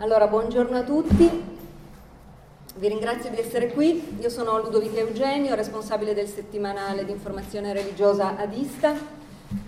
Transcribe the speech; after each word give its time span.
Allora, 0.00 0.26
buongiorno 0.26 0.76
a 0.76 0.82
tutti, 0.82 1.26
vi 2.76 2.88
ringrazio 2.88 3.30
di 3.30 3.38
essere 3.38 3.72
qui. 3.72 4.18
Io 4.20 4.28
sono 4.28 4.60
Ludovica 4.60 5.00
Eugenio, 5.00 5.54
responsabile 5.54 6.12
del 6.12 6.28
settimanale 6.28 7.06
di 7.06 7.12
informazione 7.12 7.72
religiosa 7.72 8.36
Adista, 8.36 8.92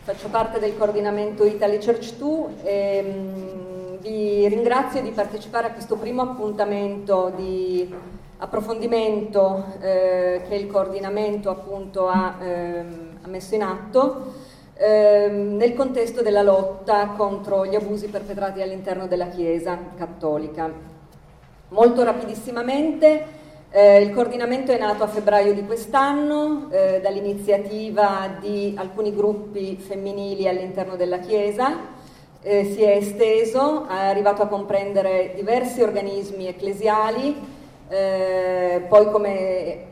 faccio 0.02 0.28
parte 0.28 0.58
del 0.58 0.76
coordinamento 0.76 1.46
Italy 1.46 1.78
Church 1.78 2.16
2 2.16 2.62
e 2.62 3.02
mh, 3.02 3.98
vi 4.02 4.48
ringrazio 4.48 5.00
di 5.00 5.12
partecipare 5.12 5.68
a 5.68 5.72
questo 5.72 5.96
primo 5.96 6.20
appuntamento 6.20 7.32
di 7.34 7.90
approfondimento 8.36 9.64
eh, 9.80 10.42
che 10.46 10.54
il 10.56 10.66
coordinamento 10.66 11.48
appunto 11.48 12.08
ha, 12.08 12.36
ehm, 12.38 13.18
ha 13.22 13.28
messo 13.28 13.54
in 13.54 13.62
atto 13.62 14.50
ehm, 14.82 15.54
nel 15.56 15.74
contesto 15.74 16.22
della 16.22 16.42
lotta 16.42 17.14
contro 17.16 17.64
gli 17.64 17.76
abusi 17.76 18.08
perpetrati 18.08 18.60
all'interno 18.60 19.06
della 19.06 19.28
Chiesa 19.28 19.78
cattolica. 19.96 20.70
Molto 21.68 22.02
rapidissimamente 22.02 23.40
eh, 23.70 24.02
il 24.02 24.12
coordinamento 24.12 24.72
è 24.72 24.78
nato 24.78 25.04
a 25.04 25.06
febbraio 25.06 25.54
di 25.54 25.64
quest'anno 25.64 26.68
eh, 26.70 27.00
dall'iniziativa 27.00 28.36
di 28.40 28.74
alcuni 28.76 29.14
gruppi 29.14 29.76
femminili 29.76 30.48
all'interno 30.48 30.96
della 30.96 31.20
Chiesa, 31.20 32.00
eh, 32.42 32.64
si 32.64 32.82
è 32.82 32.96
esteso, 32.96 33.86
è 33.88 33.94
arrivato 33.94 34.42
a 34.42 34.48
comprendere 34.48 35.32
diversi 35.34 35.80
organismi 35.80 36.48
ecclesiali, 36.48 37.34
eh, 37.88 38.82
poi 38.88 39.10
come 39.10 39.91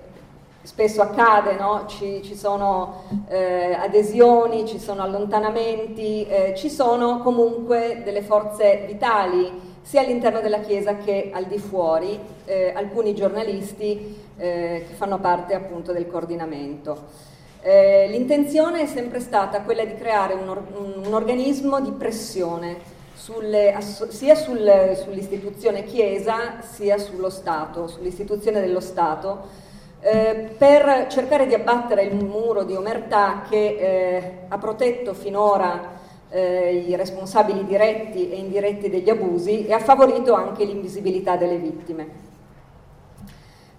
spesso 0.70 1.02
accade, 1.02 1.56
no? 1.56 1.87
ci, 1.88 2.23
ci, 2.23 2.37
sono 2.37 3.02
eh, 3.29 3.73
adesioni, 3.74 4.68
ci 4.68 4.79
sono 4.79 5.02
allontanamenti, 5.02 6.24
eh, 6.29 6.54
ci 6.57 6.71
sono 6.71 7.18
comunque 7.23 8.02
delle 8.04 8.23
forze 8.23 8.85
vitali 8.87 9.79
sia 9.82 10.02
all'interno 10.02 10.40
della 10.40 10.60
Chiesa 10.60 10.95
che 10.95 11.32
al 11.35 11.46
di 11.46 11.59
fuori, 11.59 12.16
eh, 12.45 12.73
alcuni 12.73 13.16
giornalisti 13.16 14.16
eh, 14.37 14.85
che 14.87 14.95
fanno 14.95 15.18
parte 15.18 15.54
appunto 15.54 15.93
del 15.93 16.07
coordinamento. 16.07 17.29
Eh, 17.62 18.07
l'intenzione 18.09 18.82
è 18.82 18.87
sempre 18.87 19.18
stata 19.18 19.62
quella 19.62 19.84
di 19.84 19.96
creare 19.96 20.34
un, 20.34 20.49
or- 20.49 21.02
un 21.05 21.12
organismo 21.12 21.80
di 21.80 21.90
pressione 21.90 22.77
sulle, 23.12 23.77
sia 24.09 24.37
sul, 24.37 24.96
sull'istituzione 25.02 25.82
Chiesa 25.82 26.60
sia 26.62 26.96
sullo 26.96 27.29
Stato, 27.29 27.88
sull'istituzione 27.88 28.60
dello 28.60 28.80
Stato, 28.80 29.68
eh, 30.01 30.48
per 30.56 31.06
cercare 31.09 31.46
di 31.46 31.54
abbattere 31.54 32.02
il 32.02 32.15
muro 32.15 32.65
di 32.65 32.74
omertà 32.74 33.43
che 33.48 33.56
eh, 33.56 34.32
ha 34.48 34.59
protetto 34.59 35.12
finora 35.12 35.98
eh, 36.30 36.84
i 36.87 36.96
responsabili 36.96 37.65
diretti 37.66 38.30
e 38.30 38.37
indiretti 38.37 38.88
degli 38.88 39.10
abusi 39.10 39.66
e 39.66 39.73
ha 39.73 39.78
favorito 39.78 40.32
anche 40.34 40.65
l'invisibilità 40.65 41.37
delle 41.37 41.56
vittime. 41.56 42.28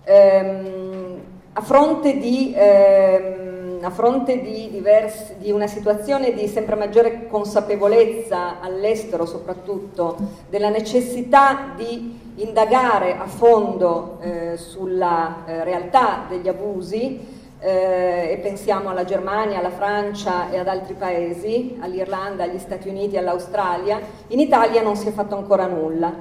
Ehm, 0.04 1.22
a 1.54 1.62
fronte 1.62 2.18
di 2.18 2.54
ehm, 2.56 3.61
a 3.84 3.90
fronte 3.90 4.42
di, 4.42 4.70
diversi, 4.70 5.36
di, 5.38 5.52
una 5.52 5.68
situazione 5.68 6.34
di 6.34 6.48
sempre 6.48 6.76
maggiore 6.76 7.28
consapevolezza 7.28 8.60
all'estero 8.60 9.26
soprattutto 9.26 10.18
della 10.50 10.70
necessità 10.70 11.74
di 11.76 12.20
indagare 12.36 13.18
a 13.18 13.26
fondo 13.26 14.20
eh, 14.22 14.58
sulla 14.58 15.44
eh, 15.46 15.64
realtà 15.64 16.26
degli 16.30 16.48
abusi 16.48 17.40
eh, 17.60 18.32
e 18.32 18.38
pensiamo 18.42 18.90
alla 18.90 19.04
Germania, 19.04 19.60
alla 19.60 19.70
Francia 19.70 20.50
e 20.52 20.58
ad 20.58 20.68
altri 20.68 20.94
paesi, 20.94 21.78
all'Irlanda, 21.80 22.44
agli 22.44 22.60
Stati 22.60 22.88
Uniti, 22.88 23.18
all'Australia, 23.18 24.00
in 24.28 24.40
Italia 24.40 24.82
non 24.82 24.96
si 24.96 25.08
è 25.08 25.12
fatto 25.12 25.36
ancora 25.36 25.68
nulla. 25.68 26.14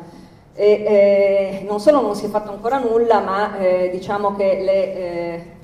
E, 0.53 0.65
eh, 0.65 1.65
non 1.67 1.81
solo 1.81 2.01
non 2.03 2.15
si 2.15 2.27
è 2.27 2.29
fatto 2.29 2.51
ancora 2.51 2.79
nulla, 2.79 3.21
ma 3.21 3.59
eh, 3.59 3.89
diciamo 3.91 4.35
che 4.37 4.61
le 4.61 5.59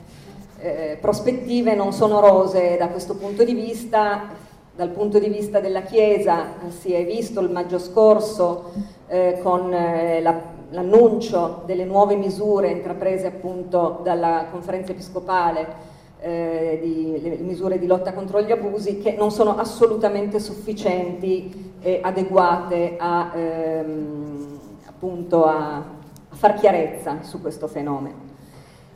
eh, 0.59 0.99
prospettive 1.00 1.75
non 1.75 1.93
sono 1.93 2.21
rose 2.21 2.77
da 2.78 2.89
questo 2.89 3.17
punto 3.17 3.44
di 3.44 3.55
vista. 3.55 4.44
Dal 4.75 4.91
punto 4.91 5.19
di 5.19 5.31
vista 5.31 5.59
della 5.59 5.81
Chiesa 5.81 6.49
si 6.69 6.93
è 6.93 7.03
visto 7.06 7.41
il 7.41 7.50
maggio 7.50 7.78
scorso 7.78 8.72
eh, 9.09 9.39
con 9.43 9.72
eh, 9.72 10.21
la, 10.21 10.39
l'annuncio 10.71 11.62
delle 11.65 11.84
nuove 11.84 12.17
misure 12.17 12.71
intraprese 12.71 13.27
appunto 13.27 14.00
dalla 14.03 14.47
conferenza 14.50 14.93
episcopale 14.93 15.94
eh, 16.21 16.78
di, 16.83 17.21
le 17.23 17.37
misure 17.37 17.78
di 17.78 17.87
lotta 17.87 18.12
contro 18.12 18.43
gli 18.43 18.50
abusi 18.50 18.99
che 18.99 19.12
non 19.12 19.31
sono 19.31 19.56
assolutamente 19.56 20.41
sufficienti 20.41 21.75
e 21.81 22.00
adeguate 22.03 22.97
a, 22.99 23.33
ehm, 23.34 24.59
appunto 24.87 25.44
a, 25.44 25.77
a 25.77 26.34
far 26.34 26.55
chiarezza 26.55 27.19
su 27.23 27.41
questo 27.41 27.69
fenomeno. 27.69 28.34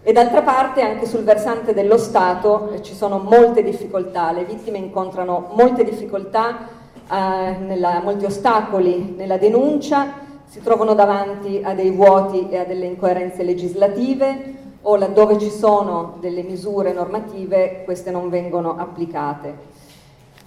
E 0.03 0.13
d'altra 0.13 0.41
parte 0.41 0.81
anche 0.81 1.05
sul 1.05 1.25
versante 1.25 1.75
dello 1.75 1.99
Stato 1.99 2.71
eh, 2.71 2.83
ci 2.83 2.95
sono 2.95 3.19
molte 3.19 3.63
difficoltà, 3.63 4.33
le 4.33 4.45
vittime 4.45 4.79
incontrano 4.79 5.51
molte 5.53 5.85
difficoltà, 5.85 6.69
eh, 7.11 7.57
nella, 7.59 8.01
molti 8.03 8.25
ostacoli 8.25 9.15
nella 9.15 9.37
denuncia, 9.37 10.29
si 10.47 10.63
trovano 10.63 10.95
davanti 10.95 11.61
a 11.63 11.75
dei 11.75 11.91
vuoti 11.91 12.49
e 12.49 12.57
a 12.57 12.65
delle 12.65 12.87
incoerenze 12.87 13.43
legislative 13.43 14.55
o 14.83 14.97
laddove 14.97 15.39
ci 15.39 15.51
sono 15.51 16.17
delle 16.19 16.43
misure 16.45 16.95
normative 16.95 17.83
queste 17.85 18.11
non 18.11 18.31
vengono 18.31 18.79
applicate. 18.79 19.69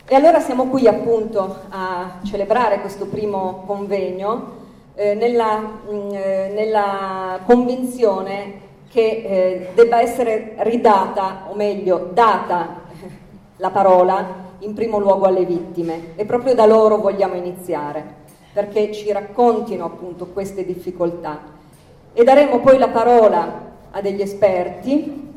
E 0.06 0.16
allora 0.16 0.40
siamo 0.40 0.66
qui 0.66 0.88
appunto 0.88 1.58
a 1.70 2.20
celebrare 2.24 2.82
questo 2.82 3.06
primo 3.06 3.64
convegno 3.68 4.62
eh, 4.96 5.14
nella, 5.14 5.60
mh, 5.60 5.94
mm, 5.94 6.10
eh, 6.12 6.52
nella 6.56 7.40
convinzione 7.46 8.63
che 8.94 9.24
eh, 9.26 9.68
debba 9.74 10.02
essere 10.02 10.54
ridata, 10.58 11.48
o 11.50 11.56
meglio, 11.56 12.12
data 12.14 12.82
la 13.58 13.72
parola 13.72 14.52
in 14.60 14.76
primo 14.76 15.00
luogo 15.00 15.26
alle 15.26 15.46
vittime 15.46 16.16
e 16.16 16.26
proprio 16.26 16.54
da 16.54 16.68
loro 16.68 16.98
vogliamo 16.98 17.34
iniziare, 17.34 18.06
perché 18.54 18.92
ci 18.92 19.12
raccontino 19.12 19.84
appunto 19.84 20.28
queste 20.28 20.64
difficoltà. 20.64 21.42
E 22.14 22.24
daremo 22.24 22.60
poi 22.60 22.78
la 22.78 22.90
parola 22.90 23.72
a 23.90 24.00
degli 24.00 24.22
esperti, 24.22 25.33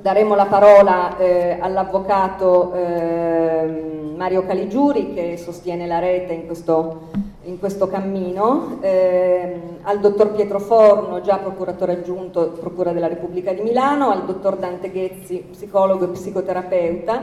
daremo 0.00 0.34
la 0.34 0.46
parola 0.46 1.16
eh, 1.18 1.58
all'avvocato 1.60 2.72
eh, 2.74 4.12
Mario 4.16 4.44
Caligiuri 4.46 5.12
che 5.12 5.36
sostiene 5.36 5.86
la 5.86 5.98
rete 5.98 6.32
in 6.32 6.46
questo 6.46 7.08
in 7.44 7.58
questo 7.58 7.88
cammino, 7.88 8.78
eh, 8.82 9.60
al 9.82 9.98
dottor 9.98 10.32
Pietro 10.32 10.60
Forno, 10.60 11.22
già 11.22 11.38
procuratore 11.38 11.92
aggiunto 11.92 12.50
Procura 12.50 12.92
della 12.92 13.08
Repubblica 13.08 13.52
di 13.52 13.62
Milano, 13.62 14.10
al 14.10 14.26
dottor 14.26 14.56
Dante 14.56 14.90
Ghezzi, 14.90 15.46
psicologo 15.50 16.04
e 16.04 16.08
psicoterapeuta, 16.08 17.22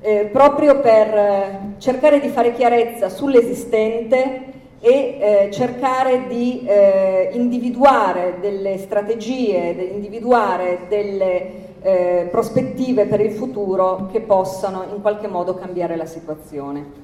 eh, 0.00 0.28
proprio 0.32 0.80
per 0.80 1.14
eh, 1.14 1.58
cercare 1.78 2.20
di 2.20 2.28
fare 2.28 2.52
chiarezza 2.54 3.08
sull'esistente 3.08 4.52
e 4.80 4.90
eh, 4.90 5.48
cercare 5.50 6.26
di 6.28 6.64
eh, 6.64 7.30
individuare 7.32 8.36
delle 8.40 8.78
strategie, 8.78 9.74
di 9.74 9.94
individuare 9.94 10.80
delle 10.88 11.63
eh, 11.84 12.28
prospettive 12.30 13.04
per 13.04 13.20
il 13.20 13.32
futuro 13.32 14.08
che 14.10 14.22
possano 14.22 14.84
in 14.90 15.02
qualche 15.02 15.28
modo 15.28 15.54
cambiare 15.54 15.96
la 15.96 16.06
situazione. 16.06 17.02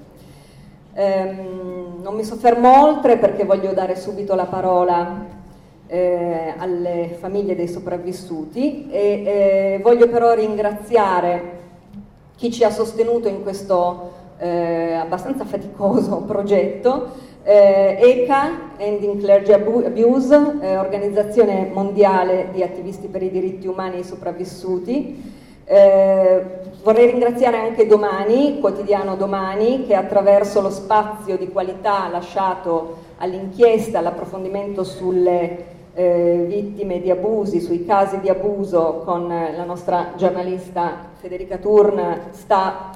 Ehm, 0.94 2.00
non 2.00 2.14
mi 2.14 2.24
soffermo 2.24 2.82
oltre 2.82 3.18
perché 3.18 3.44
voglio 3.44 3.74
dare 3.74 3.94
subito 3.94 4.34
la 4.34 4.46
parola 4.46 5.26
eh, 5.86 6.54
alle 6.56 7.14
famiglie 7.20 7.54
dei 7.54 7.68
sopravvissuti 7.68 8.88
e 8.90 9.00
eh, 9.00 9.80
voglio 9.82 10.08
però 10.08 10.32
ringraziare 10.32 11.58
chi 12.36 12.50
ci 12.50 12.64
ha 12.64 12.70
sostenuto 12.70 13.28
in 13.28 13.42
questo 13.42 14.12
eh, 14.38 14.94
abbastanza 14.94 15.44
faticoso 15.44 16.22
progetto. 16.26 17.28
Eh, 17.50 17.98
ECA, 18.00 18.76
Ending 18.76 19.20
Clergy 19.20 19.50
Abuse, 19.50 20.58
eh, 20.60 20.76
organizzazione 20.76 21.68
mondiale 21.72 22.50
di 22.52 22.62
attivisti 22.62 23.08
per 23.08 23.24
i 23.24 23.30
diritti 23.32 23.66
umani 23.66 23.96
e 23.96 23.98
i 23.98 24.04
sopravvissuti, 24.04 25.20
eh, 25.64 26.44
vorrei 26.84 27.10
ringraziare 27.10 27.56
anche 27.56 27.88
Domani, 27.88 28.60
quotidiano 28.60 29.16
Domani, 29.16 29.84
che 29.84 29.96
attraverso 29.96 30.60
lo 30.60 30.70
spazio 30.70 31.36
di 31.36 31.48
qualità 31.48 32.06
lasciato 32.06 32.98
all'inchiesta, 33.18 33.98
all'approfondimento 33.98 34.84
sulle 34.84 35.64
eh, 35.94 36.44
vittime 36.46 37.00
di 37.00 37.10
abusi, 37.10 37.58
sui 37.58 37.84
casi 37.84 38.20
di 38.20 38.28
abuso 38.28 39.02
con 39.04 39.26
la 39.26 39.64
nostra 39.64 40.12
giornalista 40.16 41.08
Federica 41.16 41.56
Turn, 41.56 42.28
sta 42.30 42.92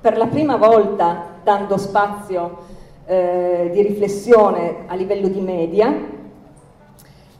per 0.00 0.16
la 0.16 0.26
prima 0.26 0.56
volta 0.56 1.38
dando 1.44 1.76
spazio 1.76 2.80
eh, 3.06 3.70
di 3.72 3.82
riflessione 3.82 4.84
a 4.86 4.94
livello 4.94 5.28
di 5.28 5.40
media. 5.40 6.20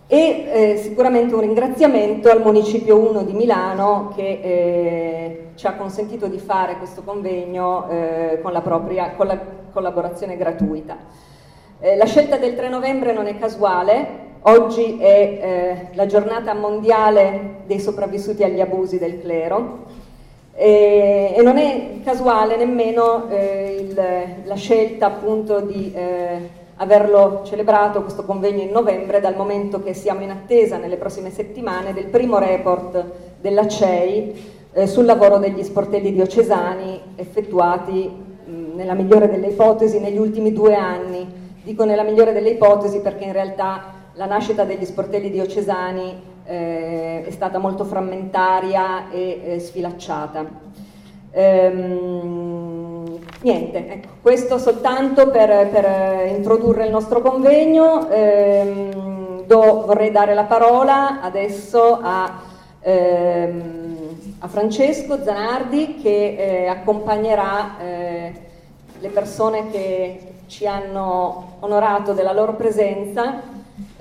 E 0.07 0.19
eh, 0.19 0.77
sicuramente 0.77 1.35
un 1.35 1.41
ringraziamento 1.41 2.31
al 2.31 2.43
Municipio 2.43 2.99
1 2.99 3.23
di 3.23 3.33
Milano 3.33 4.13
che 4.15 4.41
eh, 4.43 5.47
ci 5.55 5.67
ha 5.67 5.75
consentito 5.75 6.27
di 6.27 6.39
fare 6.39 6.77
questo 6.77 7.03
convegno 7.03 7.89
eh, 7.89 8.41
con 8.43 8.53
la 8.53 8.61
propria 8.61 9.13
con 9.13 9.27
la 9.27 9.39
collaborazione 9.73 10.37
gratuita. 10.37 10.99
Eh, 11.81 11.97
la 11.97 12.05
scelta 12.05 12.37
del 12.37 12.55
3 12.55 12.69
novembre 12.69 13.15
non 13.15 13.27
è 13.27 13.39
casuale, 13.39 14.07
oggi 14.43 14.99
è 14.99 15.89
la 15.95 16.05
giornata 16.07 16.53
mondiale 16.53 17.63
dei 17.67 17.81
sopravvissuti 17.81 18.45
agli 18.45 18.61
abusi 18.61 18.99
del 18.99 19.19
clero 19.19 20.02
e, 20.55 21.35
e 21.37 21.43
non 21.43 21.57
è 21.57 22.01
casuale 22.05 22.57
nemmeno 22.57 23.29
eh, 23.31 23.77
il, 23.81 24.45
la 24.45 24.55
scelta 24.55 25.07
appunto 25.07 25.61
di 25.61 25.93
eh, 25.95 26.61
averlo 26.77 27.43
celebrato 27.45 28.03
questo 28.03 28.25
convegno 28.25 28.63
in 28.63 28.71
novembre 28.71 29.21
dal 29.21 29.37
momento 29.37 29.83
che 29.83 29.95
siamo 29.95 30.23
in 30.23 30.31
attesa 30.31 30.77
nelle 30.77 30.97
prossime 30.97 31.31
settimane 31.31 31.93
del 31.93 32.07
primo 32.07 32.39
report 32.39 33.05
della 33.41 33.67
CEI 33.67 34.51
eh, 34.73 34.87
sul 34.87 35.05
lavoro 35.05 35.39
degli 35.39 35.63
sportelli 35.63 36.13
diocesani 36.13 37.01
effettuati 37.17 38.11
mh, 38.45 38.75
nella 38.75 38.95
migliore 38.95 39.31
delle 39.31 39.49
ipotesi 39.49 40.01
negli 40.01 40.19
ultimi 40.19 40.53
due 40.53 40.75
anni. 40.75 41.41
Dico 41.63 41.85
nella 41.85 42.03
migliore 42.03 42.33
delle 42.33 42.51
ipotesi 42.51 43.01
perché 43.01 43.25
in 43.25 43.33
realtà 43.33 44.01
la 44.15 44.27
nascita 44.27 44.65
degli 44.65 44.85
sportelli 44.85 45.31
diocesani 45.31 46.31
eh, 46.45 47.25
è 47.27 47.31
stata 47.31 47.59
molto 47.59 47.85
frammentaria 47.85 49.11
e 49.11 49.41
eh, 49.45 49.59
sfilacciata. 49.59 50.45
Ehm, 51.31 53.19
niente, 53.41 53.89
ecco, 53.91 54.09
questo 54.21 54.59
soltanto 54.59 55.31
per, 55.31 55.69
per, 55.69 56.27
introdurre 56.29 56.85
il 56.85 56.91
nostro 56.91 57.21
convegno. 57.21 58.09
Ehm, 58.11 59.43
do, 59.47 59.85
vorrei 59.87 60.11
dare 60.11 60.35
la 60.35 60.45
parola 60.45 61.21
adesso 61.21 61.99
a, 62.03 62.43
ehm, 62.81 63.99
a 64.39 64.49
Francesco 64.49 65.23
Zanardi 65.23 65.97
che 66.03 66.37
eh, 66.39 66.67
accompagnerà 66.67 67.79
eh, 67.79 68.33
le 68.99 69.09
persone 69.09 69.71
che 69.71 70.21
ci 70.47 70.67
hanno 70.67 71.57
onorato 71.61 72.13
della 72.13 72.33
loro 72.33 72.55
presenza, 72.55 73.41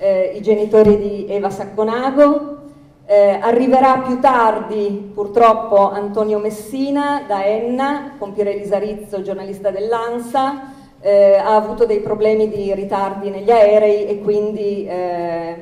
eh, 0.02 0.34
i 0.36 0.42
genitori 0.42 0.98
di 0.98 1.26
Eva 1.30 1.52
Sacconago, 1.52 2.58
eh, 3.06 3.38
arriverà 3.40 4.00
più 4.00 4.20
tardi 4.20 5.12
purtroppo 5.14 5.92
Antonio 5.92 6.40
Messina 6.40 7.24
da 7.28 7.46
Enna 7.46 8.16
con 8.18 8.34
Pierelisa 8.34 8.80
Rizzo, 8.80 9.22
giornalista 9.22 9.70
dell'ANSA, 9.70 10.74
eh, 11.02 11.36
ha 11.36 11.56
avuto 11.56 11.86
dei 11.86 12.00
problemi 12.00 12.50
di 12.50 12.74
ritardi 12.74 13.30
negli 13.30 13.52
aerei 13.52 14.08
e 14.08 14.22
quindi 14.22 14.88
eh, 14.88 15.56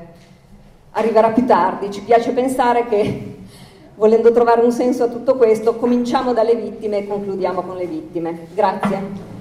arriverà 0.91 1.31
più 1.31 1.45
tardi. 1.45 1.91
Ci 1.91 2.03
piace 2.03 2.31
pensare 2.31 2.85
che 2.85 3.35
volendo 3.95 4.31
trovare 4.31 4.61
un 4.61 4.71
senso 4.71 5.03
a 5.03 5.07
tutto 5.07 5.35
questo 5.35 5.75
cominciamo 5.75 6.31
dalle 6.31 6.55
vittime 6.55 6.99
e 6.99 7.07
concludiamo 7.07 7.61
con 7.61 7.75
le 7.75 7.87
vittime. 7.87 8.47
Grazie. 8.53 9.37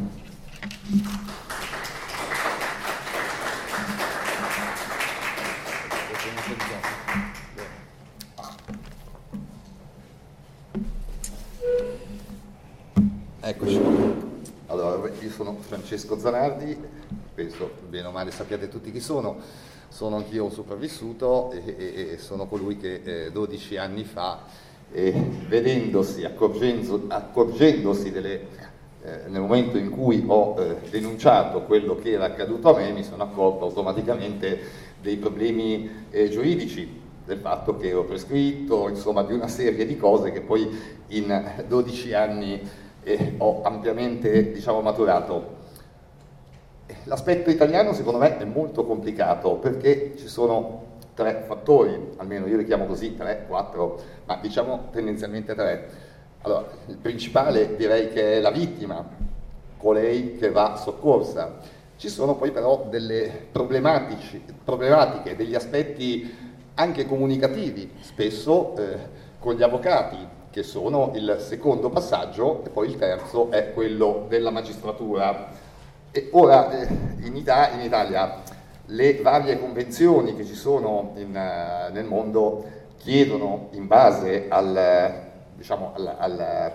Eccoci. 13.49 13.81
Allora, 14.67 15.11
io 15.23 15.31
sono 15.31 15.56
Francesco 15.59 16.19
Zanardi, 16.19 16.77
penso 17.35 17.71
bene 17.89 18.09
o 18.09 18.11
male 18.11 18.31
sappiate 18.31 18.69
tutti 18.69 18.93
chi 18.93 19.00
sono, 19.00 19.39
sono 19.89 20.17
anch'io 20.17 20.45
un 20.45 20.50
sopravvissuto 20.50 21.53
e, 21.53 21.62
e, 21.79 22.09
e 22.11 22.19
sono 22.19 22.47
colui 22.47 22.77
che 22.77 23.00
eh, 23.03 23.33
12 23.33 23.79
anni 23.79 24.05
fa, 24.05 24.43
eh, 24.93 25.12
vedendosi, 25.49 26.27
accorgendosi 26.27 28.11
delle, 28.11 28.41
eh, 29.03 29.29
nel 29.29 29.41
momento 29.41 29.79
in 29.79 29.89
cui 29.89 30.23
ho 30.27 30.55
eh, 30.61 30.81
denunciato 30.91 31.62
quello 31.62 31.97
che 31.97 32.11
era 32.11 32.27
accaduto 32.27 32.75
a 32.75 32.79
me, 32.79 32.93
mi 32.93 33.03
sono 33.03 33.23
accorto 33.23 33.65
automaticamente 33.65 34.61
dei 35.01 35.17
problemi 35.17 36.05
eh, 36.11 36.29
giuridici 36.29 37.01
del 37.25 37.39
fatto 37.39 37.79
che 37.79 37.89
ero 37.89 38.05
prescritto, 38.05 38.91
insomma 38.91 39.23
di 39.23 39.33
una 39.33 39.49
serie 39.49 39.87
di 39.87 39.97
cose 39.97 40.33
che 40.33 40.43
poi 40.43 40.69
in 41.09 41.65
12 41.67 42.12
anni 42.12 42.87
e 43.03 43.35
ho 43.39 43.62
ampiamente 43.62 44.53
diciamo, 44.53 44.81
maturato. 44.81 45.56
L'aspetto 47.05 47.50
italiano 47.50 47.93
secondo 47.93 48.19
me 48.19 48.39
è 48.39 48.45
molto 48.45 48.85
complicato 48.85 49.55
perché 49.56 50.15
ci 50.17 50.27
sono 50.29 50.87
tre 51.15 51.45
fattori, 51.47 52.12
almeno 52.17 52.47
io 52.47 52.56
li 52.56 52.65
chiamo 52.65 52.87
così, 52.87 53.17
tre, 53.17 53.45
quattro, 53.49 54.00
ma 54.25 54.39
diciamo 54.41 54.89
tendenzialmente 54.93 55.55
tre. 55.55 55.89
Allora, 56.43 56.67
il 56.87 56.97
principale 56.97 57.75
direi 57.77 58.09
che 58.11 58.35
è 58.35 58.41
la 58.41 58.50
vittima, 58.50 59.05
colei 59.77 60.37
che 60.37 60.51
va 60.51 60.77
soccorsa. 60.77 61.56
Ci 61.97 62.09
sono 62.09 62.37
poi 62.37 62.53
però 62.53 62.87
delle 62.89 63.47
problematiche, 63.51 65.35
degli 65.35 65.56
aspetti 65.56 66.33
anche 66.75 67.06
comunicativi, 67.06 67.91
spesso 68.01 68.77
eh, 68.77 68.99
con 69.41 69.55
gli 69.55 69.62
avvocati, 69.65 70.17
che 70.58 70.64
sono 70.64 71.12
il 71.14 71.37
secondo 71.38 71.88
passaggio 71.88 72.64
e 72.64 72.70
poi 72.70 72.88
il 72.88 72.96
terzo 72.96 73.49
è 73.52 73.72
quello 73.72 74.26
della 74.28 74.50
magistratura. 74.50 75.50
E 76.10 76.31
ora 76.32 76.81
eh, 76.81 76.88
in, 77.20 77.37
Italia, 77.37 77.78
in, 77.78 77.87
Italia, 77.87 78.43
le 78.87 79.20
varie 79.22 79.60
convenzioni 79.60 80.34
che 80.34 80.44
ci 80.44 80.56
sono 80.56 81.12
in, 81.14 81.28
uh, 81.28 81.93
nel 81.93 82.06
mondo 82.06 82.64
chiedono 82.96 83.69
in 83.75 83.87
base 83.87 84.46
al, 84.49 85.28
diciamo, 85.55 85.93
al, 85.94 86.16
al, 86.19 86.72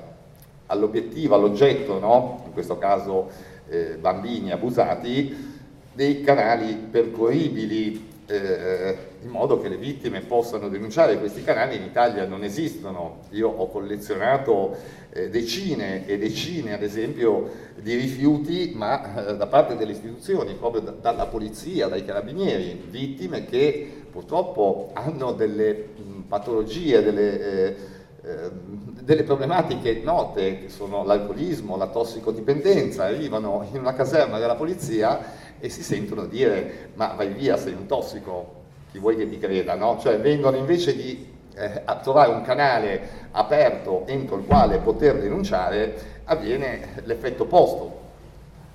all'obiettivo, 0.67 1.35
all'oggetto, 1.35 1.99
no? 1.99 2.41
in 2.45 2.53
questo 2.53 2.77
caso 2.77 3.29
eh, 3.67 3.97
bambini 3.99 4.53
abusati, 4.53 5.59
dei 5.91 6.21
canali 6.21 6.73
percorribili 6.75 8.11
eh, 8.25 8.97
in 9.21 9.29
modo 9.29 9.59
che 9.59 9.69
le 9.69 9.77
vittime 9.77 10.21
possano 10.21 10.69
denunciare. 10.69 11.17
Questi 11.17 11.43
canali 11.43 11.75
in 11.75 11.83
Italia 11.83 12.25
non 12.25 12.43
esistono. 12.43 13.21
Io 13.31 13.49
ho 13.49 13.69
collezionato 13.69 14.75
eh, 15.11 15.29
decine 15.29 16.07
e 16.07 16.17
decine, 16.17 16.73
ad 16.73 16.83
esempio, 16.83 17.49
di 17.75 17.95
rifiuti, 17.95 18.71
ma 18.75 19.27
eh, 19.27 19.37
da 19.37 19.47
parte 19.47 19.75
delle 19.75 19.91
istituzioni, 19.91 20.53
proprio 20.55 20.81
da, 20.81 20.91
dalla 20.91 21.25
polizia, 21.25 21.87
dai 21.87 22.05
carabinieri, 22.05 22.85
vittime 22.89 23.45
che 23.45 24.05
purtroppo 24.11 24.91
hanno 24.93 25.31
delle 25.31 25.89
mh, 25.95 26.19
patologie, 26.27 27.03
delle 27.03 27.67
eh, 27.67 27.75
ehm, 28.23 28.91
delle 29.03 29.23
problematiche 29.23 29.99
note 30.01 30.59
che 30.59 30.69
sono 30.69 31.03
l'alcolismo, 31.03 31.75
la 31.75 31.87
tossicodipendenza, 31.87 33.03
arrivano 33.03 33.67
in 33.71 33.79
una 33.79 33.93
caserma 33.93 34.39
della 34.39 34.55
polizia 34.55 35.19
e 35.63 35.69
si 35.69 35.81
sentono 35.81 36.25
dire 36.25 36.89
ma 36.95 37.13
vai 37.15 37.29
via, 37.29 37.55
sei 37.55 37.71
un 37.71 37.85
tossico, 37.85 38.55
chi 38.91 38.99
vuoi 38.99 39.15
che 39.15 39.29
ti 39.29 39.39
creda, 39.39 39.75
no? 39.75 39.97
Cioè 39.97 40.19
vengono 40.19 40.57
invece 40.57 40.93
di 40.93 41.25
eh, 41.55 41.83
trovare 42.01 42.33
un 42.33 42.41
canale 42.41 43.29
aperto 43.31 44.05
entro 44.07 44.35
il 44.35 44.45
quale 44.45 44.79
poter 44.79 45.21
denunciare, 45.21 45.95
avviene 46.25 47.01
l'effetto 47.05 47.43
opposto. 47.43 48.01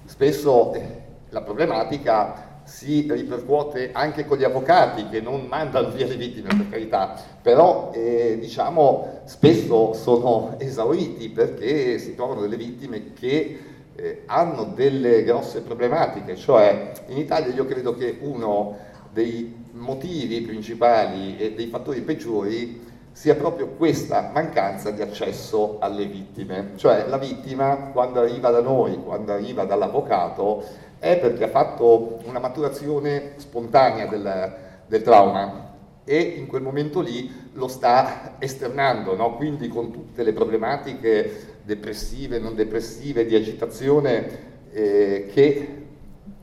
Spesso 0.06 0.72
eh, 0.72 1.02
la 1.28 1.42
problematica 1.42 2.62
si 2.64 3.06
ripercuote 3.06 3.90
anche 3.92 4.24
con 4.24 4.38
gli 4.38 4.44
avvocati 4.44 5.10
che 5.10 5.20
non 5.20 5.44
mandano 5.44 5.90
via 5.90 6.06
le 6.06 6.16
vittime 6.16 6.48
per 6.48 6.70
carità, 6.70 7.14
però 7.42 7.90
eh, 7.92 8.38
diciamo 8.40 9.20
spesso 9.26 9.92
sono 9.92 10.54
esauriti 10.56 11.28
perché 11.28 11.98
si 11.98 12.14
trovano 12.14 12.40
delle 12.40 12.56
vittime 12.56 13.12
che 13.12 13.67
eh, 14.00 14.22
hanno 14.26 14.64
delle 14.64 15.24
grosse 15.24 15.60
problematiche, 15.62 16.36
cioè 16.36 16.92
in 17.08 17.18
Italia 17.18 17.52
io 17.52 17.66
credo 17.66 17.96
che 17.96 18.18
uno 18.20 18.76
dei 19.12 19.66
motivi 19.72 20.40
principali 20.42 21.36
e 21.36 21.54
dei 21.54 21.66
fattori 21.66 22.02
peggiori 22.02 22.86
sia 23.10 23.34
proprio 23.34 23.70
questa 23.70 24.30
mancanza 24.32 24.92
di 24.92 25.02
accesso 25.02 25.78
alle 25.80 26.06
vittime, 26.06 26.72
cioè 26.76 27.06
la 27.08 27.18
vittima 27.18 27.90
quando 27.92 28.20
arriva 28.20 28.50
da 28.50 28.60
noi, 28.60 29.02
quando 29.02 29.32
arriva 29.32 29.64
dall'avvocato, 29.64 30.62
è 31.00 31.18
perché 31.18 31.44
ha 31.44 31.48
fatto 31.48 32.20
una 32.26 32.38
maturazione 32.38 33.32
spontanea 33.36 34.06
del, 34.06 34.54
del 34.86 35.02
trauma 35.02 35.74
e 36.04 36.20
in 36.20 36.46
quel 36.46 36.62
momento 36.62 37.00
lì 37.00 37.50
lo 37.54 37.66
sta 37.66 38.36
esternando, 38.38 39.16
no? 39.16 39.34
quindi 39.34 39.66
con 39.68 39.90
tutte 39.90 40.22
le 40.22 40.32
problematiche 40.32 41.57
depressive, 41.68 42.38
non 42.38 42.54
depressive, 42.54 43.26
di 43.26 43.34
agitazione 43.34 44.46
eh, 44.72 45.28
che 45.30 45.86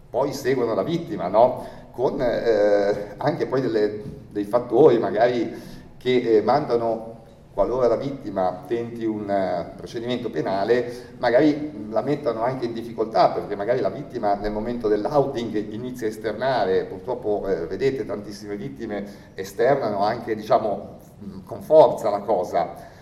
poi 0.07 0.31
seguono 0.33 0.75
la 0.75 0.83
vittima, 0.83 1.27
no? 1.27 1.65
con 1.91 2.21
eh, 2.21 3.15
anche 3.17 3.47
poi 3.47 3.61
delle, 3.61 4.01
dei 4.29 4.43
fattori 4.43 4.99
magari 4.99 5.51
che 5.97 6.37
eh, 6.37 6.41
mandano 6.43 7.13
qualora 7.53 7.87
la 7.87 7.95
vittima 7.95 8.65
tenti 8.67 9.05
un 9.05 9.29
uh, 9.29 9.77
procedimento 9.77 10.29
penale, 10.29 11.13
magari 11.19 11.87
la 11.89 12.01
mettano 12.01 12.43
anche 12.43 12.65
in 12.65 12.73
difficoltà, 12.73 13.29
perché 13.29 13.55
magari 13.55 13.79
la 13.79 13.89
vittima 13.89 14.35
nel 14.35 14.51
momento 14.51 14.89
dell'outing 14.89 15.71
inizia 15.71 16.05
a 16.05 16.09
esternare, 16.09 16.83
purtroppo 16.83 17.47
eh, 17.47 17.65
vedete 17.65 18.05
tantissime 18.05 18.57
vittime 18.57 19.31
esternano 19.35 19.99
anche 20.03 20.35
diciamo, 20.35 20.97
con 21.45 21.61
forza 21.61 22.09
la 22.09 22.19
cosa. 22.19 22.93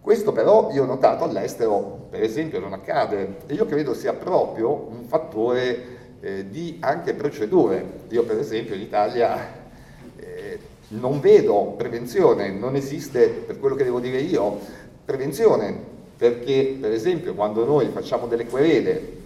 Questo 0.00 0.32
però 0.32 0.70
io 0.72 0.84
ho 0.84 0.86
notato 0.86 1.24
all'estero, 1.24 2.06
per 2.08 2.22
esempio, 2.22 2.58
non 2.58 2.72
accade 2.72 3.36
e 3.46 3.54
io 3.54 3.66
credo 3.66 3.92
sia 3.92 4.14
proprio 4.14 4.86
un 4.88 5.04
fattore 5.04 5.98
eh, 6.20 6.48
di 6.48 6.78
anche 6.80 7.12
procedure. 7.12 7.84
Io 8.08 8.24
per 8.24 8.38
esempio 8.38 8.74
in 8.74 8.80
Italia 8.80 9.38
eh, 10.16 10.58
non 10.88 11.20
vedo 11.20 11.74
prevenzione, 11.76 12.50
non 12.50 12.76
esiste, 12.76 13.28
per 13.28 13.58
quello 13.58 13.74
che 13.74 13.84
devo 13.84 14.00
dire 14.00 14.18
io, 14.20 14.58
prevenzione, 15.04 15.78
perché 16.16 16.78
per 16.80 16.92
esempio 16.92 17.34
quando 17.34 17.66
noi 17.66 17.88
facciamo 17.88 18.26
delle 18.26 18.46
querele 18.46 19.18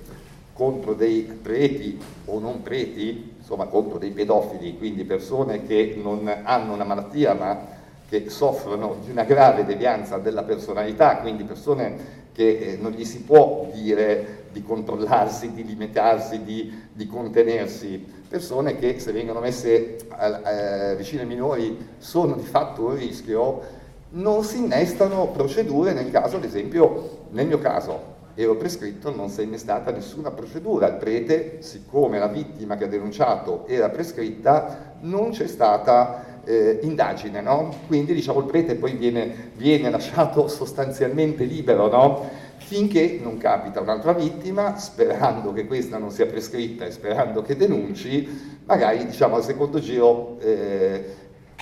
contro 0.54 0.94
dei 0.94 1.22
preti 1.40 2.00
o 2.26 2.38
non 2.40 2.62
preti, 2.62 3.34
insomma 3.38 3.66
contro 3.66 3.98
dei 3.98 4.10
pedofili, 4.10 4.76
quindi 4.76 5.04
persone 5.04 5.66
che 5.66 5.98
non 6.02 6.28
hanno 6.42 6.74
una 6.74 6.84
malattia 6.84 7.34
ma 7.34 7.73
che 8.08 8.28
soffrono 8.28 8.96
di 9.04 9.10
una 9.10 9.24
grave 9.24 9.64
devianza 9.64 10.18
della 10.18 10.42
personalità, 10.42 11.18
quindi 11.18 11.44
persone 11.44 12.22
che 12.32 12.58
eh, 12.58 12.78
non 12.80 12.92
gli 12.92 13.04
si 13.04 13.22
può 13.22 13.70
dire 13.72 14.42
di 14.50 14.62
controllarsi, 14.62 15.52
di 15.52 15.64
limitarsi, 15.64 16.42
di, 16.42 16.72
di 16.92 17.06
contenersi, 17.06 18.04
persone 18.28 18.76
che 18.76 18.98
se 18.98 19.12
vengono 19.12 19.40
messe 19.40 19.96
eh, 19.96 20.94
vicino 20.96 21.22
ai 21.22 21.28
minori 21.28 21.88
sono 21.98 22.34
di 22.34 22.44
fatto 22.44 22.86
un 22.86 22.96
rischio, 22.96 23.82
non 24.10 24.44
si 24.44 24.58
innestano 24.58 25.28
procedure 25.28 25.92
nel 25.92 26.10
caso, 26.10 26.36
ad 26.36 26.44
esempio, 26.44 27.26
nel 27.30 27.46
mio 27.46 27.58
caso, 27.58 28.12
ero 28.34 28.56
prescritto, 28.56 29.14
non 29.14 29.28
si 29.28 29.40
è 29.40 29.44
innestata 29.44 29.90
nessuna 29.90 30.30
procedura. 30.30 30.88
Il 30.88 30.96
prete, 30.96 31.62
siccome 31.62 32.18
la 32.18 32.26
vittima 32.26 32.76
che 32.76 32.84
ha 32.84 32.88
denunciato 32.88 33.66
era 33.66 33.88
prescritta, 33.90 34.96
non 35.00 35.30
c'è 35.30 35.46
stata 35.46 36.33
eh, 36.44 36.78
indagine, 36.82 37.40
no? 37.40 37.74
Quindi 37.86 38.14
diciamo 38.14 38.40
il 38.40 38.46
prete 38.46 38.74
poi 38.74 38.92
viene, 38.92 39.50
viene 39.56 39.90
lasciato 39.90 40.48
sostanzialmente 40.48 41.44
libero, 41.44 41.88
no? 41.88 42.28
Finché 42.56 43.18
non 43.22 43.36
capita 43.38 43.80
un'altra 43.80 44.12
vittima, 44.12 44.76
sperando 44.78 45.52
che 45.52 45.66
questa 45.66 45.98
non 45.98 46.10
sia 46.10 46.26
prescritta 46.26 46.84
e 46.84 46.90
sperando 46.90 47.42
che 47.42 47.56
denunci, 47.56 48.60
magari 48.64 49.04
diciamo 49.04 49.36
al 49.36 49.44
secondo 49.44 49.78
giro 49.80 50.38
eh, 50.40 51.04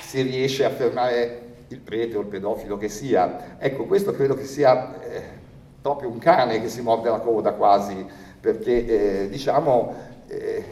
si 0.01 0.23
riesce 0.23 0.65
a 0.65 0.71
fermare 0.71 1.41
il 1.69 1.81
prete 1.81 2.17
o 2.17 2.21
il 2.21 2.27
pedofilo 2.27 2.77
che 2.77 2.89
sia. 2.89 3.57
Ecco, 3.59 3.87
questo 3.87 4.13
credo 4.13 4.35
che 4.35 4.45
sia 4.45 5.01
eh, 5.01 5.23
proprio 5.81 6.11
un 6.11 6.19
cane 6.19 6.61
che 6.61 6.69
si 6.69 6.83
morde 6.83 7.09
la 7.11 7.19
coda 7.19 7.53
quasi, 7.53 8.07
perché 8.41 9.25
eh, 9.25 9.29
diciamo 9.29 9.95
eh, 10.29 10.65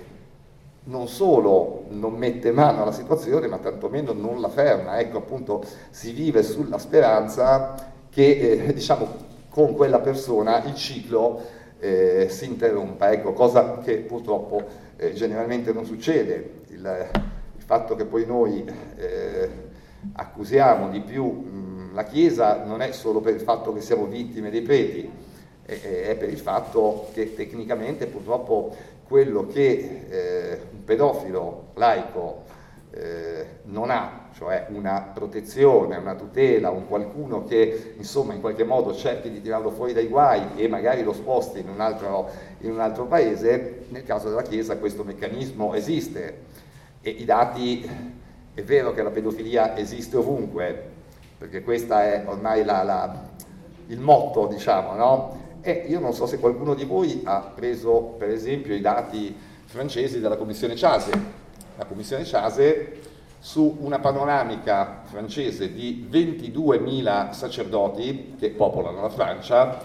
non 0.84 1.08
solo 1.08 1.84
non 1.90 2.14
mette 2.14 2.52
mano 2.52 2.82
alla 2.82 2.92
situazione, 2.92 3.46
ma 3.46 3.58
tantomeno 3.58 4.12
non 4.12 4.40
la 4.40 4.48
ferma. 4.48 4.98
Ecco, 4.98 5.18
appunto, 5.18 5.62
si 5.90 6.12
vive 6.12 6.42
sulla 6.42 6.78
speranza 6.78 7.74
che 8.08 8.64
eh, 8.66 8.72
diciamo, 8.72 9.28
con 9.48 9.74
quella 9.74 10.00
persona 10.00 10.62
il 10.64 10.74
ciclo 10.74 11.58
eh, 11.78 12.28
si 12.28 12.46
interrompa, 12.46 13.10
ecco, 13.10 13.32
cosa 13.32 13.78
che 13.78 13.96
purtroppo 13.98 14.62
eh, 14.96 15.12
generalmente 15.12 15.72
non 15.72 15.84
succede. 15.84 16.58
Il, 16.68 17.08
il, 17.56 17.62
fatto 17.62 17.94
che 17.94 18.04
poi 18.04 18.26
noi 18.26 18.64
accusiamo 20.14 20.88
di 20.88 21.00
più 21.00 21.24
mh, 21.24 21.94
la 21.94 22.04
Chiesa 22.04 22.64
non 22.64 22.82
è 22.82 22.90
solo 22.90 23.20
per 23.20 23.34
il 23.34 23.40
fatto 23.40 23.72
che 23.72 23.80
siamo 23.80 24.06
vittime 24.06 24.50
dei 24.50 24.62
preti, 24.62 25.08
è 25.64 26.16
per 26.18 26.28
il 26.28 26.38
fatto 26.38 27.10
che 27.12 27.34
tecnicamente 27.34 28.06
purtroppo 28.06 28.74
quello 29.10 29.44
che 29.48 30.06
eh, 30.08 30.60
un 30.70 30.84
pedofilo 30.84 31.70
laico 31.74 32.44
eh, 32.92 33.44
non 33.64 33.90
ha, 33.90 34.28
cioè 34.36 34.66
una 34.68 35.10
protezione, 35.12 35.96
una 35.96 36.14
tutela, 36.14 36.70
un 36.70 36.86
qualcuno 36.86 37.42
che 37.42 37.94
insomma 37.96 38.34
in 38.34 38.40
qualche 38.40 38.62
modo 38.62 38.94
cerchi 38.94 39.28
di 39.28 39.42
tirarlo 39.42 39.70
fuori 39.70 39.92
dai 39.92 40.06
guai 40.06 40.50
e 40.54 40.68
magari 40.68 41.02
lo 41.02 41.12
sposti 41.12 41.58
in 41.58 41.68
un 41.68 41.80
altro, 41.80 42.30
in 42.60 42.70
un 42.70 42.78
altro 42.78 43.06
paese, 43.06 43.86
nel 43.88 44.04
caso 44.04 44.28
della 44.28 44.42
Chiesa 44.42 44.76
questo 44.78 45.02
meccanismo 45.02 45.74
esiste 45.74 46.42
e 47.00 47.10
i 47.10 47.24
dati 47.24 47.90
è 48.54 48.62
vero 48.62 48.92
che 48.92 49.02
la 49.02 49.10
pedofilia 49.10 49.76
esiste 49.76 50.18
ovunque, 50.18 50.88
perché 51.36 51.62
questo 51.62 51.94
è 51.94 52.22
ormai 52.26 52.62
la, 52.64 52.84
la, 52.84 53.28
il 53.88 53.98
motto, 53.98 54.46
diciamo, 54.46 54.94
no? 54.94 55.48
E 55.62 55.84
io 55.88 56.00
non 56.00 56.14
so 56.14 56.26
se 56.26 56.38
qualcuno 56.38 56.74
di 56.74 56.84
voi 56.84 57.20
ha 57.24 57.40
preso, 57.54 58.14
per 58.18 58.30
esempio, 58.30 58.74
i 58.74 58.80
dati 58.80 59.34
francesi 59.64 60.20
della 60.20 60.36
Commissione 60.36 60.74
Chase. 60.74 61.10
La 61.76 61.84
Commissione 61.84 62.24
Chase 62.24 63.00
su 63.40 63.78
una 63.80 63.98
panoramica 63.98 65.02
francese 65.04 65.72
di 65.72 66.06
22.000 66.10 67.32
sacerdoti 67.32 68.34
che 68.38 68.50
popolano 68.50 69.00
la 69.00 69.08
Francia, 69.08 69.80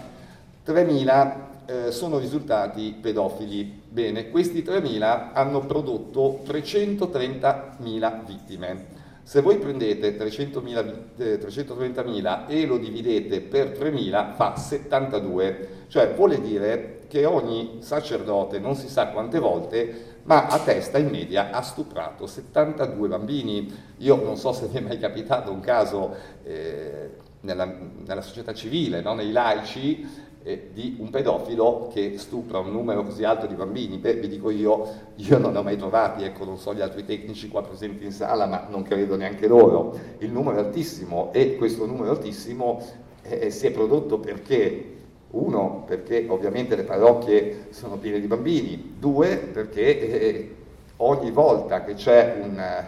3.000 0.64 1.34
eh, 1.66 1.90
sono 1.90 2.18
risultati 2.18 2.94
pedofili. 3.00 3.82
Bene, 3.88 4.30
questi 4.30 4.62
3.000 4.62 5.30
hanno 5.32 5.60
prodotto 5.60 6.42
330.000 6.46 8.24
vittime. 8.26 8.95
Se 9.26 9.40
voi 9.40 9.56
prendete 9.56 10.16
300.000, 10.16 10.94
eh, 11.16 11.40
330.000 11.40 12.46
e 12.46 12.64
lo 12.64 12.78
dividete 12.78 13.40
per 13.40 13.76
3.000 13.76 14.34
fa 14.34 14.54
72, 14.54 15.68
cioè 15.88 16.14
vuole 16.14 16.40
dire 16.40 17.00
che 17.08 17.24
ogni 17.24 17.78
sacerdote 17.80 18.60
non 18.60 18.76
si 18.76 18.88
sa 18.88 19.08
quante 19.08 19.40
volte 19.40 20.20
ma 20.26 20.46
a 20.46 20.60
testa 20.60 20.98
in 20.98 21.08
media 21.08 21.50
ha 21.50 21.60
stuprato 21.62 22.28
72 22.28 23.08
bambini. 23.08 23.68
Io 23.96 24.14
non 24.14 24.36
so 24.36 24.52
se 24.52 24.68
vi 24.68 24.76
è 24.76 24.80
mai 24.80 25.00
capitato 25.00 25.50
un 25.50 25.58
caso 25.58 26.14
eh, 26.44 27.10
nella, 27.40 27.64
nella, 28.06 28.22
società 28.22 28.54
civile, 28.54 29.00
no? 29.00 29.14
nei 29.14 29.32
laici, 29.32 30.06
eh, 30.46 30.70
di 30.72 30.96
un 31.00 31.10
pedofilo 31.10 31.90
che 31.92 32.18
stupra 32.18 32.60
un 32.60 32.70
numero 32.70 33.02
così 33.02 33.24
alto 33.24 33.46
di 33.46 33.54
bambini. 33.54 33.98
Beh, 33.98 34.14
vi 34.14 34.28
dico 34.28 34.50
io, 34.50 34.88
io 35.16 35.38
non 35.38 35.56
ho 35.56 35.62
mai 35.62 35.76
trovati, 35.76 36.22
ecco, 36.22 36.44
non 36.44 36.56
so 36.56 36.72
gli 36.72 36.80
altri 36.80 37.04
tecnici 37.04 37.48
qua 37.48 37.62
presenti 37.62 38.04
in 38.04 38.12
sala, 38.12 38.46
ma 38.46 38.66
non 38.70 38.84
credo 38.84 39.16
neanche 39.16 39.48
loro. 39.48 39.98
Il 40.18 40.30
numero 40.30 40.58
è 40.58 40.60
altissimo 40.60 41.32
e 41.32 41.56
questo 41.56 41.84
numero 41.84 42.12
altissimo 42.12 42.80
eh, 43.22 43.50
si 43.50 43.66
è 43.66 43.72
prodotto 43.72 44.20
perché 44.20 44.92
uno, 45.30 45.82
perché 45.84 46.24
ovviamente 46.28 46.76
le 46.76 46.84
parrocchie 46.84 47.66
sono 47.70 47.96
piene 47.96 48.20
di 48.20 48.28
bambini, 48.28 48.94
due, 49.00 49.36
perché 49.36 49.98
eh, 49.98 50.54
ogni 50.98 51.32
volta 51.32 51.82
che 51.82 51.94
c'è 51.94 52.38
un, 52.40 52.84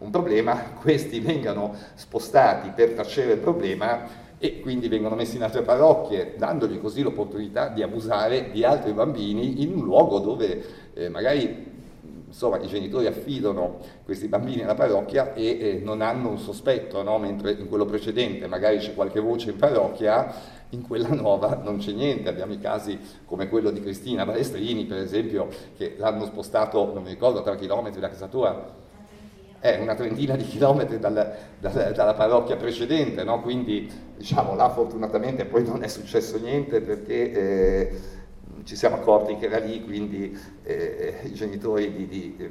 un 0.00 0.10
problema, 0.10 0.74
questi 0.78 1.20
vengano 1.20 1.74
spostati 1.94 2.68
per 2.74 2.90
tacere 2.90 3.32
il 3.32 3.38
problema 3.38 4.28
e 4.42 4.60
quindi 4.60 4.88
vengono 4.88 5.14
messi 5.14 5.36
in 5.36 5.42
altre 5.42 5.60
parrocchie, 5.60 6.34
dandogli 6.38 6.80
così 6.80 7.02
l'opportunità 7.02 7.68
di 7.68 7.82
abusare 7.82 8.50
di 8.50 8.64
altri 8.64 8.92
bambini 8.92 9.62
in 9.62 9.74
un 9.74 9.84
luogo 9.84 10.18
dove 10.18 10.64
eh, 10.94 11.10
magari 11.10 11.68
insomma, 12.26 12.58
i 12.58 12.66
genitori 12.66 13.06
affidano 13.06 13.78
questi 14.02 14.28
bambini 14.28 14.62
alla 14.62 14.74
parrocchia 14.74 15.34
e 15.34 15.44
eh, 15.44 15.80
non 15.84 16.00
hanno 16.00 16.30
un 16.30 16.38
sospetto, 16.38 17.02
no? 17.02 17.18
mentre 17.18 17.52
in 17.52 17.68
quello 17.68 17.84
precedente 17.84 18.46
magari 18.46 18.78
c'è 18.78 18.94
qualche 18.94 19.20
voce 19.20 19.50
in 19.50 19.56
parrocchia, 19.56 20.32
in 20.70 20.86
quella 20.86 21.08
nuova 21.14 21.60
non 21.62 21.76
c'è 21.76 21.92
niente. 21.92 22.30
Abbiamo 22.30 22.54
i 22.54 22.60
casi 22.60 22.98
come 23.26 23.46
quello 23.48 23.70
di 23.70 23.82
Cristina 23.82 24.24
Balestrini, 24.24 24.86
per 24.86 24.98
esempio, 24.98 25.48
che 25.76 25.96
l'hanno 25.98 26.24
spostato, 26.24 26.94
non 26.94 27.02
mi 27.02 27.10
ricordo, 27.10 27.42
tre 27.42 27.56
chilometri 27.56 28.00
da 28.00 28.08
casa 28.08 28.26
tua, 28.26 28.88
è 29.60 29.78
una 29.78 29.94
trentina 29.94 30.36
di 30.36 30.44
chilometri 30.44 30.98
dal, 30.98 31.36
dal, 31.58 31.92
dalla 31.94 32.14
parrocchia 32.14 32.56
precedente, 32.56 33.22
no? 33.24 33.40
quindi 33.42 33.88
diciamo 34.16 34.54
là 34.54 34.70
fortunatamente 34.70 35.44
poi 35.44 35.64
non 35.64 35.82
è 35.82 35.88
successo 35.88 36.38
niente 36.38 36.80
perché 36.80 37.32
eh, 37.32 38.00
ci 38.64 38.74
siamo 38.74 38.96
accorti 38.96 39.36
che 39.36 39.46
era 39.46 39.58
lì, 39.58 39.84
quindi 39.84 40.36
eh, 40.62 41.20
i 41.24 41.34
genitori 41.34 41.92
di, 41.92 42.08
di, 42.08 42.50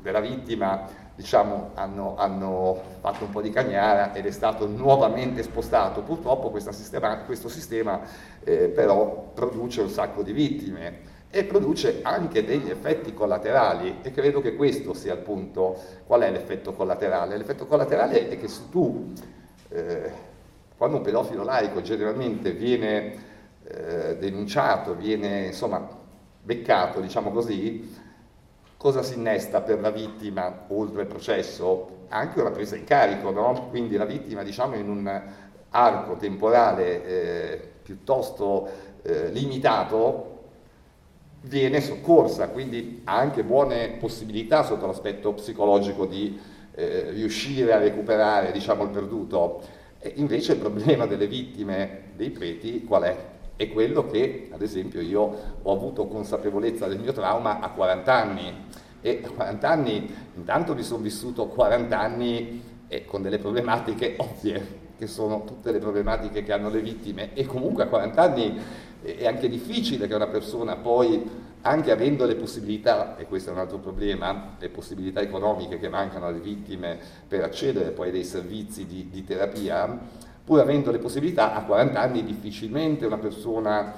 della 0.00 0.20
vittima 0.20 1.04
diciamo, 1.16 1.70
hanno, 1.74 2.14
hanno, 2.16 2.80
fatto 3.00 3.24
un 3.24 3.30
po' 3.30 3.40
di 3.40 3.50
cagnara 3.50 4.12
ed 4.12 4.26
è 4.26 4.30
stato 4.30 4.68
nuovamente 4.68 5.42
spostato. 5.42 6.02
Purtroppo 6.02 6.56
sistema, 6.58 7.18
questo 7.18 7.48
sistema 7.48 8.00
eh, 8.44 8.68
però 8.68 9.32
produce 9.34 9.80
un 9.80 9.88
sacco 9.88 10.22
di 10.22 10.32
vittime 10.32 11.14
e 11.30 11.44
produce 11.44 12.00
anche 12.02 12.44
degli 12.44 12.70
effetti 12.70 13.12
collaterali 13.12 13.98
e 14.02 14.10
credo 14.10 14.40
che 14.40 14.54
questo 14.54 14.94
sia 14.94 15.14
il 15.14 15.20
punto. 15.20 15.76
Qual 16.06 16.22
è 16.22 16.30
l'effetto 16.30 16.72
collaterale? 16.72 17.36
L'effetto 17.36 17.66
collaterale 17.66 18.28
è 18.28 18.38
che 18.38 18.48
se 18.48 18.62
tu, 18.70 19.12
eh, 19.68 20.10
quando 20.76 20.98
un 20.98 21.02
pedofilo 21.02 21.42
laico 21.42 21.82
generalmente 21.82 22.52
viene 22.52 23.14
eh, 23.64 24.16
denunciato, 24.18 24.94
viene 24.94 25.46
insomma 25.46 25.86
beccato, 26.42 27.00
diciamo 27.00 27.30
così, 27.30 27.94
cosa 28.76 29.02
si 29.02 29.14
innesta 29.14 29.60
per 29.60 29.80
la 29.80 29.90
vittima 29.90 30.64
oltre 30.68 31.02
il 31.02 31.08
processo? 31.08 32.04
Anche 32.08 32.40
una 32.40 32.52
presa 32.52 32.76
in 32.76 32.84
carico, 32.84 33.30
no? 33.30 33.66
Quindi 33.68 33.96
la 33.96 34.04
vittima 34.04 34.42
diciamo 34.42 34.76
in 34.76 34.88
un 34.88 35.22
arco 35.70 36.16
temporale 36.16 37.04
eh, 37.04 37.70
piuttosto 37.82 38.68
eh, 39.02 39.28
limitato 39.28 40.35
viene 41.42 41.80
soccorsa, 41.80 42.48
quindi 42.48 43.02
ha 43.04 43.16
anche 43.16 43.44
buone 43.44 43.96
possibilità 43.98 44.62
sotto 44.62 44.86
l'aspetto 44.86 45.32
psicologico 45.34 46.06
di 46.06 46.38
eh, 46.74 47.10
riuscire 47.10 47.72
a 47.72 47.78
recuperare 47.78 48.52
diciamo, 48.52 48.84
il 48.84 48.90
perduto. 48.90 49.62
E 49.98 50.12
invece 50.16 50.52
il 50.52 50.58
problema 50.58 51.06
delle 51.06 51.26
vittime 51.26 52.12
dei 52.14 52.30
preti 52.30 52.84
qual 52.84 53.02
è? 53.02 53.34
è 53.56 53.70
quello 53.70 54.06
che, 54.06 54.50
ad 54.52 54.60
esempio, 54.60 55.00
io 55.00 55.58
ho 55.62 55.72
avuto 55.72 56.06
consapevolezza 56.06 56.86
del 56.86 56.98
mio 56.98 57.12
trauma 57.12 57.60
a 57.60 57.70
40 57.70 58.14
anni 58.14 58.66
e 59.00 59.22
a 59.24 59.30
40 59.30 59.68
anni 59.68 60.14
intanto 60.34 60.74
mi 60.74 60.82
sono 60.82 61.02
vissuto 61.02 61.46
40 61.46 61.98
anni 61.98 62.62
eh, 62.88 63.04
con 63.06 63.22
delle 63.22 63.38
problematiche 63.38 64.16
ovvie, 64.18 64.84
che 64.98 65.06
sono 65.06 65.44
tutte 65.44 65.72
le 65.72 65.78
problematiche 65.78 66.42
che 66.42 66.52
hanno 66.52 66.68
le 66.68 66.80
vittime 66.80 67.34
e 67.34 67.46
comunque 67.46 67.84
a 67.84 67.86
40 67.86 68.22
anni 68.22 68.60
è 69.14 69.26
anche 69.26 69.48
difficile 69.48 70.08
che 70.08 70.14
una 70.14 70.26
persona 70.26 70.76
poi, 70.76 71.44
anche 71.62 71.90
avendo 71.92 72.26
le 72.26 72.34
possibilità, 72.34 73.16
e 73.16 73.26
questo 73.26 73.50
è 73.50 73.52
un 73.52 73.60
altro 73.60 73.78
problema, 73.78 74.56
le 74.58 74.68
possibilità 74.68 75.20
economiche 75.20 75.78
che 75.78 75.88
mancano 75.88 76.26
alle 76.26 76.40
vittime 76.40 76.98
per 77.28 77.44
accedere 77.44 77.90
poi 77.90 78.08
a 78.08 78.12
dei 78.12 78.24
servizi 78.24 78.86
di, 78.86 79.08
di 79.10 79.24
terapia, 79.24 79.98
pur 80.44 80.60
avendo 80.60 80.90
le 80.90 80.98
possibilità, 80.98 81.54
a 81.54 81.62
40 81.62 82.00
anni 82.00 82.24
difficilmente 82.24 83.06
una 83.06 83.18
persona 83.18 83.92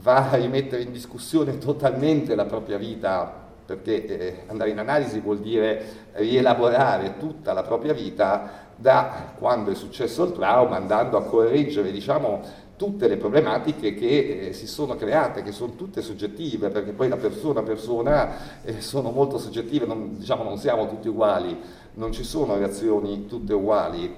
va 0.00 0.30
a 0.30 0.36
rimettere 0.36 0.82
in 0.82 0.92
discussione 0.92 1.58
totalmente 1.58 2.34
la 2.34 2.44
propria 2.44 2.76
vita 2.76 3.44
perché 3.66 4.06
eh, 4.06 4.42
andare 4.46 4.70
in 4.70 4.78
analisi 4.78 5.18
vuol 5.18 5.40
dire 5.40 6.10
rielaborare 6.12 7.16
tutta 7.18 7.52
la 7.52 7.62
propria 7.62 7.92
vita 7.92 8.64
da 8.76 9.32
quando 9.36 9.70
è 9.70 9.74
successo 9.74 10.24
il 10.24 10.32
trauma, 10.32 10.76
andando 10.76 11.16
a 11.16 11.24
correggere 11.24 11.90
diciamo, 11.90 12.42
tutte 12.76 13.08
le 13.08 13.16
problematiche 13.16 13.94
che 13.94 14.48
eh, 14.48 14.52
si 14.52 14.66
sono 14.66 14.96
create, 14.96 15.42
che 15.42 15.52
sono 15.52 15.74
tutte 15.74 16.02
soggettive, 16.02 16.68
perché 16.68 16.92
poi 16.92 17.08
da 17.08 17.16
persona 17.16 17.60
a 17.60 17.62
persona 17.62 18.62
eh, 18.62 18.80
sono 18.80 19.10
molto 19.10 19.38
soggettive, 19.38 19.86
non, 19.86 20.18
diciamo, 20.18 20.42
non 20.42 20.58
siamo 20.58 20.88
tutti 20.88 21.08
uguali, 21.08 21.58
non 21.94 22.12
ci 22.12 22.24
sono 22.24 22.56
reazioni 22.56 23.26
tutte 23.26 23.54
uguali. 23.54 24.14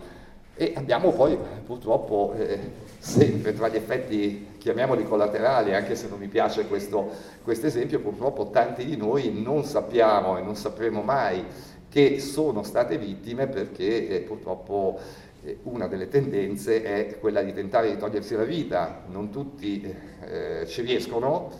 E 0.60 0.72
abbiamo 0.76 1.12
poi 1.12 1.38
purtroppo 1.64 2.34
eh, 2.36 2.58
sempre 2.98 3.54
tra 3.54 3.68
gli 3.68 3.76
effetti, 3.76 4.48
chiamiamoli 4.58 5.04
collaterali, 5.04 5.72
anche 5.72 5.94
se 5.94 6.08
non 6.08 6.18
mi 6.18 6.26
piace 6.26 6.66
questo, 6.66 7.10
esempio, 7.68 8.00
purtroppo 8.00 8.50
tanti 8.50 8.84
di 8.84 8.96
noi 8.96 9.40
non 9.40 9.64
sappiamo 9.64 10.36
e 10.36 10.42
non 10.42 10.56
sapremo 10.56 11.02
mai 11.02 11.44
che 11.88 12.20
sono 12.20 12.64
state 12.64 12.98
vittime 12.98 13.46
perché 13.46 14.08
eh, 14.08 14.20
purtroppo 14.20 14.98
una 15.64 15.86
delle 15.86 16.08
tendenze 16.08 16.82
è 16.82 17.18
quella 17.18 17.42
di 17.42 17.52
tentare 17.52 17.90
di 17.90 17.96
togliersi 17.96 18.34
la 18.34 18.44
vita, 18.44 19.02
non 19.08 19.30
tutti 19.30 19.82
eh, 20.24 20.66
ci 20.66 20.82
riescono, 20.82 21.50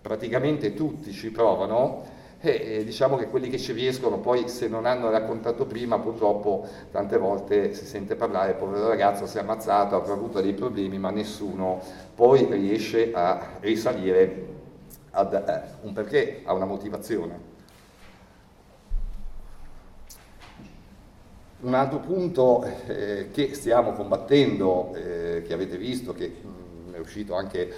praticamente 0.00 0.74
tutti 0.74 1.12
ci 1.12 1.30
provano 1.30 2.14
e 2.38 2.84
diciamo 2.84 3.16
che 3.16 3.28
quelli 3.28 3.48
che 3.48 3.58
ci 3.58 3.72
riescono 3.72 4.18
poi 4.18 4.48
se 4.48 4.68
non 4.68 4.84
hanno 4.84 5.10
raccontato 5.10 5.64
prima 5.64 5.98
purtroppo 5.98 6.68
tante 6.92 7.16
volte 7.16 7.72
si 7.72 7.86
sente 7.86 8.14
parlare 8.14 8.52
povero 8.52 8.88
ragazzo 8.88 9.26
si 9.26 9.38
è 9.38 9.40
ammazzato, 9.40 9.96
avrà 9.96 10.12
avuto 10.12 10.40
dei 10.40 10.52
problemi 10.52 10.98
ma 10.98 11.10
nessuno 11.10 11.80
poi 12.14 12.46
riesce 12.50 13.10
a 13.12 13.56
risalire 13.60 14.54
ad 15.10 15.32
eh, 15.32 15.62
un 15.82 15.92
perché, 15.92 16.42
a 16.44 16.52
una 16.52 16.66
motivazione. 16.66 17.55
Un 21.58 21.72
altro 21.72 22.00
punto 22.00 22.62
eh, 22.86 23.30
che 23.32 23.54
stiamo 23.54 23.92
combattendo, 23.92 24.92
eh, 24.94 25.42
che 25.46 25.54
avete 25.54 25.78
visto, 25.78 26.12
che 26.12 26.28
mh, 26.28 26.90
mm, 26.90 26.94
è 26.94 26.98
uscito 26.98 27.34
anche 27.34 27.72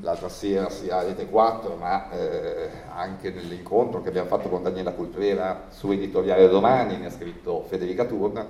l'altra 0.00 0.28
sera 0.28 0.68
sia 0.68 0.96
a 0.98 1.02
Rete 1.04 1.26
4, 1.26 1.76
ma 1.76 2.10
eh, 2.10 2.68
anche 2.92 3.30
nell'incontro 3.30 4.02
che 4.02 4.08
abbiamo 4.08 4.26
fatto 4.26 4.48
con 4.48 4.64
Daniela 4.64 4.94
Cultrera 4.94 5.66
su 5.70 5.92
Editoriale 5.92 6.48
Domani, 6.48 6.96
ne 6.96 7.06
ha 7.06 7.10
scritto 7.10 7.62
Federica 7.68 8.04
Turna, 8.04 8.48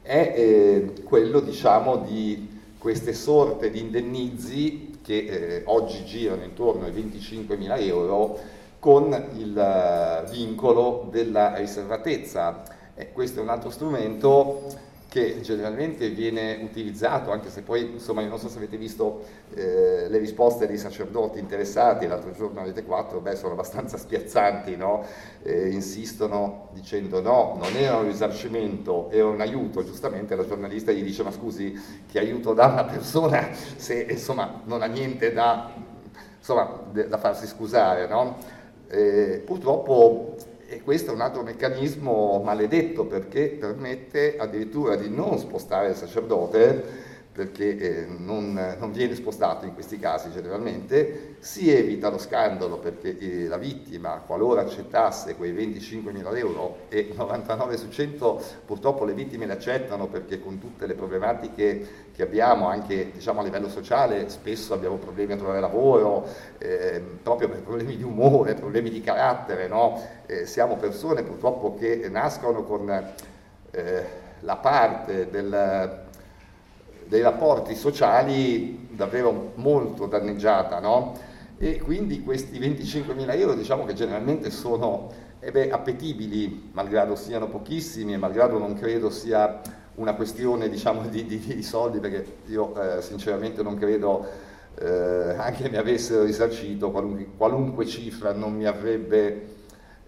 è 0.00 0.32
eh, 0.34 1.02
quello 1.04 1.40
diciamo, 1.40 1.96
di 1.98 2.58
queste 2.78 3.12
sorte 3.12 3.68
di 3.68 3.80
indennizi 3.80 4.98
che 5.02 5.18
eh, 5.18 5.62
oggi 5.66 6.06
girano 6.06 6.44
intorno 6.44 6.86
ai 6.86 6.92
25 6.92 7.54
mila 7.58 7.76
euro 7.76 8.38
con 8.78 9.12
il 9.36 9.54
uh, 9.54 10.30
vincolo 10.30 11.06
della 11.10 11.54
riservatezza 11.56 12.78
eh, 13.00 13.12
questo 13.12 13.40
è 13.40 13.42
un 13.42 13.48
altro 13.48 13.70
strumento 13.70 14.88
che 15.08 15.40
generalmente 15.40 16.08
viene 16.10 16.60
utilizzato, 16.62 17.32
anche 17.32 17.50
se 17.50 17.62
poi, 17.62 17.94
insomma, 17.94 18.24
non 18.24 18.38
so 18.38 18.48
se 18.48 18.58
avete 18.58 18.76
visto 18.76 19.24
eh, 19.54 20.06
le 20.08 20.18
risposte 20.18 20.68
dei 20.68 20.78
sacerdoti 20.78 21.40
interessati, 21.40 22.06
l'altro 22.06 22.30
giorno 22.30 22.60
avete 22.60 22.84
quattro, 22.84 23.18
beh, 23.18 23.34
sono 23.34 23.54
abbastanza 23.54 23.98
spiazzanti, 23.98 24.76
no? 24.76 25.04
eh, 25.42 25.70
insistono 25.70 26.68
dicendo 26.74 27.20
no, 27.20 27.58
non 27.60 27.74
era 27.74 27.96
un 27.96 28.04
risarcimento, 28.04 29.10
era 29.10 29.26
un 29.26 29.40
aiuto, 29.40 29.82
giustamente 29.82 30.36
la 30.36 30.46
giornalista 30.46 30.92
gli 30.92 31.02
dice 31.02 31.24
ma 31.24 31.32
scusi, 31.32 31.76
che 32.08 32.20
aiuto 32.20 32.54
dà 32.54 32.66
una 32.66 32.84
persona 32.84 33.48
se 33.52 34.06
insomma, 34.08 34.62
non 34.66 34.80
ha 34.82 34.86
niente 34.86 35.32
da, 35.32 35.72
insomma, 36.38 36.82
da 36.92 37.18
farsi 37.18 37.48
scusare, 37.48 38.06
no? 38.06 38.36
eh, 38.86 39.42
purtroppo 39.44 40.36
e 40.70 40.82
questo 40.82 41.10
è 41.10 41.14
un 41.14 41.20
altro 41.20 41.42
meccanismo 41.42 42.40
maledetto 42.44 43.04
perché 43.04 43.48
permette 43.48 44.36
addirittura 44.38 44.94
di 44.94 45.10
non 45.10 45.36
spostare 45.36 45.88
il 45.88 45.96
sacerdote 45.96 47.08
perché 47.40 47.78
eh, 47.78 48.06
non, 48.06 48.76
non, 48.78 48.92
viene 48.92 49.14
spostato 49.14 49.64
in 49.64 49.72
questi 49.72 49.98
casi 49.98 50.30
generalmente, 50.30 51.36
si 51.38 51.70
evita 51.70 52.10
lo 52.10 52.18
scandalo 52.18 52.76
perché 52.76 53.16
eh, 53.16 53.46
la 53.46 53.56
vittima, 53.56 54.22
qualora 54.26 54.60
accettasse 54.60 55.36
quei 55.36 55.54
25.000 55.54 56.36
euro 56.36 56.76
e 56.90 57.14
99 57.16 57.78
su 57.78 57.88
100 57.88 58.42
purtroppo 58.66 59.06
le 59.06 59.14
vittime 59.14 59.46
le 59.46 59.54
accettano 59.54 60.08
perché 60.08 60.38
con 60.38 60.58
tutte 60.58 60.86
le 60.86 60.92
problematiche 60.92 62.08
che 62.14 62.22
abbiamo 62.22 62.68
anche 62.68 63.12
diciamo, 63.12 63.40
a 63.40 63.42
livello 63.42 63.70
sociale, 63.70 64.28
spesso 64.28 64.74
abbiamo 64.74 64.96
problemi 64.96 65.32
a 65.32 65.36
trovare 65.36 65.60
lavoro, 65.60 66.26
eh, 66.58 67.02
proprio 67.22 67.48
per 67.48 67.62
problemi 67.62 67.96
di 67.96 68.02
umore, 68.02 68.52
problemi 68.52 68.90
di 68.90 69.00
carattere, 69.00 69.66
no? 69.66 69.98
Eh, 70.26 70.44
siamo 70.44 70.76
persone 70.76 71.22
purtroppo 71.22 71.74
che 71.74 72.06
nascono 72.10 72.64
con 72.64 72.90
eh, 73.70 74.04
la 74.40 74.56
parte 74.56 75.30
del 75.30 76.08
dei 77.10 77.22
rapporti 77.22 77.74
sociali 77.74 78.86
davvero 78.92 79.52
molto 79.56 80.06
danneggiata, 80.06 80.78
no? 80.78 81.18
E 81.58 81.80
quindi 81.80 82.22
questi 82.22 82.60
25.000 82.60 83.36
euro 83.36 83.54
diciamo 83.54 83.84
che 83.84 83.94
generalmente 83.94 84.48
sono 84.50 85.10
eh 85.40 85.50
beh, 85.50 85.70
appetibili, 85.70 86.70
malgrado 86.72 87.16
siano 87.16 87.48
pochissimi 87.48 88.12
e 88.12 88.16
malgrado 88.16 88.58
non 88.58 88.74
credo 88.74 89.10
sia 89.10 89.60
una 89.96 90.14
questione 90.14 90.68
diciamo, 90.68 91.02
di, 91.08 91.26
di, 91.26 91.38
di, 91.38 91.62
soldi, 91.64 91.98
perché 91.98 92.24
io 92.46 92.80
eh, 92.80 93.02
sinceramente 93.02 93.62
non 93.64 93.76
credo 93.76 94.24
eh, 94.78 95.34
anche 95.36 95.68
mi 95.68 95.76
avessero 95.78 96.22
risarcito 96.22 96.92
qualunque, 96.92 97.26
qualunque, 97.36 97.86
cifra 97.86 98.32
non 98.32 98.54
mi 98.54 98.66
avrebbe 98.66 99.46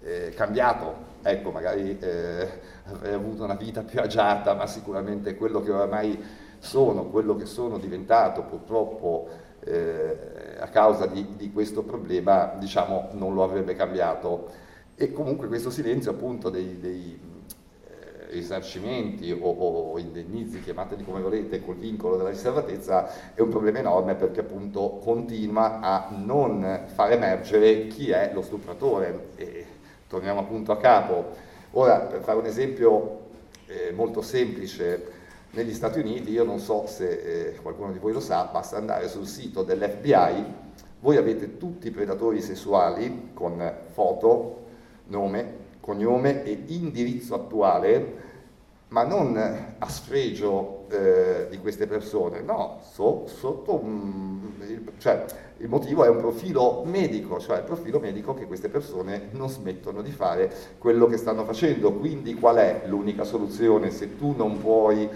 eh, 0.05 0.33
cambiato. 0.37 1.11
Ecco, 1.25 1.51
magari 1.51 1.99
eh, 1.99 2.49
avrei 2.85 3.15
avuto 3.15 3.43
una 3.43 3.55
vita 3.57 3.83
più 3.83 4.01
agiata, 4.01 4.55
ma 4.55 4.69
sicuramente 4.69 5.35
quello 5.35 5.61
che 5.63 5.73
oramai 5.73 6.42
sono 6.63 7.07
quello 7.07 7.35
che 7.35 7.45
sono 7.45 7.77
diventato 7.77 8.43
purtroppo 8.43 9.29
eh, 9.65 10.17
a 10.61 10.69
causa 10.69 11.07
di, 11.07 11.35
di, 11.37 11.51
questo 11.51 11.83
problema, 11.83 12.55
diciamo, 12.57 13.09
non 13.13 13.35
lo 13.35 13.43
avrebbe 13.43 13.75
cambiato. 13.75 14.49
E 14.95 15.11
comunque 15.11 15.49
questo 15.49 15.71
silenzio 15.71 16.13
appunto 16.13 16.51
dei, 16.51 16.79
dei 16.79 17.19
eh, 17.19 18.31
risarcimenti 18.31 19.33
o, 19.33 19.51
o, 19.51 19.99
indennizi, 19.99 20.61
chiamateli 20.61 21.05
come 21.05 21.21
volete, 21.21 21.65
col 21.65 21.77
vincolo 21.77 22.17
della 22.17 22.31
riservatezza, 22.31 23.35
è 23.35 23.41
un 23.41 23.49
problema 23.49 23.81
enorme 23.81 24.15
perché 24.15 24.41
appunto 24.41 25.01
continua 25.03 25.81
a 25.81 26.11
non 26.17 26.85
far 26.95 27.11
emergere 27.11 27.89
chi 27.89 28.11
è 28.11 28.31
lo 28.33 28.41
stupratore. 28.43 29.31
E 29.35 29.67
torniamo 30.07 30.39
appunto 30.39 30.71
a 30.71 30.77
capo. 30.77 31.31
Ora, 31.73 31.99
per 32.03 32.21
fare 32.21 32.39
un 32.39 32.47
esempio 32.47 33.19
eh, 33.67 33.91
molto 33.91 34.23
semplice, 34.23 35.22
negli 35.53 35.75
Stati 35.75 35.99
Uniti, 35.99 36.31
io 36.31 36.45
non 36.45 36.59
so 36.59 36.87
se 36.87 37.51
eh, 37.51 37.57
qualcuno 37.61 37.93
di 37.93 37.99
voi 37.99 38.13
lo 38.13 38.21
sa, 38.21 38.49
basta 38.51 38.77
andare 38.77 39.09
sul 39.09 39.27
sito 39.27 39.63
dell'FBI, 39.63 40.45
voi 41.01 41.17
avete 41.17 41.59
tutti 41.59 41.89
i 41.89 41.91
predatori 41.91 42.41
sessuali 42.41 43.31
con 43.35 43.73
foto, 43.93 44.65
nome, 45.07 45.61
cognome 45.81 46.45
e 46.45 46.65
indirizzo 46.69 47.35
attuale, 47.35 48.31
ma 48.89 49.05
non 49.05 49.37
a 49.79 49.89
sfregio 49.89 50.87
eh, 50.89 51.47
di 51.51 51.59
queste 51.59 51.87
persone, 51.87 52.41
no, 52.41 52.81
so, 52.91 53.27
sotto 53.27 53.75
un, 53.75 54.53
cioè, 54.99 55.25
il 55.59 55.69
motivo 55.69 56.05
è 56.05 56.09
un 56.09 56.19
profilo 56.19 56.83
medico, 56.85 57.39
cioè 57.39 57.59
il 57.59 57.65
profilo 57.65 57.99
medico 57.99 58.35
che 58.35 58.47
queste 58.47 58.69
persone 58.69 59.29
non 59.33 59.49
smettono 59.49 60.03
di 60.03 60.11
fare 60.11 60.51
quello 60.79 61.07
che 61.07 61.17
stanno 61.17 61.45
facendo. 61.45 61.93
Quindi 61.93 62.35
qual 62.35 62.57
è 62.57 62.83
l'unica 62.87 63.25
soluzione 63.25 63.91
se 63.91 64.17
tu 64.17 64.35
non 64.37 64.59
puoi 64.59 65.09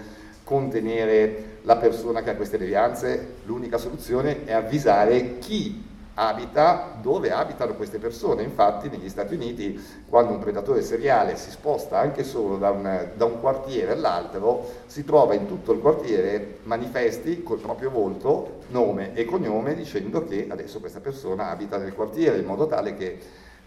contenere 0.47 1.57
la 1.63 1.75
persona 1.75 2.23
che 2.23 2.29
ha 2.29 2.35
queste 2.35 2.57
devianze, 2.57 3.33
l'unica 3.43 3.77
soluzione 3.77 4.45
è 4.45 4.53
avvisare 4.53 5.39
chi 5.39 5.83
abita 6.13 6.97
dove 7.01 7.31
abitano 7.31 7.73
queste 7.73 7.97
persone. 7.97 8.43
Infatti 8.43 8.87
negli 8.87 9.09
Stati 9.09 9.33
Uniti 9.33 9.77
quando 10.07 10.31
un 10.31 10.39
predatore 10.39 10.81
seriale 10.81 11.35
si 11.35 11.51
sposta 11.51 11.99
anche 11.99 12.23
solo 12.23 12.55
da 12.55 12.69
un, 12.69 13.09
da 13.13 13.25
un, 13.25 13.41
quartiere 13.41 13.91
all'altro, 13.91 14.71
si 14.85 15.03
trova 15.03 15.33
in 15.33 15.47
tutto 15.47 15.73
il 15.73 15.79
quartiere 15.79 16.59
manifesti 16.63 17.43
col 17.43 17.59
proprio 17.59 17.89
volto, 17.89 18.61
nome 18.69 19.13
e 19.15 19.25
cognome 19.25 19.75
dicendo 19.75 20.23
che 20.23 20.47
adesso 20.47 20.79
questa 20.79 21.01
persona 21.01 21.49
abita 21.49 21.77
nel 21.77 21.93
quartiere 21.93 22.37
in 22.37 22.45
modo 22.45 22.67
tale 22.67 22.95
che 22.95 23.19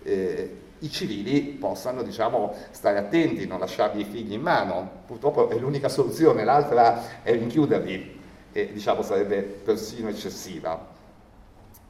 eh, 0.03 0.57
i 0.81 0.91
civili 0.91 1.41
possano 1.43 2.03
diciamo, 2.03 2.55
stare 2.71 2.99
attenti, 2.99 3.47
non 3.47 3.59
lasciargli 3.59 4.01
i 4.01 4.05
figli 4.05 4.33
in 4.33 4.43
mano. 4.43 4.89
Purtroppo 5.07 5.49
è 5.49 5.59
l'unica 5.59 5.89
soluzione, 5.89 6.45
l'altra 6.45 7.23
è 7.23 7.33
rinchiuderli 7.33 8.19
e 8.53 8.73
diciamo, 8.73 9.03
sarebbe 9.03 9.43
persino 9.43 10.09
eccessiva. 10.09 10.99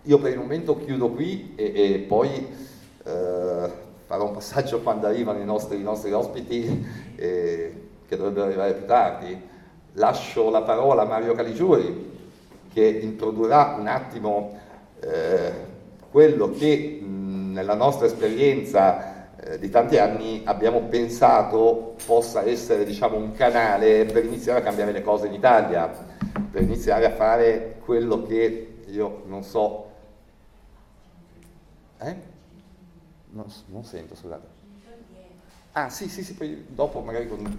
Io 0.05 0.19
per 0.19 0.33
il 0.33 0.39
momento 0.39 0.79
chiudo 0.79 1.11
qui 1.11 1.53
e, 1.57 1.73
e 1.75 1.99
poi 1.99 2.47
eh, 3.05 3.71
farò 4.07 4.27
un 4.27 4.33
passaggio 4.33 4.81
quando 4.83 5.07
arrivano 5.07 5.41
i 5.41 5.45
nostri, 5.45 5.79
i 5.79 5.83
nostri 5.83 6.13
ospiti 6.13 6.87
eh, 7.17 7.89
che 8.07 8.17
dovrebbero 8.17 8.47
arrivare 8.47 8.75
più 8.75 8.87
tardi. 8.87 9.49
Lascio 9.95 10.51
la 10.51 10.63
parola 10.63 11.03
a 11.03 11.07
Mario 11.07 11.35
Caligiuri 11.35 12.09
che 12.73 12.87
introdurrà 12.87 13.77
un 13.79 13.87
attimo 13.89 14.59
eh, 15.01 15.53
quello 16.11 16.51
che 16.51 17.01
nella 17.53 17.75
nostra 17.75 18.07
esperienza 18.07 19.37
eh, 19.37 19.59
di 19.59 19.69
tanti 19.71 19.99
anni 19.99 20.43
abbiamo 20.45 20.81
pensato 20.83 21.97
possa 22.05 22.45
essere 22.45 22.85
diciamo, 22.85 23.17
un 23.17 23.33
canale 23.33 24.05
per 24.07 24.25
iniziare 24.25 24.61
a 24.61 24.63
cambiare 24.63 24.93
le 24.93 25.03
cose 25.03 25.27
in 25.27 25.35
Italia, 25.35 25.89
per 26.51 26.63
iniziare 26.63 27.07
a 27.07 27.11
fare 27.11 27.77
quello 27.85 28.23
che 28.23 28.83
io 28.87 29.23
non 29.27 29.43
so 29.43 29.89
eh? 32.03 32.17
Non, 33.33 33.45
non 33.67 33.85
sento, 33.85 34.15
scusate. 34.15 34.59
Ah 35.73 35.89
sì, 35.89 36.09
sì, 36.09 36.23
sì, 36.23 36.35
poi 36.35 36.65
dopo 36.69 37.01
magari 37.01 37.29
con... 37.29 37.59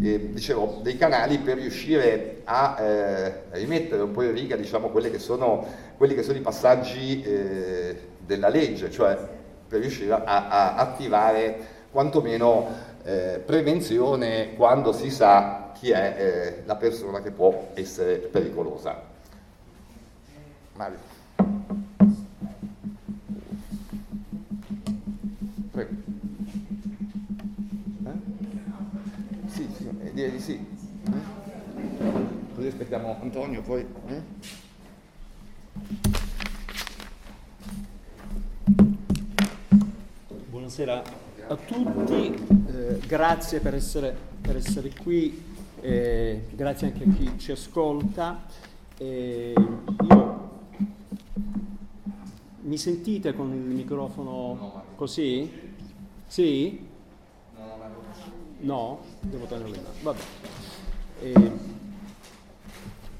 Eh, 0.00 0.32
dicevo, 0.32 0.80
dei 0.82 0.96
canali 0.96 1.38
per 1.38 1.58
riuscire 1.58 2.42
a 2.44 2.76
eh, 2.80 3.42
rimettere 3.50 4.02
un 4.02 4.12
po' 4.12 4.22
in 4.22 4.32
riga 4.32 4.54
diciamo, 4.54 4.92
che 4.92 5.18
sono, 5.18 5.66
quelli 5.96 6.14
che 6.14 6.22
sono 6.22 6.38
i 6.38 6.42
passaggi 6.42 7.22
eh, 7.22 8.00
della 8.28 8.48
legge, 8.48 8.90
cioè 8.90 9.18
per 9.66 9.80
riuscire 9.80 10.12
a, 10.12 10.22
a 10.22 10.76
attivare 10.76 11.76
quantomeno 11.90 12.68
eh, 13.04 13.42
prevenzione 13.44 14.54
quando 14.54 14.92
si 14.92 15.10
sa 15.10 15.72
chi 15.72 15.90
è 15.90 16.14
eh, 16.18 16.62
la 16.66 16.76
persona 16.76 17.22
che 17.22 17.30
può 17.30 17.70
essere 17.72 18.16
pericolosa. 18.16 19.00
Mario. 20.74 20.98
Prego. 25.70 25.90
Eh? 28.04 28.12
Sì, 29.46 29.68
sì, 29.74 29.88
eh, 30.02 30.12
direi 30.12 30.30
di 30.32 30.40
sì. 30.40 30.66
Eh? 31.06 32.26
Così 32.54 32.66
aspettiamo 32.66 33.16
Antonio, 33.22 33.62
poi... 33.62 33.86
Buonasera 40.68 41.02
a 41.48 41.56
tutti, 41.56 42.34
eh, 42.66 42.98
grazie 43.06 43.58
per 43.60 43.72
essere, 43.72 44.14
per 44.38 44.56
essere 44.56 44.92
qui, 45.02 45.42
eh, 45.80 46.42
grazie 46.54 46.88
anche 46.88 47.04
a 47.04 47.06
chi 47.10 47.38
ci 47.38 47.52
ascolta. 47.52 48.44
Eh, 48.98 49.54
io, 50.10 50.50
mi 52.64 52.76
sentite 52.76 53.34
con 53.34 53.50
il 53.54 53.74
microfono 53.74 54.84
così? 54.94 55.50
Sì? 56.26 56.86
No, 58.58 59.00
devo 59.22 59.46
tenerlo 59.46 59.74
in 59.74 59.82
mano. 60.02 60.18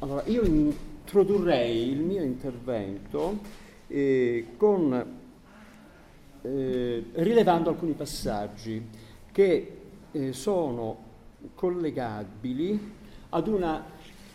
Allora, 0.01 0.23
io 0.27 0.43
introdurrei 0.45 1.89
il 1.93 2.01
mio 2.01 2.23
intervento 2.23 3.39
eh, 3.87 4.49
con, 4.59 5.17
eh, 6.43 7.05
rilevando 7.15 7.71
alcuni 7.71 7.93
passaggi 7.93 8.83
che 9.33 9.77
eh, 10.11 10.33
sono 10.33 11.07
collegabili 11.55 12.95
ad 13.31 13.49
una 13.49 13.85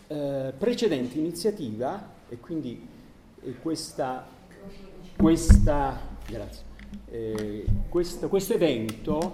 eh, 0.06 0.52
precedente 0.56 1.18
iniziativa 1.18 2.12
e 2.28 2.38
quindi 2.38 2.86
eh, 3.42 3.54
questa, 3.60 4.26
questa 5.16 6.00
grazie 6.26 6.72
questo, 7.88 8.28
questo, 8.28 8.54
evento 8.54 9.32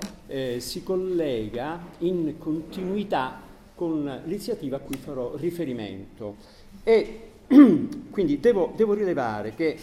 si 0.59 0.83
collega 0.83 1.78
in 1.98 2.37
continuità 2.38 3.40
con 3.74 4.20
l'iniziativa 4.24 4.76
a 4.76 4.80
cui 4.80 4.96
farò 4.96 5.35
riferimento. 5.37 6.37
E 6.83 7.30
quindi 8.11 8.38
devo, 8.38 8.72
devo 8.76 8.92
rilevare 8.92 9.54
che 9.54 9.78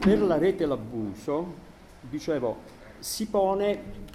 per 0.00 0.20
la 0.20 0.38
rete 0.38 0.66
l'abuso, 0.66 1.66
dicevo, 2.08 2.56
si 2.98 3.26
pone 3.26 4.06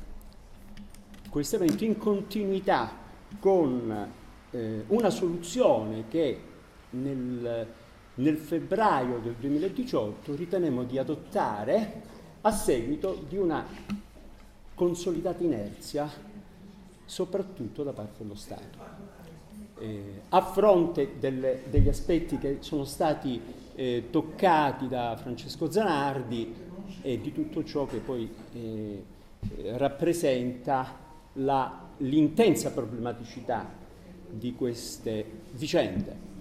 questo 1.29 1.56
evento 1.56 1.84
in 1.84 1.97
continuità 1.97 2.91
con 3.39 4.12
eh, 4.51 4.84
una 4.88 5.10
soluzione 5.10 6.08
che 6.08 6.39
nel, 6.91 7.67
nel 8.15 8.38
febbraio 8.38 9.19
del 9.19 9.36
2018 9.39 10.36
ritenemmo 10.36 10.84
di 10.84 10.97
adottare 10.97 12.01
a 12.41 12.51
seguito 12.51 13.23
di 13.27 13.38
una 13.38 13.65
consolidata 14.75 15.43
inerzia, 15.43 16.10
soprattutto 17.06 17.84
da 17.84 17.93
parte 17.93 18.23
dello 18.23 18.36
Stato. 18.36 19.01
Eh, 19.79 20.21
a 20.29 20.41
fronte 20.41 21.13
delle, 21.19 21.63
degli 21.69 21.89
aspetti 21.89 22.38
che 22.38 22.58
sono 22.60 22.84
stati 22.84 23.41
eh, 23.75 24.08
toccati 24.12 24.88
da 24.88 25.17
Francesco 25.17 25.71
Zanardi 25.71 26.62
e 27.04 27.20
di 27.22 27.32
tutto 27.32 27.63
ciò 27.63 27.86
che 27.86 27.98
poi 27.98 28.28
eh, 28.54 29.04
rappresenta 29.76 30.98
la, 31.34 31.88
l'intensa 31.98 32.72
problematicità 32.72 33.70
di 34.30 34.56
queste 34.56 35.26
vicende. 35.52 36.32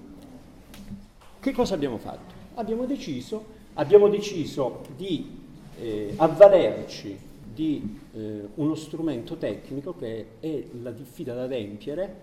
Che 1.40 1.52
cosa 1.52 1.74
abbiamo 1.74 1.98
fatto? 1.98 2.32
Abbiamo 2.54 2.86
deciso, 2.86 3.44
abbiamo 3.74 4.08
deciso 4.08 4.82
di 4.96 5.40
eh, 5.78 6.14
avvalerci 6.16 7.30
di 7.52 7.98
eh, 8.14 8.48
uno 8.54 8.74
strumento 8.74 9.36
tecnico 9.36 9.94
che 9.94 10.26
è 10.40 10.64
la 10.80 10.92
diffida 10.92 11.34
da 11.34 11.42
adempiere, 11.42 12.16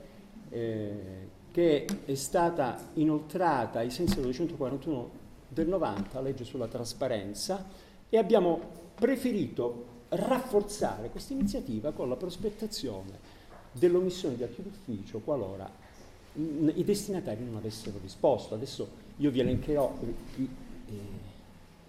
eh, 0.50 1.28
che 1.52 1.86
è 2.06 2.16
stata 2.16 2.92
inoltrata 2.94 3.80
ai 3.80 3.92
sensi 3.92 4.16
del 4.16 4.24
241 4.24 5.10
del 5.50 5.68
90, 5.68 6.22
legge 6.22 6.44
sulla 6.46 6.68
trasparenza, 6.68 7.66
e 8.10 8.18
abbiamo 8.18 8.60
preferito 8.96 9.86
rafforzare 10.10 11.10
questa 11.10 11.34
iniziativa 11.34 11.92
con 11.92 12.10
la 12.10 12.16
prospettazione 12.16 13.38
dell'omissione 13.72 14.36
di 14.36 14.44
atti 14.44 14.64
d'ufficio 14.64 15.20
qualora 15.20 15.88
i 16.34 16.84
destinatari 16.84 17.44
non 17.44 17.58
avessero 17.58 17.98
risposto. 18.02 18.56
Adesso 18.56 18.88
io 19.18 19.32
vi 19.32 19.40
elencherò 19.40 19.94
i, 20.38 20.50
eh, 20.88 20.94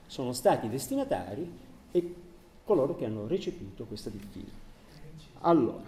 sono 0.06 0.32
stati 0.32 0.66
i 0.66 0.70
destinatari 0.70 1.48
e 1.92 2.14
coloro 2.64 2.96
che 2.96 3.04
hanno 3.04 3.26
recepito 3.26 3.84
questa 3.84 4.10
diffida. 4.10 4.50
Allora, 5.40 5.82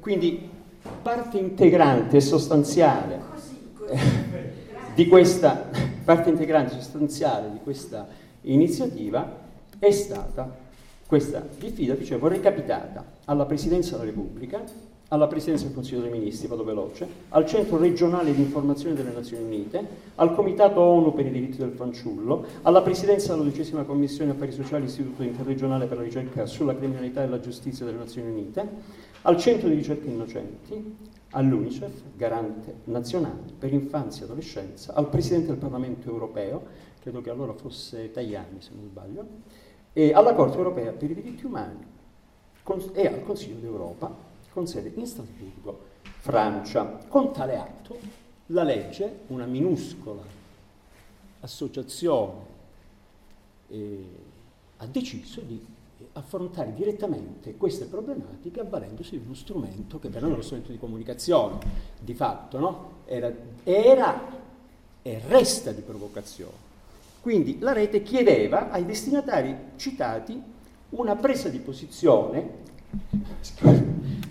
quindi 0.00 0.48
parte 1.02 1.38
integrante 1.38 2.16
e 2.16 2.20
sostanziale 2.20 3.20
di 4.94 5.06
questa 5.06 5.68
parte 6.08 6.30
integrante 6.30 6.72
sostanziale 6.72 7.50
di 7.52 7.58
questa 7.62 8.08
iniziativa 8.44 9.40
è 9.78 9.90
stata 9.90 10.50
questa 11.06 11.46
diffida, 11.58 11.92
dicevo, 11.92 12.28
recapitata 12.28 13.04
alla 13.26 13.44
Presidenza 13.44 13.90
della 13.90 14.08
Repubblica 14.08 14.64
alla 15.08 15.26
Presidenza 15.26 15.64
del 15.64 15.74
Consiglio 15.74 16.02
dei 16.02 16.10
Ministri, 16.10 16.48
vado 16.48 16.64
veloce, 16.64 17.06
al 17.30 17.46
Centro 17.46 17.78
regionale 17.78 18.34
di 18.34 18.42
informazione 18.42 18.94
delle 18.94 19.10
Nazioni 19.10 19.44
Unite, 19.44 19.86
al 20.16 20.34
Comitato 20.34 20.80
ONU 20.80 21.14
per 21.14 21.26
i 21.26 21.30
diritti 21.30 21.56
del 21.56 21.72
fanciullo, 21.72 22.44
alla 22.62 22.82
Presidenza 22.82 23.32
della 23.32 23.44
dodicesima 23.44 23.84
Commissione 23.84 24.32
Affari 24.32 24.52
Sociali 24.52 24.84
Istituto 24.84 25.22
Interregionale 25.22 25.86
per 25.86 25.96
la 25.96 26.02
ricerca 26.02 26.44
sulla 26.44 26.76
criminalità 26.76 27.22
e 27.22 27.28
la 27.28 27.40
giustizia 27.40 27.86
delle 27.86 27.96
Nazioni 27.98 28.30
Unite, 28.30 28.68
al 29.22 29.38
Centro 29.38 29.68
di 29.68 29.74
ricerca 29.76 30.08
innocenti, 30.08 30.96
all'UNICEF, 31.30 32.02
garante 32.16 32.76
nazionale 32.84 33.52
per 33.58 33.72
infanzia 33.72 34.22
e 34.22 34.24
adolescenza, 34.24 34.94
al 34.94 35.08
Presidente 35.08 35.48
del 35.48 35.56
Parlamento 35.56 36.08
europeo, 36.08 36.62
credo 37.00 37.20
che 37.20 37.30
allora 37.30 37.52
fosse 37.52 38.10
Tajani 38.10 38.60
se 38.60 38.70
non 38.74 38.86
sbaglio, 38.86 39.26
e 39.92 40.12
alla 40.12 40.34
Corte 40.34 40.56
europea 40.56 40.92
per 40.92 41.10
i 41.10 41.14
diritti 41.14 41.44
umani 41.44 41.96
e 42.92 43.06
al 43.06 43.24
Consiglio 43.24 43.58
d'Europa 43.58 44.14
con 44.52 44.66
sede 44.66 44.92
in 44.94 45.06
Strasburgo, 45.06 45.86
Francia. 46.02 46.84
Con 47.08 47.32
tale 47.32 47.56
atto 47.56 47.98
la 48.46 48.62
legge, 48.62 49.20
una 49.28 49.46
minuscola 49.46 50.22
associazione 51.40 52.56
eh, 53.68 54.04
ha 54.78 54.86
deciso 54.86 55.40
di 55.40 55.64
affrontare 56.12 56.74
direttamente 56.74 57.56
queste 57.56 57.86
problematiche 57.86 58.60
avvalendosi 58.60 59.18
di 59.18 59.24
uno 59.24 59.34
strumento 59.34 59.98
che 59.98 60.08
per 60.08 60.22
noi 60.22 60.30
è 60.30 60.34
uno 60.34 60.42
strumento 60.42 60.72
di 60.72 60.78
comunicazione, 60.78 61.58
di 62.00 62.14
fatto, 62.14 62.58
no? 62.58 62.90
era, 63.06 63.32
era 63.64 64.36
e 65.02 65.22
resta 65.26 65.72
di 65.72 65.80
provocazione. 65.80 66.66
Quindi 67.20 67.58
la 67.58 67.72
rete 67.72 68.02
chiedeva 68.02 68.70
ai 68.70 68.84
destinatari 68.84 69.56
citati 69.76 70.40
una 70.90 71.16
presa 71.16 71.48
di 71.48 71.58
posizione, 71.58 72.66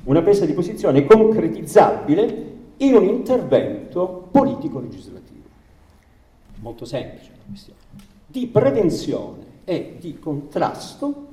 una 0.05 0.21
presa 0.21 0.45
di 0.45 0.53
posizione 0.53 1.05
concretizzabile 1.05 2.55
in 2.77 2.95
un 2.95 3.03
intervento 3.03 4.27
politico-legislativo. 4.31 5.45
Molto 6.59 6.85
semplice 6.85 7.31
la 7.31 7.43
questione. 7.47 7.79
Di 8.25 8.47
prevenzione 8.47 9.45
e 9.63 9.97
di 9.99 10.17
contrasto 10.17 11.26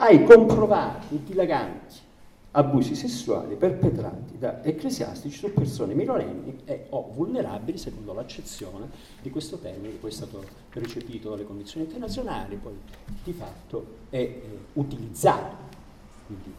ai 0.00 0.24
comprovati 0.24 1.22
dilaganti 1.24 2.08
abusi 2.52 2.94
sessuali 2.94 3.54
perpetrati 3.54 4.38
da 4.38 4.64
ecclesiastici 4.64 5.36
su 5.36 5.52
persone 5.52 5.94
minorenni 5.94 6.62
e 6.64 6.86
o 6.88 7.10
vulnerabili 7.12 7.76
secondo 7.76 8.14
l'accezione 8.14 8.88
di 9.20 9.30
questo 9.30 9.58
termine 9.58 9.90
che 9.90 9.98
poi 9.98 10.10
è 10.10 10.12
stato 10.12 10.42
recepito 10.70 11.30
dalle 11.30 11.44
condizioni 11.44 11.84
internazionali, 11.84 12.56
poi 12.56 12.72
di 13.22 13.32
fatto 13.32 13.98
è 14.08 14.16
eh, 14.16 14.58
utilizzato. 14.72 15.68
Quindi 16.26 16.52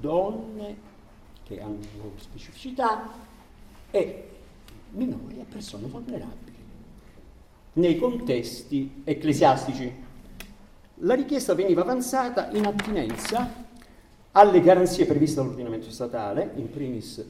donne 0.00 0.76
che 1.42 1.60
hanno 1.60 1.80
loro 1.96 2.12
specificità 2.16 3.10
e 3.90 4.28
minori 4.92 5.40
e 5.40 5.44
persone 5.44 5.88
vulnerabili 5.88 6.52
nei 7.74 7.98
contesti 7.98 9.02
ecclesiastici 9.04 10.03
la 10.98 11.14
richiesta 11.14 11.54
veniva 11.54 11.82
avanzata 11.82 12.50
in 12.52 12.66
attinenza 12.66 13.62
alle 14.32 14.60
garanzie 14.60 15.06
previste 15.06 15.40
dall'ordinamento 15.40 15.90
statale, 15.90 16.52
in 16.56 16.70
primis 16.70 17.24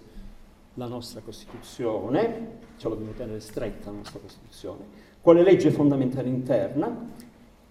la 0.75 0.87
nostra 0.87 1.21
Costituzione, 1.21 2.59
ce 2.77 2.89
la 2.89 2.95
dobbiamo 2.95 3.13
tenere 3.13 3.41
stretta 3.41 3.91
la 3.91 3.97
nostra 3.97 4.21
Costituzione, 4.21 4.85
quale 5.21 5.43
legge 5.43 5.71
fondamentale 5.71 6.29
interna, 6.29 7.11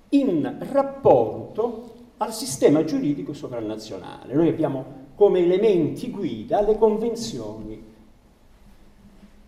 in 0.09 0.57
rapporto 0.71 1.95
al 2.17 2.33
sistema 2.33 2.83
giuridico 2.83 3.33
sovranazionale. 3.33 4.33
Noi 4.33 4.47
abbiamo 4.47 5.01
come 5.15 5.39
elementi 5.39 6.09
guida 6.09 6.61
le 6.61 6.77
convenzioni 6.77 7.91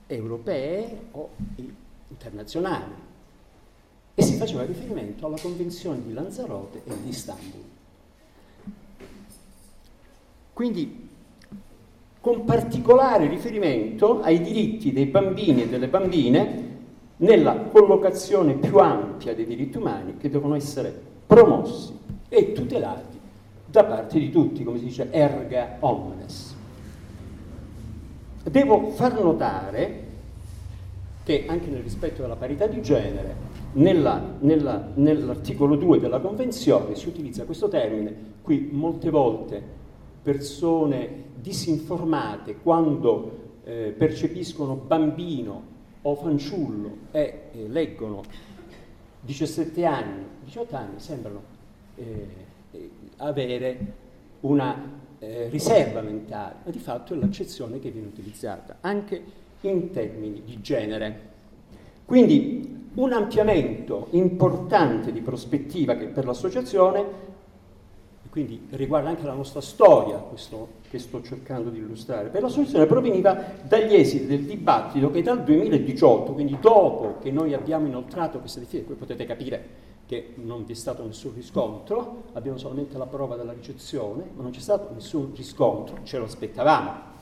europee 0.08 1.00
o 1.12 1.30
internazionali 2.10 3.05
e 4.16 4.24
si 4.24 4.36
faceva 4.38 4.64
riferimento 4.64 5.26
alla 5.26 5.38
Convenzione 5.40 6.02
di 6.02 6.14
Lanzarote 6.14 6.82
e 6.86 6.92
di 7.04 7.10
Istanbul. 7.10 7.64
Quindi 10.54 11.10
con 12.22 12.46
particolare 12.46 13.28
riferimento 13.28 14.22
ai 14.22 14.42
diritti 14.42 14.94
dei 14.94 15.06
bambini 15.06 15.64
e 15.64 15.68
delle 15.68 15.90
bambine 15.90 16.64
nella 17.18 17.56
collocazione 17.56 18.54
più 18.54 18.78
ampia 18.78 19.36
dei 19.36 19.46
diritti 19.46 19.78
umani 19.78 20.18
che 20.18 20.30
devono 20.30 20.56
essere 20.56 20.98
promossi 21.28 21.94
e 22.30 22.54
tutelati 22.54 23.20
da 23.68 23.84
parte 23.84 24.18
di 24.18 24.32
tutti, 24.32 24.64
come 24.64 24.80
si 24.80 24.86
dice, 24.86 25.12
erga 25.12 25.78
omnes. 25.82 26.56
Devo 28.44 28.92
far 28.92 29.22
notare 29.22 30.04
che 31.24 31.46
anche 31.48 31.68
nel 31.68 31.82
rispetto 31.82 32.22
della 32.22 32.36
parità 32.36 32.68
di 32.68 32.82
genere 32.82 33.36
nella, 33.76 34.36
nella, 34.40 34.92
nell'articolo 34.96 35.76
2 35.76 36.00
della 36.00 36.20
Convenzione 36.20 36.96
si 36.96 37.08
utilizza 37.08 37.46
questo 37.46 37.68
termine, 37.68 38.34
qui 38.42 38.70
molte 38.72 39.10
volte 39.10 39.62
persone 40.22 41.24
disinformate 41.36 42.58
quando 42.62 43.44
eh, 43.64 43.94
percepiscono 43.98 44.76
bambino 44.76 45.74
o 46.02 46.16
fanciullo 46.16 46.98
e 47.12 47.50
eh, 47.52 47.68
leggono 47.68 48.24
17 49.22 49.86
anni, 49.86 50.24
18 50.44 50.76
anni 50.76 51.00
sembrano 51.00 51.42
eh, 51.96 52.28
eh, 52.72 52.90
avere 53.18 53.94
una 54.42 55.04
eh, 55.20 55.50
riserva 55.50 56.02
mentale, 56.02 56.56
ma 56.64 56.72
di 56.72 56.80
fatto 56.80 57.14
è 57.14 57.18
l'accezione 57.18 57.80
che 57.80 57.90
viene 57.90 58.08
utilizzata 58.08 58.78
anche 58.82 59.24
in 59.62 59.90
termini 59.92 60.44
di 60.44 60.62
genere. 60.62 61.34
Quindi 62.06 62.90
un 62.96 63.12
ampliamento 63.12 64.08
importante 64.12 65.12
di 65.12 65.22
prospettiva 65.22 65.96
che 65.96 66.06
per 66.06 66.26
l'associazione, 66.26 67.24
quindi 68.30 68.68
riguarda 68.72 69.10
anche 69.10 69.26
la 69.26 69.34
nostra 69.34 69.60
storia, 69.60 70.18
questo 70.18 70.84
che 70.90 71.00
sto 71.00 71.22
cercando 71.22 71.70
di 71.70 71.80
illustrare, 71.80 72.30
per 72.30 72.42
l'associazione 72.42 72.86
proveniva 72.86 73.36
dagli 73.64 73.96
esiti 73.96 74.28
del 74.28 74.44
dibattito 74.44 75.10
che 75.10 75.22
dal 75.22 75.44
2018, 75.44 76.34
quindi 76.34 76.58
dopo 76.60 77.18
che 77.20 77.32
noi 77.32 77.54
abbiamo 77.54 77.88
inoltrato 77.88 78.40
queste 78.40 78.60
difficoltà, 78.60 78.94
qui 78.94 78.96
potete 78.96 79.26
capire 79.26 79.84
che 80.06 80.34
non 80.36 80.64
vi 80.66 80.74
è 80.74 80.76
stato 80.76 81.04
nessun 81.04 81.34
riscontro, 81.34 82.26
abbiamo 82.34 82.58
solamente 82.58 82.98
la 82.98 83.08
prova 83.08 83.36
della 83.36 83.54
ricezione, 83.54 84.30
ma 84.36 84.44
non 84.44 84.52
c'è 84.52 84.60
stato 84.60 84.94
nessun 84.94 85.34
riscontro, 85.36 85.98
ce 86.04 86.20
lo 86.20 86.26
aspettavamo. 86.26 87.14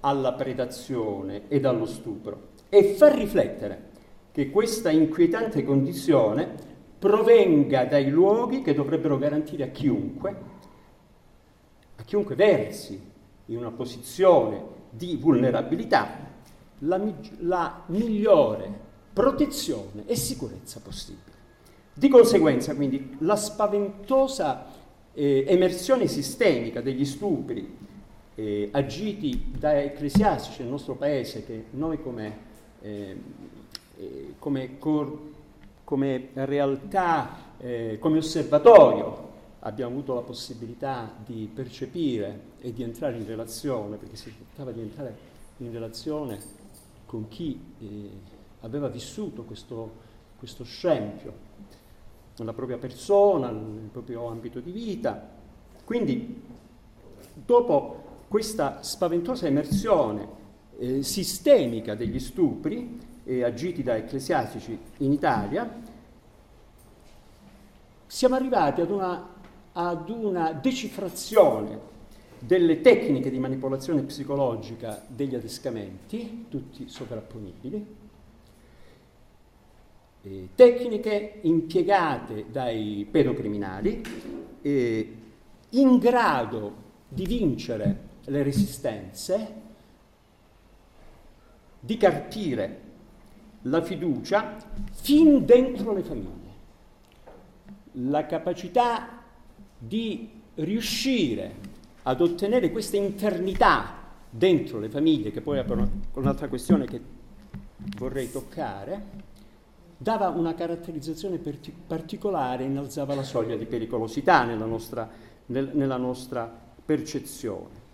alla 0.00 0.32
predazione 0.34 1.42
ed 1.48 1.64
allo 1.64 1.86
stupro 1.86 2.54
e 2.68 2.94
fa 2.94 3.08
riflettere 3.12 3.94
che 4.32 4.50
questa 4.50 4.90
inquietante 4.90 5.64
condizione 5.64 6.74
provenga 6.98 7.84
dai 7.84 8.08
luoghi 8.08 8.62
che 8.62 8.74
dovrebbero 8.74 9.18
garantire 9.18 9.64
a 9.64 9.68
chiunque, 9.68 10.36
a 11.96 12.02
chiunque 12.02 12.34
versi 12.34 13.00
in 13.46 13.56
una 13.56 13.70
posizione 13.70 14.74
di 14.96 15.16
vulnerabilità 15.16 16.24
la, 16.80 17.00
la 17.40 17.82
migliore 17.86 18.84
protezione 19.12 20.04
e 20.06 20.16
sicurezza 20.16 20.80
possibile. 20.82 21.34
Di 21.94 22.08
conseguenza, 22.08 22.74
quindi, 22.74 23.16
la 23.20 23.36
spaventosa 23.36 24.66
eh, 25.14 25.44
emersione 25.48 26.06
sistemica 26.06 26.82
degli 26.82 27.06
stupri 27.06 27.74
eh, 28.34 28.68
agiti 28.72 29.52
da 29.58 29.80
ecclesiastici 29.80 30.60
nel 30.60 30.70
nostro 30.70 30.94
paese, 30.94 31.44
che 31.44 31.64
noi 31.70 32.02
come, 32.02 32.38
eh, 32.82 33.16
eh 33.98 34.34
come, 34.38 34.78
cor, 34.78 35.18
come 35.84 36.28
realtà, 36.34 37.54
eh, 37.58 37.96
come 37.98 38.18
osservatorio, 38.18 39.34
abbiamo 39.66 39.90
avuto 39.90 40.14
la 40.14 40.20
possibilità 40.20 41.12
di 41.24 41.50
percepire 41.52 42.52
e 42.60 42.72
di 42.72 42.84
entrare 42.84 43.16
in 43.16 43.26
relazione, 43.26 43.96
perché 43.96 44.16
si 44.16 44.32
trattava 44.36 44.70
di 44.70 44.80
entrare 44.80 45.16
in 45.58 45.72
relazione 45.72 46.38
con 47.04 47.26
chi 47.28 47.60
eh, 47.78 48.10
aveva 48.60 48.88
vissuto 48.88 49.42
questo, 49.42 49.92
questo 50.38 50.62
scempio 50.62 51.44
nella 52.38 52.52
propria 52.52 52.78
persona, 52.78 53.50
nel 53.50 53.88
proprio 53.90 54.28
ambito 54.28 54.60
di 54.60 54.70
vita. 54.70 55.34
Quindi, 55.84 56.42
dopo 57.34 58.04
questa 58.28 58.82
spaventosa 58.82 59.46
emersione 59.46 60.28
eh, 60.78 61.02
sistemica 61.02 61.96
degli 61.96 62.20
stupri 62.20 63.00
eh, 63.24 63.42
agiti 63.42 63.82
da 63.82 63.96
ecclesiastici 63.96 64.78
in 64.98 65.12
Italia, 65.12 65.94
siamo 68.06 68.36
arrivati 68.36 68.80
ad 68.80 68.90
una, 68.90 69.34
ad 69.78 70.08
una 70.08 70.52
decifrazione 70.52 71.94
delle 72.38 72.80
tecniche 72.80 73.30
di 73.30 73.38
manipolazione 73.38 74.02
psicologica 74.02 75.04
degli 75.06 75.34
adescamenti, 75.34 76.46
tutti 76.48 76.88
sovrapponibili, 76.88 77.94
tecniche 80.54 81.40
impiegate 81.42 82.46
dai 82.50 83.06
pedocriminali 83.08 84.02
eh, 84.62 85.16
in 85.70 85.98
grado 85.98 86.84
di 87.08 87.26
vincere 87.26 88.04
le 88.24 88.42
resistenze, 88.42 89.64
di 91.78 91.96
carpire 91.98 92.80
la 93.62 93.82
fiducia 93.82 94.56
fin 94.92 95.44
dentro 95.44 95.92
le 95.92 96.02
famiglie. 96.02 96.34
La 97.92 98.26
capacità 98.26 99.15
di 99.78 100.30
riuscire 100.54 101.54
ad 102.02 102.20
ottenere 102.20 102.70
questa 102.70 102.96
internità 102.96 103.94
dentro 104.30 104.78
le 104.78 104.88
famiglie, 104.88 105.30
che 105.30 105.40
poi 105.40 105.58
è 105.58 105.64
un'altra 106.14 106.48
questione 106.48 106.86
che 106.86 107.00
vorrei 107.96 108.30
toccare, 108.30 109.24
dava 109.96 110.28
una 110.28 110.54
caratterizzazione 110.54 111.40
particolare, 111.86 112.64
innalzava 112.64 113.14
la 113.14 113.22
soglia 113.22 113.56
di 113.56 113.64
pericolosità 113.64 114.44
nella 114.44 114.66
nostra, 114.66 115.08
nel, 115.46 115.70
nella 115.72 115.96
nostra 115.96 116.50
percezione. 116.84 117.84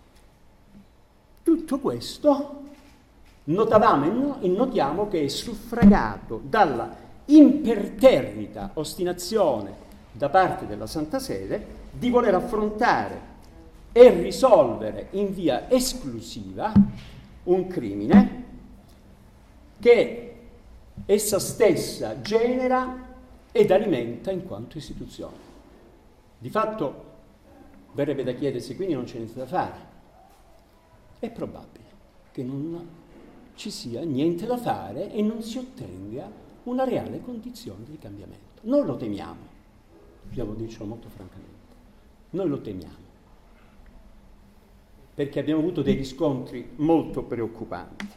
Tutto 1.42 1.78
questo 1.78 2.60
notavamo 3.44 4.40
e 4.40 4.48
notiamo 4.48 5.08
che 5.08 5.24
è 5.24 5.28
suffragato 5.28 6.40
dalla 6.44 6.94
imperterrita 7.26 8.70
ostinazione 8.74 9.81
da 10.12 10.28
parte 10.28 10.66
della 10.66 10.86
Santa 10.86 11.18
Sede 11.18 11.80
di 11.90 12.10
voler 12.10 12.34
affrontare 12.34 13.30
e 13.92 14.10
risolvere 14.10 15.08
in 15.12 15.32
via 15.32 15.70
esclusiva 15.70 16.72
un 17.44 17.66
crimine 17.66 18.44
che 19.80 20.36
essa 21.06 21.38
stessa 21.38 22.20
genera 22.20 23.10
ed 23.50 23.70
alimenta 23.70 24.30
in 24.30 24.46
quanto 24.46 24.78
istituzione. 24.78 25.50
Di 26.38 26.50
fatto 26.50 27.10
verrebbe 27.92 28.22
da 28.22 28.32
chiedersi 28.32 28.76
quindi 28.76 28.94
non 28.94 29.04
c'è 29.04 29.16
niente 29.16 29.38
da 29.38 29.46
fare. 29.46 29.90
È 31.18 31.30
probabile 31.30 31.90
che 32.32 32.42
non 32.42 32.88
ci 33.54 33.70
sia 33.70 34.02
niente 34.02 34.46
da 34.46 34.56
fare 34.56 35.12
e 35.12 35.22
non 35.22 35.42
si 35.42 35.58
ottenga 35.58 36.30
una 36.64 36.84
reale 36.84 37.20
condizione 37.20 37.84
di 37.84 37.98
cambiamento. 37.98 38.60
Noi 38.62 38.86
lo 38.86 38.96
temiamo, 38.96 39.51
dobbiamo 40.32 40.54
dircelo 40.54 40.86
molto 40.86 41.10
francamente, 41.10 41.50
noi 42.30 42.48
lo 42.48 42.62
temiamo, 42.62 42.96
perché 45.14 45.38
abbiamo 45.38 45.60
avuto 45.60 45.82
dei 45.82 45.94
riscontri 45.94 46.70
molto 46.76 47.22
preoccupanti. 47.22 48.08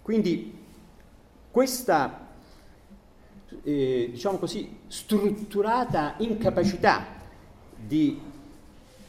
Quindi 0.00 0.56
questa, 1.50 2.28
eh, 3.62 4.08
diciamo 4.10 4.38
così, 4.38 4.78
strutturata 4.86 6.14
incapacità 6.18 7.04
di 7.76 8.18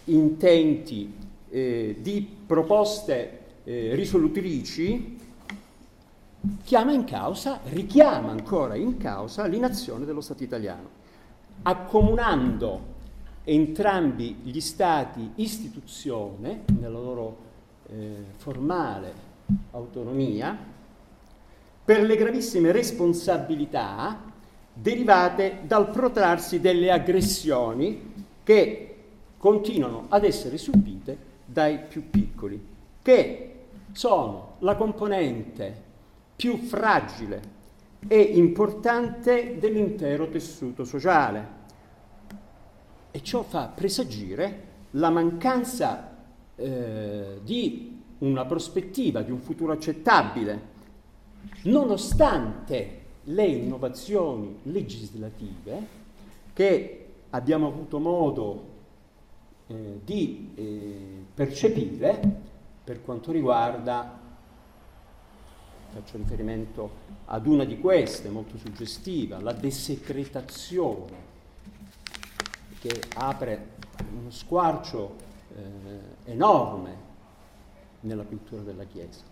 intenti, 0.05 1.13
eh, 1.49 1.95
di 2.01 2.35
proposte 2.45 3.45
eh, 3.63 3.95
risolutrici, 3.95 5.19
chiama 6.63 6.91
in 6.91 7.05
causa, 7.05 7.61
richiama 7.63 8.31
ancora 8.31 8.75
in 8.75 8.97
causa 8.97 9.45
l'inazione 9.45 10.03
dello 10.03 10.21
Stato 10.21 10.43
italiano, 10.43 10.96
accomunando 11.67 12.95
entrambi 13.43 14.39
gli 14.43 14.61
Stati 14.61 15.31
istituzione 15.35 16.63
nella 16.79 16.97
loro 16.97 17.37
eh, 17.89 18.23
formale 18.37 19.25
autonomia, 19.71 20.57
per 21.83 22.03
le 22.03 22.15
gravissime 22.15 22.71
responsabilità 22.71 24.23
derivate 24.73 25.59
dal 25.63 25.89
protrarsi 25.89 26.61
delle 26.61 26.89
aggressioni 26.89 28.13
che 28.43 28.95
continuano 29.37 30.05
ad 30.07 30.23
essere 30.23 30.57
subite 30.57 31.17
dai 31.43 31.79
più 31.79 32.09
piccoli, 32.09 32.65
che 33.01 33.55
sono 33.91 34.55
la 34.59 34.75
componente 34.75 35.83
più 36.35 36.57
fragile 36.57 37.55
e 38.07 38.19
importante 38.19 39.57
dell'intero 39.59 40.29
tessuto 40.29 40.85
sociale. 40.85 41.56
E 43.17 43.23
ciò 43.23 43.41
fa 43.41 43.65
presagire 43.65 44.65
la 44.91 45.09
mancanza 45.09 46.17
eh, 46.55 47.39
di 47.41 47.99
una 48.19 48.45
prospettiva, 48.45 49.23
di 49.23 49.31
un 49.31 49.39
futuro 49.39 49.71
accettabile. 49.71 50.61
Nonostante 51.63 53.05
le 53.23 53.43
innovazioni 53.43 54.59
legislative 54.65 55.87
che 56.53 57.07
abbiamo 57.31 57.65
avuto 57.65 57.97
modo 57.97 58.65
eh, 59.65 59.99
di 60.05 60.51
eh, 60.53 61.25
percepire 61.33 62.21
per 62.83 63.03
quanto 63.03 63.31
riguarda, 63.31 64.15
faccio 65.89 66.17
riferimento 66.17 66.91
ad 67.25 67.47
una 67.47 67.63
di 67.63 67.79
queste 67.79 68.29
molto 68.29 68.59
suggestiva, 68.59 69.41
la 69.41 69.53
desecretazione 69.53 71.26
che 72.87 73.01
apre 73.15 73.75
uno 74.17 74.29
squarcio 74.29 75.15
eh, 75.55 76.31
enorme 76.31 76.95
nella 78.01 78.23
cultura 78.23 78.61
della 78.61 78.85
Chiesa. 78.85 79.23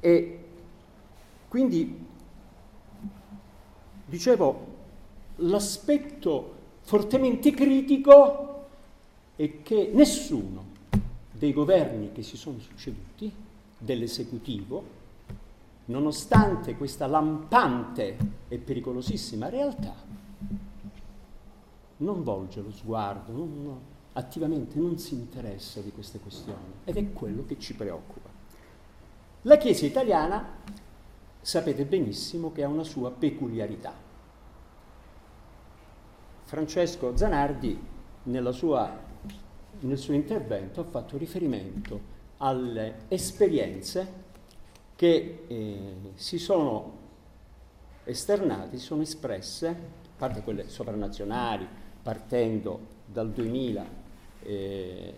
E 0.00 0.44
quindi, 1.48 2.06
dicevo, 4.06 4.66
l'aspetto 5.36 6.54
fortemente 6.82 7.50
critico 7.50 8.66
è 9.34 9.62
che 9.62 9.90
nessuno 9.92 10.66
dei 11.32 11.52
governi 11.52 12.12
che 12.12 12.22
si 12.22 12.36
sono 12.36 12.58
succeduti, 12.58 13.32
dell'esecutivo, 13.78 14.96
nonostante 15.86 16.76
questa 16.76 17.06
lampante 17.06 18.16
e 18.48 18.58
pericolosissima 18.58 19.48
realtà, 19.48 19.94
non 21.98 22.22
volge 22.22 22.60
lo 22.60 22.70
sguardo, 22.70 23.32
non, 23.32 23.80
attivamente 24.12 24.78
non 24.78 24.98
si 24.98 25.14
interessa 25.14 25.80
di 25.80 25.92
queste 25.92 26.18
questioni 26.18 26.72
ed 26.84 26.96
è 26.96 27.12
quello 27.12 27.44
che 27.44 27.58
ci 27.58 27.74
preoccupa. 27.74 28.28
La 29.42 29.56
Chiesa 29.56 29.86
italiana 29.86 30.56
sapete 31.40 31.84
benissimo 31.84 32.52
che 32.52 32.64
ha 32.64 32.68
una 32.68 32.84
sua 32.84 33.10
peculiarità. 33.10 33.94
Francesco 36.44 37.16
Zanardi 37.16 37.78
sua, 38.50 38.98
nel 39.80 39.98
suo 39.98 40.14
intervento 40.14 40.80
ha 40.80 40.84
fatto 40.84 41.16
riferimento 41.16 42.16
alle 42.38 43.02
esperienze 43.08 44.26
che 44.96 45.44
eh, 45.46 45.94
si 46.14 46.38
sono 46.38 46.96
esternate, 48.04 48.78
si 48.78 48.84
sono 48.84 49.02
espresse, 49.02 49.68
a 49.68 49.76
parte 50.16 50.42
quelle 50.42 50.68
sovranazionali, 50.68 51.66
partendo 52.08 52.80
dal 53.04 53.30
2000, 53.30 53.84
eh, 54.44 55.12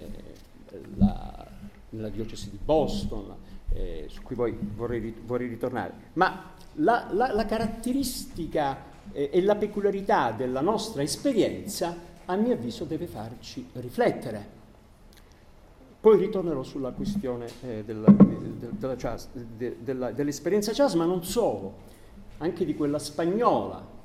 la, 0.96 1.46
nella 1.90 2.08
diocesi 2.08 2.50
di 2.50 2.58
Boston, 2.60 3.32
eh, 3.72 4.06
su 4.08 4.22
cui 4.22 4.34
poi 4.34 4.58
vorrei, 4.74 5.14
vorrei, 5.24 5.46
ritornare, 5.46 5.92
ma 6.14 6.52
la, 6.74 7.06
la, 7.12 7.32
la 7.32 7.44
caratteristica 7.44 8.78
eh, 9.12 9.30
e 9.32 9.40
la 9.40 9.54
peculiarità 9.54 10.32
della 10.32 10.62
nostra 10.62 11.02
esperienza, 11.02 11.96
a 12.24 12.34
mio 12.34 12.54
avviso, 12.54 12.84
deve 12.84 13.06
farci 13.06 13.68
riflettere. 13.74 14.58
Poi 16.00 16.18
ritornerò 16.18 16.64
sulla 16.64 16.90
questione 16.90 17.46
eh, 17.62 17.84
della, 17.84 18.10
della, 18.10 18.96
della, 19.78 20.10
dell'esperienza 20.10 20.72
jazz, 20.72 20.94
ma 20.94 21.04
non 21.04 21.22
solo, 21.22 21.72
anche 22.38 22.64
di 22.64 22.74
quella 22.74 22.98
spagnola, 22.98 23.98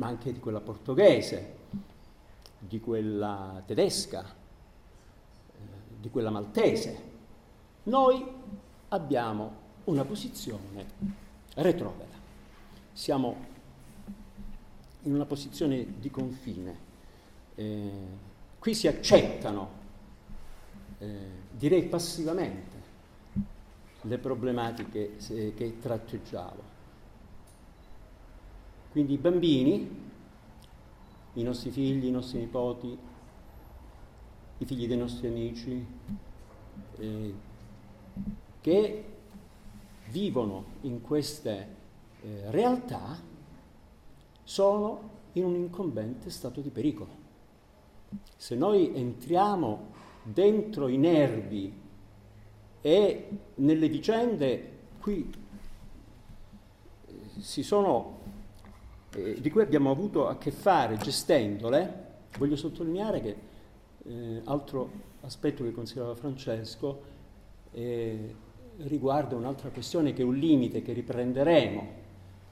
ma 0.00 0.06
anche 0.06 0.32
di 0.32 0.40
quella 0.40 0.60
portoghese, 0.60 1.56
di 2.58 2.80
quella 2.80 3.62
tedesca, 3.66 4.24
di 5.98 6.08
quella 6.08 6.30
maltese. 6.30 7.08
Noi 7.82 8.26
abbiamo 8.88 9.52
una 9.84 10.06
posizione 10.06 10.86
retrograda. 11.56 12.16
Siamo 12.94 13.36
in 15.02 15.14
una 15.14 15.26
posizione 15.26 15.98
di 15.98 16.10
confine. 16.10 16.88
Eh, 17.54 17.90
qui 18.58 18.72
si 18.72 18.88
accettano, 18.88 19.70
eh, 20.96 21.28
direi 21.50 21.84
passivamente, 21.84 22.78
le 24.00 24.16
problematiche 24.16 25.18
eh, 25.28 25.52
che 25.54 25.78
tratteggiavo. 25.78 26.69
Quindi 28.90 29.14
i 29.14 29.18
bambini, 29.18 29.88
i 31.34 31.42
nostri 31.42 31.70
figli, 31.70 32.06
i 32.06 32.10
nostri 32.10 32.40
nipoti, 32.40 32.98
i 34.58 34.64
figli 34.64 34.86
dei 34.86 34.96
nostri 34.96 35.28
amici, 35.28 35.86
eh, 36.98 37.34
che 38.60 39.04
vivono 40.08 40.64
in 40.82 41.00
queste 41.00 41.76
eh, 42.22 42.50
realtà 42.50 43.18
sono 44.42 45.18
in 45.34 45.44
un 45.44 45.54
incombente 45.54 46.30
stato 46.30 46.60
di 46.60 46.70
pericolo. 46.70 47.18
Se 48.36 48.56
noi 48.56 48.92
entriamo 48.94 49.92
dentro 50.24 50.88
i 50.88 50.96
nervi 50.96 51.72
e 52.80 53.28
nelle 53.56 53.88
vicende 53.88 54.78
qui 55.00 55.30
eh, 57.06 57.40
si 57.40 57.62
sono, 57.62 58.19
eh, 59.14 59.40
di 59.40 59.50
cui 59.50 59.62
abbiamo 59.62 59.90
avuto 59.90 60.28
a 60.28 60.36
che 60.36 60.50
fare 60.50 60.96
gestendole, 60.96 62.08
voglio 62.38 62.56
sottolineare 62.56 63.20
che 63.20 63.36
eh, 64.04 64.40
altro 64.44 65.08
aspetto 65.22 65.64
che 65.64 65.72
considerava 65.72 66.14
Francesco 66.14 67.02
eh, 67.72 68.34
riguarda 68.78 69.36
un'altra 69.36 69.68
questione 69.70 70.12
che 70.12 70.22
è 70.22 70.24
un 70.24 70.36
limite 70.36 70.82
che 70.82 70.92
riprenderemo, 70.92 71.88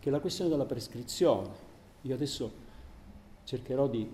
che 0.01 0.09
è 0.09 0.13
la 0.13 0.21
questione 0.21 0.51
della 0.51 0.67
prescrizione. 0.67 1.67
Io 2.03 2.15
adesso 2.15 2.67
cercherò 3.45 3.89
di 3.89 4.09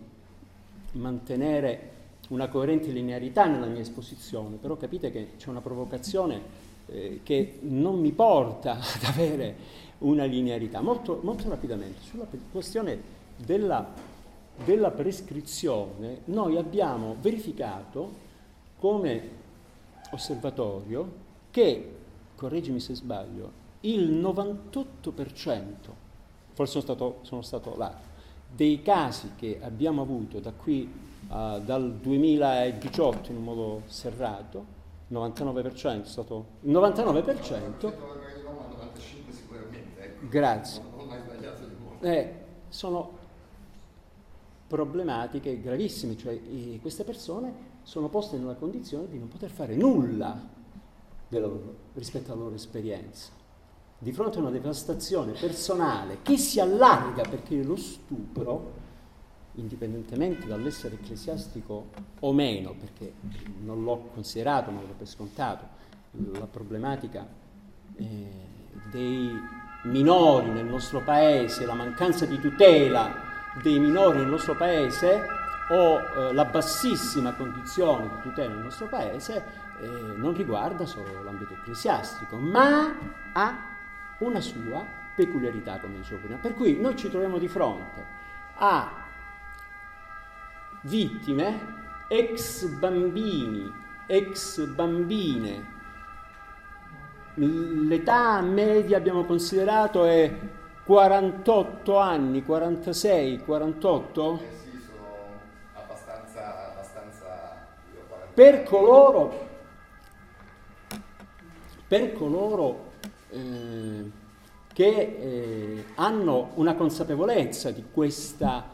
mantenere 0.93 1.93
una 2.29 2.49
coerente 2.49 2.91
linearità 2.91 3.47
nella 3.47 3.67
mia 3.67 3.81
esposizione, 3.81 4.57
però 4.57 4.77
capite 4.77 5.11
che 5.11 5.33
c'è 5.37 5.49
una 5.49 5.61
provocazione 5.61 6.63
eh, 6.87 7.21
che 7.23 7.59
non 7.63 7.99
mi 7.99 8.13
porta 8.13 8.79
ad 8.79 9.05
avere 9.05 9.83
una 9.99 10.25
linearità. 10.25 10.81
Molto, 10.81 11.21
molto 11.23 11.49
rapidamente, 11.49 12.01
sulla 12.03 12.27
questione 12.51 13.01
della, 13.37 13.87
della 14.65 14.91
prescrizione, 14.91 16.21
noi 16.27 16.57
abbiamo 16.57 17.17
verificato 17.21 18.23
come 18.79 19.43
osservatorio 20.11 21.23
che, 21.51 21.97
correggimi 22.37 22.81
se 22.81 22.95
sbaglio, 22.95 23.63
il 23.81 24.13
98%, 24.13 24.85
forse 26.53 26.73
sono 26.73 26.83
stato, 26.83 27.19
sono 27.23 27.43
stato 27.43 27.77
là, 27.77 27.95
dei 28.55 28.83
casi 28.83 29.33
che 29.37 29.59
abbiamo 29.63 30.03
avuto 30.03 30.39
da 30.39 30.53
qui 30.53 30.83
uh, 31.29 31.61
dal 31.61 31.93
2018 32.01 33.31
in 33.31 33.39
un 33.39 33.45
modo 33.45 33.83
serrato, 33.87 34.83
99% 35.11 36.03
è 36.03 36.07
stato 36.07 36.45
il 36.63 36.73
99%. 36.73 37.93
Grazie. 40.29 40.83
Eh, 42.01 42.35
sono 42.69 43.23
problematiche 44.67 45.61
gravissime, 45.61 46.17
cioè 46.17 46.39
queste 46.81 47.05
persone 47.05 47.73
sono 47.83 48.09
poste 48.09 48.37
nella 48.37 48.55
condizione 48.55 49.09
di 49.09 49.19
non 49.19 49.29
poter 49.29 49.51
fare 49.51 49.77
nulla 49.77 50.53
loro, 51.29 51.77
rispetto 51.95 52.33
alla 52.33 52.43
loro 52.43 52.55
esperienza. 52.55 53.31
Di 53.99 54.13
fronte 54.13 54.39
a 54.39 54.41
una 54.41 54.51
devastazione 54.51 55.33
personale 55.33 56.19
che 56.23 56.37
si 56.37 56.61
allarga 56.61 57.23
perché 57.23 57.63
lo 57.63 57.77
stupro, 57.77 58.83
indipendentemente 59.55 60.47
dall'essere 60.47 60.97
ecclesiastico 60.97 61.91
o 62.21 62.33
meno, 62.33 62.75
perché 62.75 63.13
non 63.63 63.83
l'ho 63.85 64.11
considerato, 64.13 64.71
ma 64.71 64.81
l'ho 64.81 64.95
per 64.97 65.07
scontato, 65.07 65.83
la 66.11 66.47
problematica 66.47 67.27
eh, 67.97 68.29
dei 68.91 69.31
minori 69.85 70.51
nel 70.51 70.67
nostro 70.67 71.01
paese, 71.01 71.67
la 71.67 71.75
mancanza 71.75 72.27
di 72.27 72.39
tutela 72.39 73.33
dei 73.63 73.79
minori 73.79 74.19
nel 74.19 74.29
nostro 74.29 74.55
paese 74.55 75.27
o 75.71 76.01
eh, 76.01 76.33
la 76.33 76.45
bassissima 76.45 77.33
condizione 77.33 78.09
di 78.09 78.23
tutela 78.23 78.53
nel 78.53 78.65
nostro 78.65 78.87
paese 78.87 79.45
eh, 79.81 79.89
non 80.17 80.35
riguarda 80.35 80.87
solo 80.87 81.23
l'ambito 81.23 81.55
ecclesiastico, 81.55 82.37
ma 82.37 82.97
ha 83.33 83.77
una 84.19 84.41
sua 84.41 84.85
peculiarità, 85.15 85.79
come 85.79 85.97
dicevo 85.97 86.21
prima. 86.21 86.39
Per 86.39 86.55
cui 86.55 86.81
noi 86.81 86.97
ci 86.97 87.09
troviamo 87.09 87.39
di 87.39 87.49
fronte 87.49 88.05
a 88.57 88.91
vittime, 90.83 91.83
ex 92.09 92.67
bambini, 92.67 93.73
ex 94.07 94.65
bambine. 94.67 95.73
L'età 97.37 98.41
media 98.41 98.97
abbiamo 98.97 99.25
considerato 99.25 100.05
è 100.05 100.33
48 100.85 101.99
anni, 101.99 102.45
46, 102.45 103.39
48? 103.39 104.63
per 108.35 108.65
coloro, 108.65 109.49
per 111.87 112.13
coloro 112.15 112.93
eh, 113.31 114.11
che 114.73 114.89
eh, 114.91 115.85
hanno 115.95 116.51
una 116.55 116.75
consapevolezza 116.75 117.71
di 117.71 117.85
questa, 117.93 118.69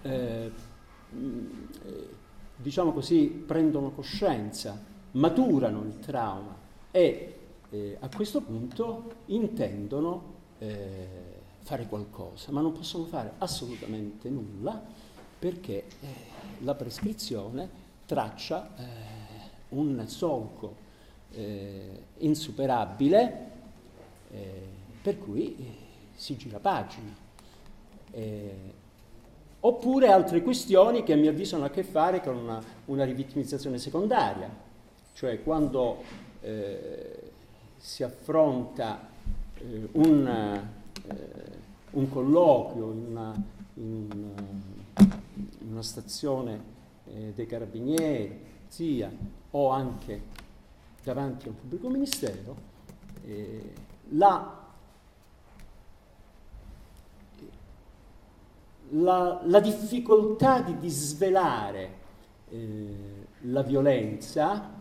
eh, 0.00 0.50
diciamo 2.56 2.92
così, 2.92 3.44
prendono 3.46 3.90
coscienza, 3.90 4.82
maturano 5.12 5.82
il 5.82 5.98
trauma 5.98 6.56
e 6.90 7.35
eh, 7.70 7.96
a 8.00 8.08
questo 8.08 8.40
punto 8.40 9.12
intendono 9.26 10.34
eh, 10.58 11.08
fare 11.60 11.86
qualcosa, 11.86 12.52
ma 12.52 12.60
non 12.60 12.72
possono 12.72 13.04
fare 13.04 13.32
assolutamente 13.38 14.28
nulla 14.28 14.80
perché 15.38 15.84
eh, 15.84 15.84
la 16.60 16.74
prescrizione 16.74 17.68
traccia 18.06 18.74
eh, 18.76 18.84
un 19.70 20.06
solco 20.06 20.84
eh, 21.32 22.02
insuperabile 22.18 23.50
eh, 24.30 24.62
per 25.02 25.18
cui 25.18 25.56
si 26.14 26.36
gira 26.36 26.58
pagina. 26.58 27.24
Oppure 29.60 30.08
altre 30.08 30.42
questioni 30.42 31.02
che 31.02 31.12
a 31.12 31.16
mio 31.16 31.30
avviso 31.30 31.56
hanno 31.56 31.64
a 31.64 31.70
che 31.70 31.82
fare 31.82 32.22
con 32.22 32.36
una, 32.36 32.62
una 32.86 33.04
rivittimizzazione 33.04 33.78
secondaria, 33.78 34.48
cioè 35.12 35.42
quando 35.42 36.02
eh, 36.40 37.15
si 37.76 38.02
affronta 38.02 39.08
un, 39.92 40.62
un, 41.90 42.08
colloquio 42.08 42.92
in 42.92 43.06
una, 43.08 43.44
in 43.74 44.34
una 45.68 45.82
stazione 45.82 46.74
eh, 47.06 47.32
dei 47.34 47.46
carabinieri, 47.46 48.44
sia 48.68 49.10
o 49.50 49.70
anche 49.70 50.22
davanti 51.02 51.46
a 51.46 51.50
un 51.50 51.56
pubblico 51.56 51.88
ministero, 51.88 52.56
eh, 53.24 53.72
la, 54.10 54.64
la, 58.90 59.40
la, 59.44 59.60
difficoltà 59.60 60.60
di 60.60 60.78
disvelare 60.78 61.90
eh, 62.50 63.26
la 63.42 63.62
violenza, 63.62 64.75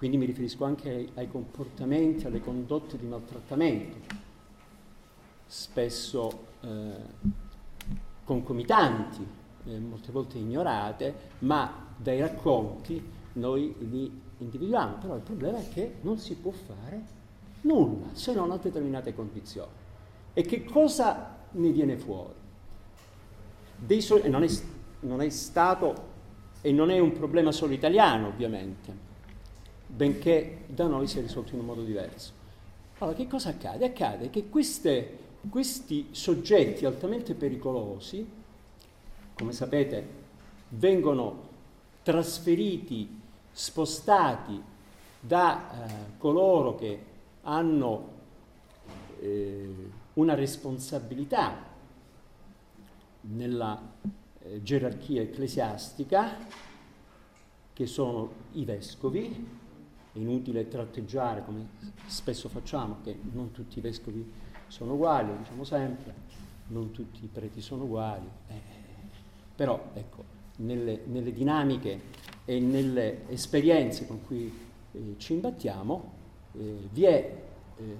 quindi 0.00 0.16
mi 0.16 0.24
riferisco 0.24 0.64
anche 0.64 0.88
ai, 0.88 1.10
ai 1.16 1.28
comportamenti, 1.28 2.24
alle 2.24 2.40
condotte 2.40 2.96
di 2.96 3.04
maltrattamento, 3.04 3.98
spesso 5.44 6.44
eh, 6.62 6.94
concomitanti 8.24 9.26
eh, 9.66 9.78
molte 9.78 10.10
volte 10.10 10.38
ignorate, 10.38 11.14
ma 11.40 11.88
dai 11.94 12.18
racconti 12.18 12.98
noi 13.34 13.74
li 13.90 14.10
individuiamo. 14.38 14.94
Però 14.94 15.16
il 15.16 15.20
problema 15.20 15.58
è 15.58 15.68
che 15.68 15.96
non 16.00 16.16
si 16.16 16.34
può 16.36 16.50
fare 16.50 17.02
nulla 17.60 18.06
se 18.12 18.32
non 18.32 18.52
a 18.52 18.56
determinate 18.56 19.14
condizioni. 19.14 19.68
E 20.32 20.40
che 20.40 20.64
cosa 20.64 21.40
ne 21.50 21.70
viene 21.72 21.98
fuori? 21.98 22.38
So- 24.00 24.26
non, 24.26 24.44
è, 24.44 24.48
non 25.00 25.20
è 25.20 25.28
stato 25.28 26.08
e 26.62 26.72
non 26.72 26.90
è 26.90 26.98
un 26.98 27.12
problema 27.12 27.52
solo 27.52 27.74
italiano, 27.74 28.28
ovviamente, 28.28 29.08
benché 29.94 30.64
da 30.66 30.86
noi 30.86 31.06
sia 31.06 31.20
risolto 31.20 31.54
in 31.54 31.60
un 31.60 31.66
modo 31.66 31.82
diverso. 31.82 32.32
Allora, 32.98 33.16
che 33.16 33.26
cosa 33.26 33.50
accade? 33.50 33.84
Accade 33.84 34.30
che 34.30 34.48
queste, 34.48 35.18
questi 35.48 36.08
soggetti 36.10 36.84
altamente 36.84 37.34
pericolosi 37.34 38.38
come 39.40 39.52
sapete, 39.52 40.06
vengono 40.68 41.48
trasferiti, 42.02 43.18
spostati 43.50 44.62
da 45.18 45.86
eh, 45.86 46.18
coloro 46.18 46.74
che 46.74 47.04
hanno 47.42 48.08
eh, 49.18 49.74
una 50.14 50.34
responsabilità 50.34 51.68
nella 53.22 53.80
eh, 54.42 54.62
gerarchia 54.62 55.22
ecclesiastica, 55.22 56.36
che 57.72 57.86
sono 57.86 58.30
i 58.52 58.66
vescovi, 58.66 59.58
inutile 60.14 60.68
tratteggiare 60.68 61.44
come 61.44 61.68
spesso 62.06 62.48
facciamo 62.48 62.98
che 63.02 63.18
non 63.32 63.50
tutti 63.52 63.78
i 63.78 63.82
vescovi 63.82 64.32
sono 64.66 64.94
uguali, 64.94 65.28
lo 65.28 65.36
diciamo 65.36 65.64
sempre, 65.64 66.14
non 66.68 66.90
tutti 66.90 67.24
i 67.24 67.28
preti 67.28 67.60
sono 67.60 67.84
uguali, 67.84 68.28
eh, 68.48 68.60
però 69.54 69.90
ecco, 69.94 70.24
nelle, 70.56 71.02
nelle, 71.06 71.32
dinamiche 71.32 72.00
e 72.44 72.60
nelle 72.60 73.28
esperienze 73.28 74.06
con 74.06 74.24
cui 74.24 74.52
eh, 74.92 75.14
ci 75.18 75.32
imbattiamo 75.32 76.18
eh, 76.52 76.88
vi 76.92 77.04
è 77.04 77.42
eh, 77.76 77.96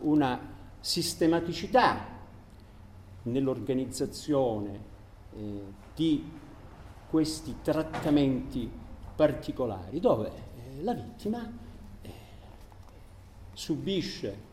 una 0.00 0.38
sistematicità 0.80 2.14
nell'organizzazione 3.22 4.80
eh, 5.34 5.62
di 5.94 6.30
questi 7.08 7.56
trattamenti 7.62 8.70
particolari 9.16 10.00
dove 10.00 10.30
la 10.82 10.92
vittima 10.92 11.50
eh, 12.02 12.10
subisce 13.52 14.44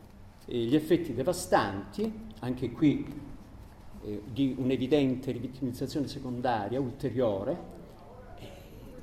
eh, 0.46 0.58
gli 0.58 0.74
effetti 0.74 1.14
devastanti, 1.14 2.12
anche 2.40 2.70
qui 2.70 3.06
eh, 4.02 4.22
di 4.32 4.54
un'evidente 4.56 5.32
rivittimizzazione 5.32 6.06
secondaria 6.06 6.80
ulteriore, 6.80 7.72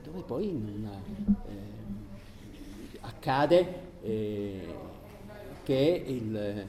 dove 0.04 0.22
poi 0.24 0.52
non, 0.52 0.90
accade 3.02 3.90
che 5.64 6.04
il, 6.08 6.68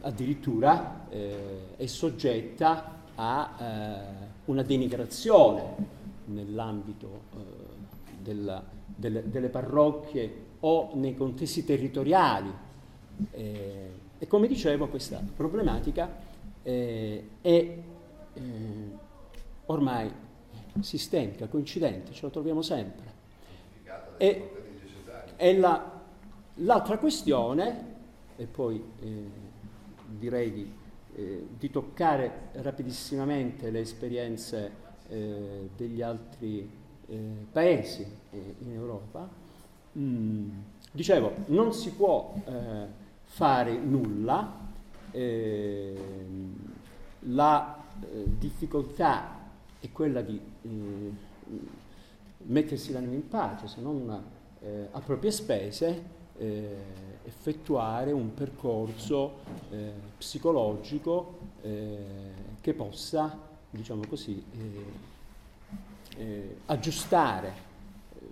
addirittura 0.00 1.06
è 1.08 1.86
soggetta 1.86 3.02
a 3.14 4.00
una 4.46 4.62
denigrazione 4.62 5.74
nell'ambito 6.24 7.20
della, 8.28 8.62
delle, 8.84 9.28
delle, 9.30 9.48
parrocchie 9.48 10.46
o 10.60 10.90
nei 10.94 11.16
contesti 11.16 11.64
territoriali. 11.64 12.52
Eh, 13.30 13.90
e 14.18 14.26
come 14.26 14.46
dicevo 14.46 14.88
questa 14.88 15.22
problematica 15.34 16.14
eh, 16.62 17.28
è 17.40 17.48
eh, 17.48 17.80
ormai 19.66 20.10
sistemica, 20.80 21.46
coincidente, 21.48 22.12
ce 22.12 22.26
la 22.26 22.30
troviamo 22.30 22.62
sempre. 22.62 23.16
E, 24.18 24.50
e 25.36 25.56
la, 25.56 26.00
l'altra 26.56 26.98
questione, 26.98 27.96
e 28.36 28.46
poi 28.46 28.82
eh, 29.00 29.24
direi 30.06 30.52
di, 30.52 30.72
eh, 31.14 31.46
di, 31.56 31.70
toccare 31.70 32.50
rapidissimamente 32.54 33.70
le 33.70 33.80
esperienze 33.80 34.86
eh, 35.08 35.70
degli 35.76 36.02
altri 36.02 36.86
eh, 37.08 37.46
paesi 37.50 38.06
eh, 38.30 38.54
in 38.60 38.72
Europa, 38.72 39.28
mm, 39.98 40.50
dicevo, 40.92 41.32
non 41.46 41.72
si 41.72 41.92
può 41.92 42.34
eh, 42.44 42.86
fare 43.24 43.76
nulla, 43.76 44.66
ehm, 45.10 46.56
la 47.20 47.82
eh, 48.00 48.24
difficoltà 48.38 49.36
è 49.80 49.90
quella 49.92 50.22
di 50.22 50.40
mettersi 52.38 52.92
l'anima 52.92 53.14
in 53.14 53.28
pace, 53.28 53.68
se 53.68 53.80
non 53.80 54.36
a 54.90 55.00
proprie 55.00 55.30
spese, 55.30 56.16
effettuare 57.28 58.10
un 58.10 58.32
percorso 58.32 59.38
eh, 59.70 59.92
psicologico 60.16 61.38
eh, 61.62 61.98
che 62.60 62.72
possa, 62.72 63.38
diciamo 63.70 64.02
così, 64.08 64.42
eh, 64.52 65.07
eh, 66.18 66.56
aggiustare 66.66 67.54
eh, 68.18 68.26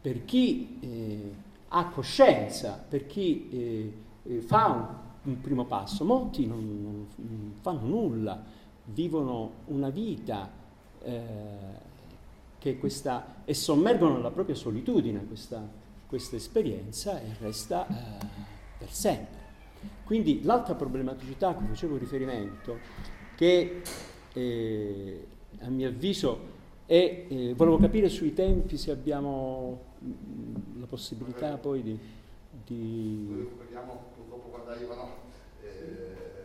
per 0.00 0.24
chi 0.24 0.78
eh, 0.80 1.34
ha 1.68 1.86
coscienza, 1.88 2.82
per 2.88 3.06
chi 3.06 3.48
eh, 3.50 3.92
eh, 4.24 4.40
fa 4.40 4.66
un, 4.66 5.32
un, 5.32 5.40
primo 5.40 5.66
passo. 5.66 6.04
Molti 6.04 6.46
non, 6.46 7.06
non, 7.16 7.52
fanno 7.60 7.86
nulla, 7.86 8.42
vivono 8.86 9.50
una 9.66 9.90
vita 9.90 10.62
che 12.58 12.78
questa, 12.78 13.42
e 13.44 13.52
sommergono 13.52 14.22
la 14.22 14.30
propria 14.30 14.54
solitudine 14.54 15.26
questa, 15.26 15.62
questa 16.06 16.36
esperienza 16.36 17.20
e 17.20 17.26
resta 17.38 17.86
per 18.78 18.90
sempre. 18.90 19.42
Quindi 20.04 20.42
l'altra 20.44 20.74
problematicità 20.74 21.48
a 21.48 21.52
cui 21.52 21.66
facevo 21.66 21.98
riferimento, 21.98 22.78
che 23.36 23.82
a 25.60 25.68
mio 25.68 25.88
avviso 25.88 26.53
e 26.86 27.26
eh, 27.28 27.54
volevo 27.54 27.78
capire 27.78 28.08
sui 28.08 28.34
tempi 28.34 28.76
se 28.76 28.90
abbiamo 28.90 29.80
mh, 29.98 30.80
la 30.80 30.86
possibilità 30.86 31.56
poi 31.56 31.82
di... 31.82 31.98
di... 32.66 33.48
Vediamo 33.58 34.02
dopo 34.28 34.48
quando 34.48 34.70
arrivano. 34.70 35.08
Eh, 35.62 36.42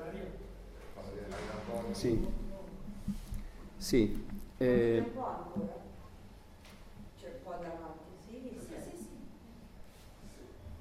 quando 0.94 1.12
viene. 1.14 1.94
Sì. 1.94 2.28
Sì. 3.78 4.26
Eh, 4.58 5.04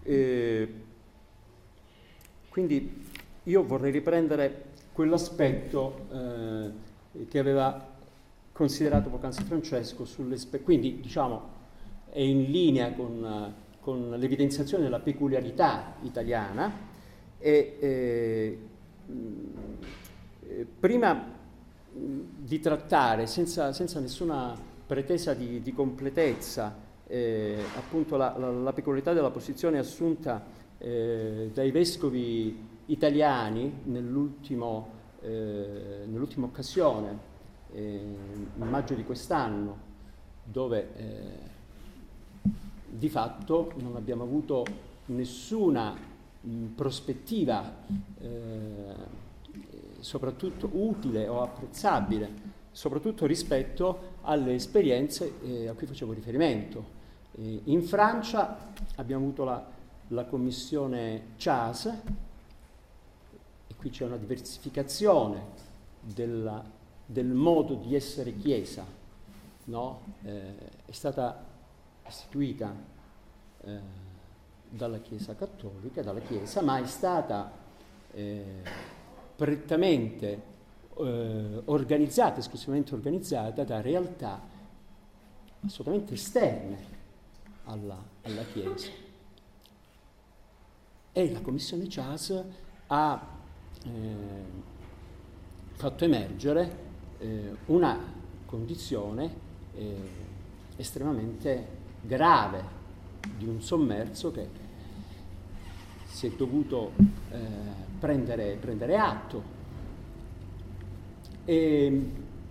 eh, 0.05 0.75
quindi 2.49 3.07
io 3.45 3.65
vorrei 3.65 3.93
riprendere 3.93 4.65
quell'aspetto 4.93 6.07
eh, 6.13 7.27
che 7.29 7.39
aveva 7.39 7.88
considerato 8.59 9.09
poc'anzi 9.09 9.45
Francesco, 9.45 10.05
quindi 10.65 10.99
diciamo 11.01 11.57
è 12.11 12.19
in 12.19 12.51
linea 12.51 12.93
con, 12.93 13.55
con, 13.79 14.11
l'evidenziazione 14.19 14.83
della 14.83 14.99
peculiarità 14.99 15.95
italiana 16.03 16.73
e 17.39 17.77
eh, 17.79 18.59
prima 20.81 21.37
di 21.93 22.59
trattare 22.59 23.29
senza, 23.29 23.73
senza 23.73 24.01
nessuna 24.01 24.59
pretesa 24.85 25.35
di, 25.35 25.63
di 25.63 25.73
completezza 25.73 26.75
eh, 27.07 27.63
appunto 27.77 28.17
la, 28.17 28.35
la, 28.37 28.51
la, 28.51 28.73
peculiarità 28.73 29.13
della 29.13 29.31
posizione 29.31 29.79
assunta 29.79 30.45
eh, 30.79 31.51
dai 31.55 31.71
vescovi 31.71 32.61
italiani 32.87 33.83
eh, 33.85 34.01
nell'ultima 36.07 36.47
occasione 36.47 37.28
eh, 37.73 38.16
in 38.57 38.69
maggio 38.69 38.95
di 38.95 39.05
quest'anno, 39.05 39.87
dove 40.45 40.97
eh, 40.97 41.39
di 42.89 43.09
fatto 43.09 43.73
non 43.77 43.97
abbiamo 43.97 44.23
avuto 44.23 44.64
nessuna 45.07 45.95
mh, 46.41 46.64
prospettiva, 46.75 47.75
eh, 48.21 48.95
soprattutto 50.01 50.71
utile 50.73 51.29
o 51.29 51.43
apprezzabile, 51.43 52.57
soprattutto 52.71 53.27
rispetto 53.27 54.16
alle 54.23 54.55
esperienze 54.55 55.41
eh, 55.43 55.69
a 55.69 55.75
cui 55.75 55.87
facevo 55.87 56.12
riferimento. 56.12 56.97
Eh, 57.33 57.62
in 57.64 57.83
Francia 57.83 58.73
abbiamo 58.97 59.25
avuto 59.25 59.45
la, 59.45 59.66
la 60.09 60.25
commissione 60.25 61.35
CHAS, 61.37 61.87
e 63.66 63.75
qui 63.77 63.91
c'è 63.91 64.05
una 64.05 64.16
diversificazione 64.16 65.66
della 66.01 66.77
del 67.11 67.29
modo 67.29 67.75
di 67.75 67.95
essere 67.95 68.37
Chiesa, 68.37 68.85
no? 69.65 70.01
eh, 70.25 70.55
è 70.85 70.93
stata 70.93 71.43
istituita 72.07 72.75
eh, 73.63 73.81
dalla 74.69 74.99
Chiesa 74.99 75.35
cattolica, 75.35 76.03
dalla 76.03 76.21
Chiesa, 76.21 76.61
ma 76.61 76.79
è 76.79 76.87
stata 76.87 77.51
eh, 78.13 78.63
prettamente 79.35 80.43
eh, 80.99 81.63
organizzata, 81.65 82.41
esclusivamente 82.41 82.93
organizzata 82.93 83.65
da 83.65 83.81
realtà 83.81 84.39
assolutamente 85.65 86.13
esterne 86.13 86.79
alla, 87.65 88.05
alla 88.21 88.43
Chiesa. 88.53 88.91
E 91.13 91.33
la 91.33 91.41
Commissione 91.41 91.87
CHAS 91.87 92.45
ha 92.89 93.27
eh, 93.83 94.67
fatto 95.73 96.05
emergere 96.05 96.88
eh, 97.19 97.57
una 97.66 97.99
condizione 98.47 99.31
eh, 99.75 99.97
estremamente 100.77 101.66
grave 102.01 102.77
di 103.37 103.47
un 103.47 103.61
sommerso 103.61 104.31
che 104.31 104.49
si 106.07 106.27
è 106.27 106.31
dovuto 106.31 106.93
eh, 107.31 107.37
prendere, 107.99 108.57
prendere, 108.61 108.97
atto. 108.97 109.57
E 111.45 112.11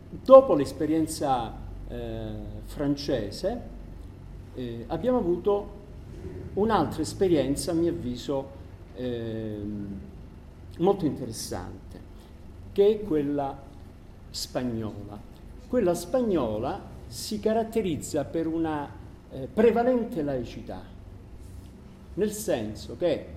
dopo 0.09 0.53
l'esperienza 0.53 1.53
eh, 1.87 2.31
francese 2.65 3.61
eh, 4.55 4.85
abbiamo 4.87 5.17
avuto 5.17 5.75
un'altra 6.53 7.01
esperienza, 7.01 7.71
a 7.71 7.73
mio 7.73 7.91
avviso, 7.91 8.49
eh, 8.95 9.61
molto 10.77 11.05
interessante, 11.05 11.99
che 12.71 12.87
è 12.99 13.05
quella 13.05 13.66
spagnola. 14.37 15.19
Quella 15.67 15.95
spagnola 15.95 16.79
si 17.07 17.39
caratterizza 17.39 18.23
per 18.23 18.45
una 18.45 18.87
eh, 19.31 19.47
prevalente 19.51 20.21
laicità, 20.21 20.81
nel 22.13 22.31
senso 22.31 22.95
che 22.97 23.11
eh, 23.13 23.33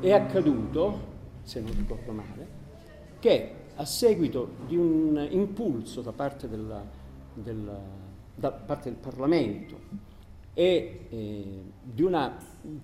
è 0.00 0.12
accaduto, 0.12 1.08
se 1.42 1.60
non 1.60 1.72
ricordo 1.76 2.12
male, 2.12 2.58
che 3.20 3.54
a 3.76 3.84
seguito 3.84 4.56
di 4.66 4.76
un 4.76 5.26
impulso 5.30 6.00
da 6.02 6.12
parte, 6.12 6.48
della, 6.48 6.82
della, 7.32 7.78
da 8.34 8.50
parte 8.50 8.90
del 8.90 8.98
Parlamento 8.98 10.08
e 10.52 11.06
eh, 11.08 11.62
di 11.80 12.02
un 12.02 12.32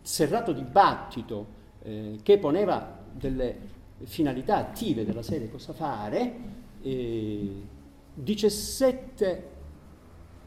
serrato 0.03 0.53
dibattito 0.53 1.47
eh, 1.83 2.21
che 2.23 2.39
poneva 2.39 2.97
delle 3.13 3.75
finalità 4.05 4.57
attive 4.57 5.05
della 5.05 5.23
serie 5.23 5.51
cosa 5.51 5.73
fare, 5.73 6.35
eh, 6.83 7.63
17 8.15 9.55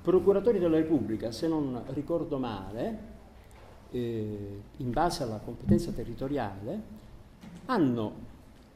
procuratori 0.02 0.60
della 0.60 0.78
Repubblica, 0.78 1.32
se 1.32 1.48
non 1.48 1.84
ricordo 1.88 2.38
male, 2.38 3.08
eh, 3.92 4.62
in 4.78 4.92
base 4.92 5.24
alla 5.24 5.40
competenza 5.40 5.92
territoriale, 5.92 6.98
hanno 7.66 8.28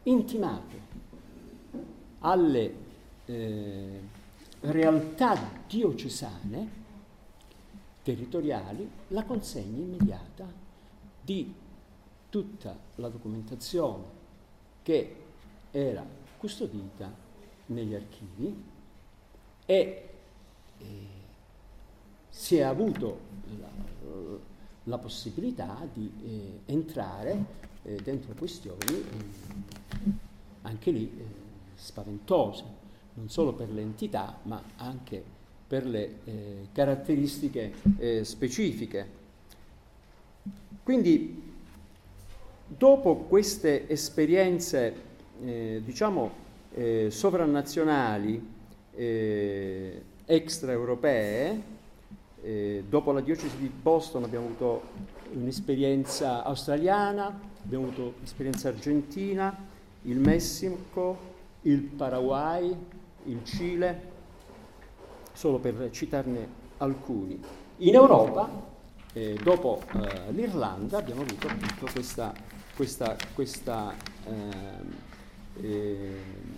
intimato 0.03 0.91
alle 2.19 2.73
eh, 3.25 3.99
realtà 4.61 5.37
diocesane 5.67 6.81
territoriali 8.03 8.89
la 9.09 9.23
consegna 9.23 9.79
immediata 9.79 10.45
di 11.21 11.53
tutta 12.29 12.77
la 12.95 13.07
documentazione 13.07 14.21
che 14.83 15.15
era 15.71 16.05
custodita 16.37 17.11
negli 17.67 17.95
archivi 17.95 18.63
e 19.65 20.09
eh, 20.77 21.07
si 22.29 22.57
è 22.57 22.61
avuto 22.61 23.19
la, 23.59 23.69
la 24.83 24.97
possibilità 24.97 25.87
di 25.91 26.11
eh, 26.65 26.71
entrare 26.71 27.45
eh, 27.83 27.95
dentro 28.03 28.33
questioni 28.33 28.79
eh, 28.87 30.11
anche 30.63 30.91
lì 30.91 31.03
eh, 31.03 31.25
spaventose, 31.75 32.63
non 33.15 33.29
solo 33.29 33.53
per 33.53 33.69
l'entità, 33.71 34.39
ma 34.43 34.61
anche 34.77 35.23
per 35.67 35.85
le 35.85 36.19
eh, 36.23 36.67
caratteristiche 36.71 37.73
specifiche. 38.23 39.21
Quindi, 40.83 41.42
dopo 42.65 43.15
queste 43.15 43.89
esperienze, 43.89 44.95
eh, 45.43 45.81
diciamo, 45.83 46.31
eh, 46.73 47.07
sovranazionali, 47.09 48.51
eh, 48.95 50.01
extraeuropee, 50.25 51.61
eh, 52.41 52.83
dopo 52.87 53.11
la 53.11 53.21
diocesi 53.21 53.57
di 53.57 53.69
Boston 53.69 54.23
abbiamo 54.23 54.45
avuto 54.47 54.81
un'esperienza 55.33 56.43
australiana, 56.43 57.39
abbiamo 57.63 57.87
avuto 57.87 58.15
un'esperienza 58.17 58.67
argentina, 58.69 59.55
il 60.03 60.19
Messico, 60.19 61.31
il 61.61 61.81
Paraguay, 61.81 62.75
il 63.25 63.43
Cile, 63.43 64.11
solo 65.31 65.59
per 65.59 65.89
citarne 65.91 66.47
alcuni. 66.77 67.39
In 67.77 67.95
Europa, 67.95 68.49
eh, 69.13 69.37
dopo 69.41 69.81
eh, 69.93 70.31
l'Irlanda, 70.31 70.97
abbiamo 70.97 71.21
avuto 71.21 71.47
appunto 71.47 71.87
questa, 71.91 72.33
questa, 72.75 73.15
questa, 73.33 73.93
eh, 74.25 75.61
eh 75.61 76.51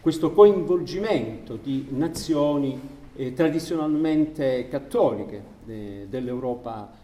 questo 0.00 0.32
coinvolgimento 0.32 1.54
di 1.54 1.86
nazioni 1.90 2.80
eh, 3.14 3.32
tradizionalmente 3.34 4.66
cattoliche 4.68 5.44
eh, 5.66 6.06
dell'Europa 6.08 7.00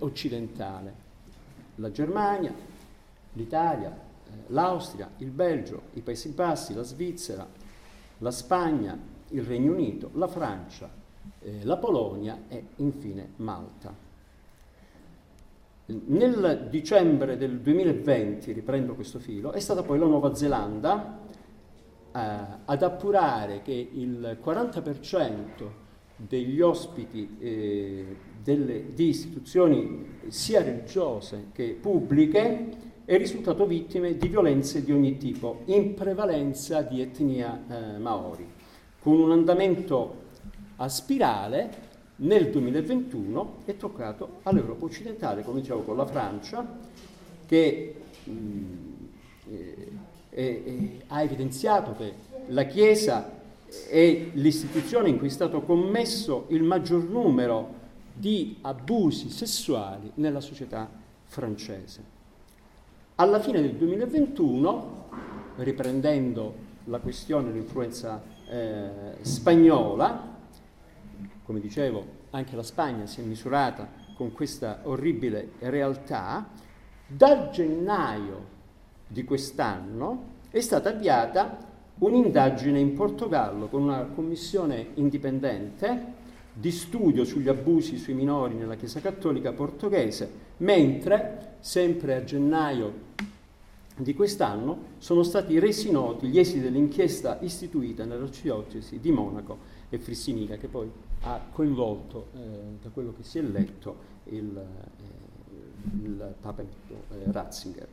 occidentale, 0.00 0.94
la 1.76 1.90
Germania, 1.90 2.52
l'Italia, 3.32 3.98
l'Austria, 4.48 5.10
il 5.16 5.30
Belgio, 5.30 5.84
i 5.94 6.02
Paesi 6.02 6.28
Bassi, 6.28 6.74
la 6.74 6.82
Svizzera, 6.82 7.48
la 8.18 8.30
Spagna, 8.30 8.98
il 9.28 9.42
Regno 9.42 9.72
Unito, 9.72 10.10
la 10.14 10.28
Francia, 10.28 10.90
eh, 11.40 11.64
la 11.64 11.76
Polonia 11.76 12.42
e 12.48 12.66
infine 12.76 13.30
Malta. 13.36 14.11
Nel 15.86 16.68
dicembre 16.70 17.36
del 17.36 17.58
2020, 17.58 18.52
riprendo 18.52 18.94
questo 18.94 19.18
filo, 19.18 19.50
è 19.50 19.58
stata 19.58 19.82
poi 19.82 19.98
la 19.98 20.06
Nuova 20.06 20.32
Zelanda 20.34 21.18
eh, 22.12 22.20
ad 22.64 22.82
appurare 22.82 23.62
che 23.62 23.88
il 23.92 24.38
40% 24.42 25.40
degli 26.16 26.60
ospiti 26.60 27.36
eh, 27.40 28.16
delle, 28.40 28.94
di 28.94 29.08
istituzioni 29.08 30.18
sia 30.28 30.62
religiose 30.62 31.48
che 31.52 31.76
pubbliche 31.80 32.90
è 33.04 33.16
risultato 33.16 33.66
vittime 33.66 34.16
di 34.16 34.28
violenze 34.28 34.84
di 34.84 34.92
ogni 34.92 35.16
tipo, 35.16 35.62
in 35.64 35.94
prevalenza 35.94 36.82
di 36.82 37.00
etnia 37.00 37.64
eh, 37.68 37.98
maori, 37.98 38.48
con 39.00 39.18
un 39.18 39.32
andamento 39.32 40.20
a 40.76 40.88
spirale 40.88 41.90
nel 42.16 42.50
2021 42.50 43.56
è 43.64 43.76
toccato 43.76 44.40
all'Europa 44.42 44.84
occidentale, 44.84 45.44
dicevo 45.54 45.82
con 45.82 45.96
la 45.96 46.06
Francia, 46.06 46.66
che 47.46 47.94
mh, 48.24 48.32
eh, 49.50 49.90
eh, 50.30 51.00
ha 51.08 51.22
evidenziato 51.22 51.94
che 51.96 52.12
la 52.46 52.64
Chiesa 52.64 53.40
è 53.88 54.26
l'istituzione 54.32 55.08
in 55.08 55.18
cui 55.18 55.28
è 55.28 55.30
stato 55.30 55.62
commesso 55.62 56.46
il 56.48 56.62
maggior 56.62 57.04
numero 57.04 57.80
di 58.14 58.56
abusi 58.60 59.30
sessuali 59.30 60.10
nella 60.14 60.40
società 60.40 60.88
francese. 61.24 62.20
Alla 63.16 63.40
fine 63.40 63.60
del 63.60 63.74
2021, 63.74 65.08
riprendendo 65.56 66.70
la 66.84 66.98
questione 66.98 67.52
dell'influenza 67.52 68.22
eh, 68.48 69.16
spagnola, 69.20 70.31
come 71.52 71.60
dicevo, 71.60 72.06
anche 72.30 72.56
la 72.56 72.62
Spagna 72.62 73.04
si 73.04 73.20
è 73.20 73.24
misurata 73.24 73.86
con 74.16 74.32
questa 74.32 74.80
orribile 74.84 75.50
realtà, 75.58 76.48
da 77.06 77.50
gennaio 77.50 78.46
di 79.06 79.22
quest'anno 79.22 80.30
è 80.48 80.60
stata 80.60 80.88
avviata 80.88 81.58
un'indagine 81.98 82.80
in 82.80 82.94
Portogallo 82.94 83.68
con 83.68 83.82
una 83.82 84.04
commissione 84.04 84.92
indipendente 84.94 86.20
di 86.54 86.70
studio 86.70 87.22
sugli 87.24 87.48
abusi 87.48 87.98
sui 87.98 88.14
minori 88.14 88.54
nella 88.54 88.76
Chiesa 88.76 89.00
Cattolica 89.00 89.52
portoghese, 89.52 90.30
mentre 90.58 91.56
sempre 91.60 92.14
a 92.14 92.24
gennaio 92.24 93.10
di 93.94 94.14
quest'anno 94.14 94.78
sono 94.96 95.22
stati 95.22 95.58
resi 95.58 95.90
noti 95.90 96.28
gli 96.28 96.38
esiti 96.38 96.60
dell'inchiesta 96.60 97.40
istituita 97.42 98.06
nell'arcidiocesi 98.06 99.00
di 99.00 99.10
Monaco 99.10 99.58
e 99.90 99.98
Frissinica, 99.98 100.56
che 100.56 100.68
poi 100.68 100.90
ha 101.22 101.40
coinvolto, 101.52 102.28
eh, 102.34 102.38
da 102.82 102.88
quello 102.90 103.14
che 103.16 103.22
si 103.22 103.38
è 103.38 103.42
letto, 103.42 104.10
il, 104.24 104.56
eh, 104.56 106.02
il 106.02 106.34
Papa 106.40 106.62
eh, 106.62 106.66
Ratzinger. 107.30 107.88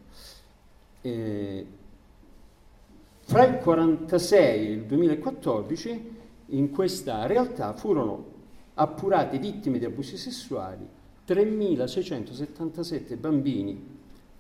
fra 3.21 3.43
il 3.43 3.59
1946 3.59 4.67
e 4.67 4.71
il 4.71 4.85
2014 4.85 6.17
in 6.47 6.71
questa 6.71 7.25
realtà 7.27 7.73
furono 7.73 8.37
appurate 8.73 9.37
vittime 9.37 9.77
di 9.77 9.85
abusi 9.85 10.17
sessuali 10.17 10.87
3.677 11.27 13.17
bambini, 13.19 13.97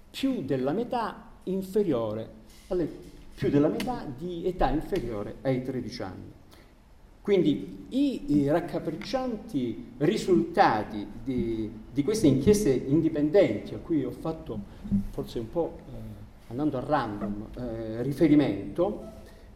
più 0.09 0.41
della 0.43 0.71
metà 0.71 1.29
inferiore, 1.43 2.29
alle, 2.69 2.89
più 3.35 3.51
della 3.51 3.67
metà 3.67 4.03
di 4.17 4.47
età 4.47 4.69
inferiore 4.69 5.35
ai 5.41 5.63
13 5.63 6.01
anni. 6.01 6.38
Quindi 7.29 7.85
i, 7.89 8.47
raccapriccianti 8.49 9.91
risultati 9.97 11.05
di, 11.23 11.71
di, 11.93 12.03
queste 12.03 12.25
inchieste 12.25 12.71
indipendenti 12.71 13.75
a 13.75 13.77
cui 13.77 14.03
ho 14.03 14.09
fatto 14.09 14.57
forse 15.11 15.37
un 15.37 15.51
po' 15.51 15.77
eh, 15.77 15.91
andando 16.47 16.77
a 16.79 16.83
random 16.83 17.45
eh, 17.55 18.01
riferimento, 18.01 19.11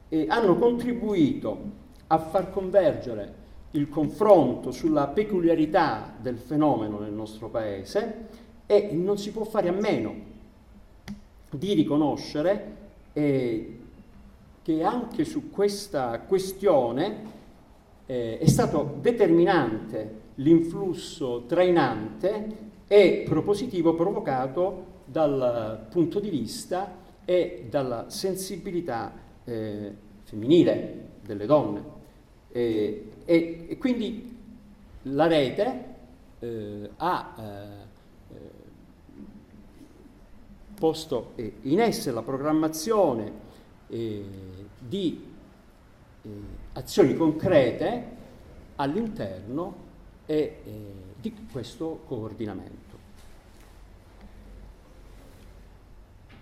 eh, 0.10 0.28
hanno 0.30 0.56
contribuito 0.56 1.58
a 2.06 2.20
far 2.20 2.52
convergere 2.52 3.34
il 3.72 3.90
confronto 3.90 4.70
sulla 4.70 5.08
peculiarità 5.08 6.14
del 6.22 6.38
fenomeno 6.38 7.00
nel 7.00 7.14
nostro 7.14 7.50
paese 7.50 8.28
e 8.68 8.92
non 8.92 9.18
si 9.18 9.32
può 9.32 9.46
fare 9.46 9.70
a 9.70 9.74
meno 9.74 10.14
di 11.50 11.74
riconoscere 11.74 12.76
eh, 13.14 13.80
che 14.62 14.84
anche 14.84 15.26
su 15.26 15.50
questa 15.50 16.20
questione 16.20 17.42
eh, 18.06 18.38
è 18.38 18.47
stato 18.47 18.97
determinante 19.01 20.22
l'influsso 20.36 21.43
trainante 21.47 22.72
e 22.88 23.24
propositivo 23.26 23.95
provocato 23.95 24.91
dal 25.06 25.88
punto 25.89 26.20
di 26.20 26.30
vista 26.30 27.01
e 27.26 27.68
dalla 27.70 28.10
sensibilità 28.10 29.14
eh, 29.43 29.95
femminile 30.24 31.10
delle 31.24 31.45
donne. 31.45 32.01
E, 32.51 33.10
e, 33.26 33.66
e, 33.70 33.78
quindi 33.78 34.38
la 35.04 35.28
rete 35.28 35.86
eh, 36.39 36.89
ha 36.97 37.36
eh, 37.38 37.84
posto 40.84 41.32
in 41.62 41.80
essere 41.80 42.14
la 42.14 42.22
programmazione 42.22 43.32
eh, 43.88 44.24
di 44.80 45.24
eh, 46.24 46.30
azioni 46.74 47.16
concrete 47.16 48.12
all'interno 48.76 49.76
e, 50.26 50.62
di 51.20 51.48
questo 51.52 52.04
coordinamento. 52.06 52.82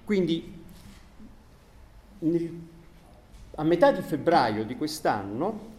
Quindi 0.04 0.60
nel, 2.20 2.60
a 3.56 3.64
metà 3.64 3.92
di 3.92 4.02
febbraio 4.02 4.66
di 4.66 4.76
quest'anno 4.76 5.70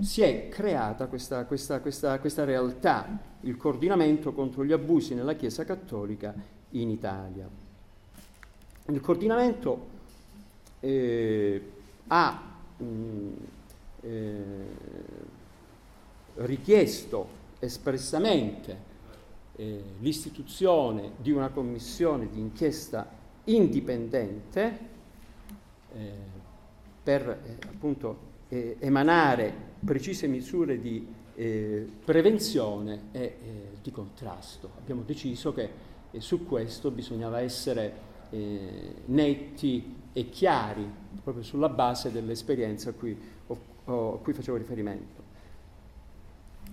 si 0.00 0.20
è 0.20 0.48
creata 0.48 1.06
questa, 1.06 1.46
questa, 1.46 1.80
questa, 1.80 2.18
questa, 2.18 2.44
realtà, 2.44 3.18
il 3.40 3.56
coordinamento 3.56 4.32
contro 4.34 4.64
gli 4.64 4.72
abusi 4.72 5.14
nella 5.14 5.34
Chiesa 5.34 5.64
Cattolica 5.64 6.34
in 6.70 6.90
Italia. 6.90 7.48
Il 8.88 9.00
coordinamento 9.00 9.88
eh, 10.80 11.72
ha 12.08 12.42
mh, 12.76 12.84
mm, 12.84 13.32
eh, 14.02 14.66
richiesto 16.36 17.44
espressamente 17.58 18.94
eh, 19.56 19.82
l'istituzione 20.00 21.12
di 21.16 21.30
una 21.30 21.48
commissione 21.48 22.28
di 22.30 22.38
inchiesta 22.38 23.08
indipendente 23.44 24.78
eh, 25.94 26.10
per 27.02 27.28
eh, 27.28 27.66
appunto 27.66 28.34
eh, 28.48 28.76
emanare 28.80 29.52
precise 29.84 30.26
misure 30.26 30.80
di 30.80 31.06
eh, 31.34 31.86
prevenzione 32.04 33.04
e 33.12 33.36
di 33.80 33.90
contrasto. 33.90 34.70
Abbiamo 34.78 35.02
deciso 35.02 35.52
che 35.52 35.84
su 36.18 36.46
questo 36.46 36.90
bisognava 36.90 37.40
essere 37.40 38.05
netti 38.30 39.94
e 40.12 40.28
chiari 40.30 40.88
proprio 41.22 41.44
sulla 41.44 41.68
base 41.68 42.10
dell'esperienza 42.10 42.90
a 42.90 42.92
cui, 42.92 43.18
ho, 43.46 44.14
a 44.14 44.18
cui 44.18 44.32
facevo 44.32 44.56
riferimento. 44.56 45.22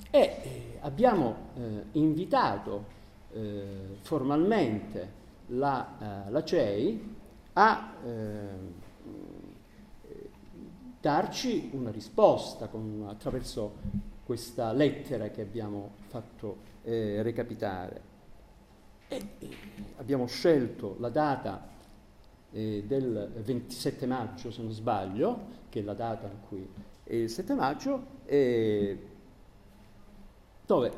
E 0.10 0.20
eh, 0.20 0.78
abbiamo 0.82 1.36
eh, 1.56 1.84
invitato 1.94 2.86
eh, 3.34 3.98
formalmente 4.02 5.22
la, 5.48 6.26
eh, 6.28 6.32
la, 6.32 6.44
CEI 6.44 7.16
a 7.54 7.94
eh, 8.04 8.48
darci 11.02 11.72
una 11.74 11.92
risposta 11.92 12.68
con, 12.68 13.08
attraverso 13.10 13.74
questa 14.24 14.72
lettera 14.72 15.30
che 15.30 15.42
abbiamo 15.42 15.92
fatto 16.08 16.58
eh, 16.84 17.22
recapitare. 17.22 18.13
Abbiamo 19.98 20.26
scelto 20.28 20.96
la 21.00 21.10
data 21.10 21.72
del 22.50 23.32
27 23.44 24.06
maggio, 24.06 24.52
se 24.52 24.62
non 24.62 24.72
sbaglio, 24.72 25.62
che 25.70 25.80
è 25.80 25.84
la 25.84 25.96
data 25.96 26.28
in 26.28 26.40
cui 26.48 26.70
è 27.04 27.16
il 27.16 27.30
7 27.30 27.54
maggio, 27.56 28.06
dove 30.66 30.92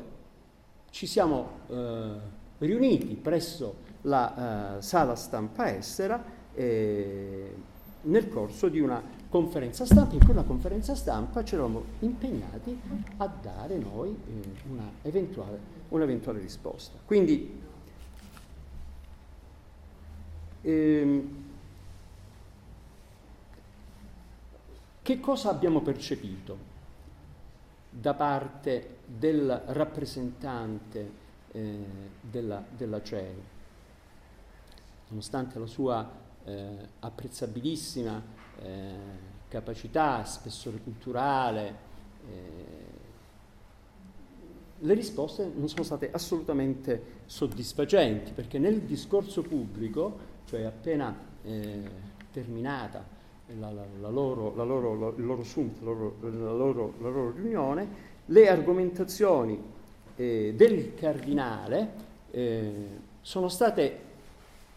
ci 0.90 1.06
siamo 1.06 1.48
eh, 1.68 2.12
riuniti 2.58 3.14
presso 3.16 3.84
la 4.02 4.78
eh, 4.78 4.82
sala 4.82 5.14
stampa 5.14 5.74
estera 5.74 6.24
eh, 6.54 7.54
nel 8.02 8.28
corso 8.28 8.68
di 8.68 8.80
una 8.80 9.02
conferenza 9.28 9.84
stampa. 9.84 10.14
In 10.14 10.24
quella 10.24 10.42
conferenza 10.42 10.94
stampa 10.94 11.44
ci 11.44 11.54
eravamo 11.54 11.84
impegnati 11.98 12.80
a 13.18 13.26
dare 13.26 13.76
noi 13.76 14.08
eh, 14.26 14.70
una 14.70 14.90
eventuale, 15.02 15.58
un'eventuale 15.88 16.40
risposta. 16.40 16.96
Quindi 17.04 17.60
ehm, 20.70 21.44
che 25.02 25.20
cosa 25.20 25.50
abbiamo 25.50 25.80
percepito? 25.80 26.74
da 27.98 28.12
parte 28.12 28.98
del 29.06 29.62
rappresentante 29.66 31.10
eh, 31.52 31.84
della, 32.20 32.62
della 32.76 33.02
CEI. 33.02 33.42
Nonostante 35.08 35.58
la 35.58 35.66
sua 35.66 36.08
eh, 36.44 36.88
apprezzabilissima 37.00 38.22
eh, 38.60 38.94
capacità, 39.48 40.24
spessore 40.24 40.78
culturale, 40.78 41.74
eh, 42.28 42.94
le 44.80 44.94
risposte 44.94 45.50
non 45.54 45.68
sono 45.68 45.84
state 45.84 46.10
assolutamente 46.12 47.22
soddisfacenti 47.24 48.32
perché 48.32 48.58
nel 48.58 48.82
discorso 48.82 49.40
pubblico, 49.40 50.34
cioè 50.46 50.62
appena 50.62 51.14
eh, 51.44 51.82
terminata 52.32 53.04
la, 53.58 53.70
la, 53.70 53.84
la 54.00 54.08
loro, 54.08 54.52
loro, 54.54 55.14
il 55.16 55.24
loro 55.24 55.42
summit, 55.42 55.80
la 55.82 55.90
loro, 55.90 56.94
la 57.00 57.08
loro, 57.08 57.32
riunione, 57.34 57.88
le 58.26 58.48
argomentazioni 58.48 59.60
eh, 60.16 60.54
del 60.56 60.94
cardinale 60.94 61.90
eh, 62.30 62.72
sono 63.20 63.48
state 63.48 63.98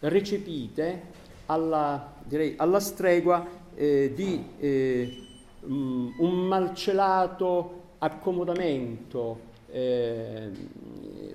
recepite 0.00 1.02
alla, 1.46 2.12
direi, 2.24 2.54
alla 2.56 2.80
stregua 2.80 3.46
eh, 3.74 4.12
di 4.14 4.44
eh, 4.58 5.26
mm, 5.66 6.10
un 6.18 6.46
malcelato 6.46 7.78
accomodamento 7.98 9.48
eh, 9.70 10.50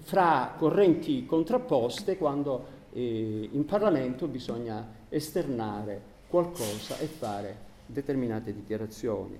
fra 0.01 0.53
correnti 0.57 1.25
contrapposte 1.25 2.17
quando 2.17 2.74
eh, 2.95 3.49
in 3.51 3.65
Parlamento 3.65 4.27
bisogna 4.27 4.87
esternare 5.09 6.13
qualcosa 6.27 6.97
e 6.99 7.07
fare 7.07 7.57
determinate 7.85 8.53
dichiarazioni, 8.53 9.37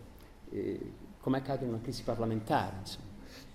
eh, 0.52 0.80
come 1.22 1.38
accade 1.38 1.64
in 1.64 1.70
una 1.70 1.82
crisi 1.82 2.04
parlamentare. 2.04 2.76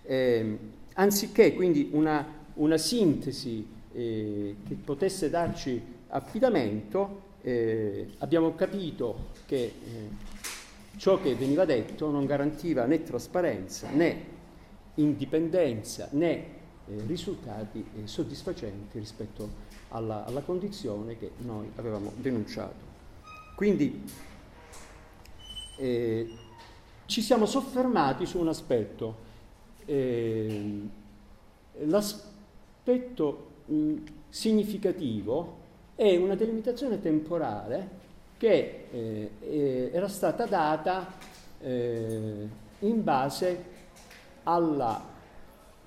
Eh, 0.03 0.59
anziché 0.95 1.55
quindi 1.55 1.91
una, 1.93 2.27
una 2.55 2.79
sintesi 2.79 3.67
eh, 3.93 4.57
che 4.67 4.75
potesse 4.75 5.29
darci 5.29 5.81
affidamento, 6.09 7.29
eh, 7.43 8.09
abbiamo 8.19 8.55
capito 8.55 9.29
che 9.47 9.57
eh, 9.57 10.09
ciò 10.97 11.21
che 11.21 11.35
veniva 11.35 11.65
detto 11.67 12.11
non 12.11 12.27
garantiva 12.27 12.85
né 12.85 13.03
trasparenza 13.03 13.89
né 13.91 14.39
indipendenza 14.97 16.09
né 16.11 16.59
risultati 17.07 17.83
soddisfacenti 18.05 18.99
rispetto 18.99 19.69
alla, 19.91 20.24
alla 20.24 20.41
condizione 20.41 21.16
che 21.18 21.30
noi 21.38 21.70
avevamo 21.76 22.12
denunciato. 22.16 22.88
Quindi 23.55 24.05
eh, 25.78 26.30
ci 27.07 27.22
siamo 27.22 27.47
soffermati 27.47 28.26
su 28.26 28.38
un 28.38 28.49
aspetto. 28.49 29.28
Eh, 29.84 30.80
l'aspetto 31.84 33.47
mh, 33.66 33.95
significativo 34.28 35.59
è 35.95 36.16
una 36.16 36.34
delimitazione 36.34 37.01
temporale 37.01 37.99
che 38.38 38.86
eh, 38.91 39.91
era 39.93 40.09
stata 40.09 40.47
data 40.47 41.12
eh, 41.61 42.49
in 42.78 43.05
base 43.05 43.64
alla 44.45 45.05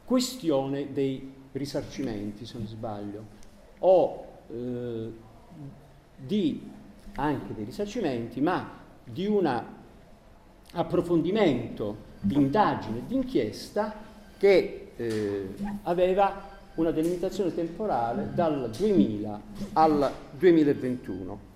questione 0.06 0.92
dei 0.94 1.34
risarcimenti, 1.52 2.46
se 2.46 2.58
non 2.58 2.68
sbaglio, 2.68 3.42
o 3.86 4.26
eh, 4.50 5.12
di 6.18 6.72
anche 7.16 7.54
dei 7.54 7.66
risarcimenti, 7.66 8.42
ma 8.42 8.82
di 9.04 9.26
un 9.26 9.64
approfondimento 10.72 12.12
di 12.20 12.36
indagine, 12.36 13.04
di 13.06 13.16
inchiesta 13.16 13.94
che 14.38 14.92
eh, 14.96 15.54
aveva 15.84 16.52
una 16.76 16.92
delimitazione 16.92 17.54
temporale 17.54 18.32
dal 18.34 18.70
2000 18.76 19.42
al 19.74 20.12
2021. 20.38 21.52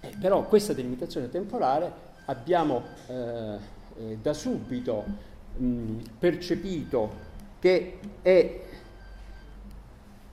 Eh, 0.00 0.12
però 0.20 0.44
questa 0.46 0.72
delimitazione 0.72 1.28
temporale 1.28 2.08
abbiamo 2.26 2.82
eh, 3.06 3.78
eh 3.98 4.18
da 4.20 4.32
subito 4.32 5.04
mh, 5.56 5.96
percepito 6.18 7.28
che 7.58 7.98
è 8.22 8.60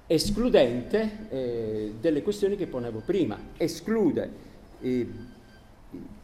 escludente 0.08 1.28
eh, 1.30 1.94
delle 2.00 2.24
questioni 2.24 2.56
che 2.56 2.66
ponevo 2.66 3.02
prima, 3.06 3.38
esclude 3.58 4.32
eh, 4.80 5.08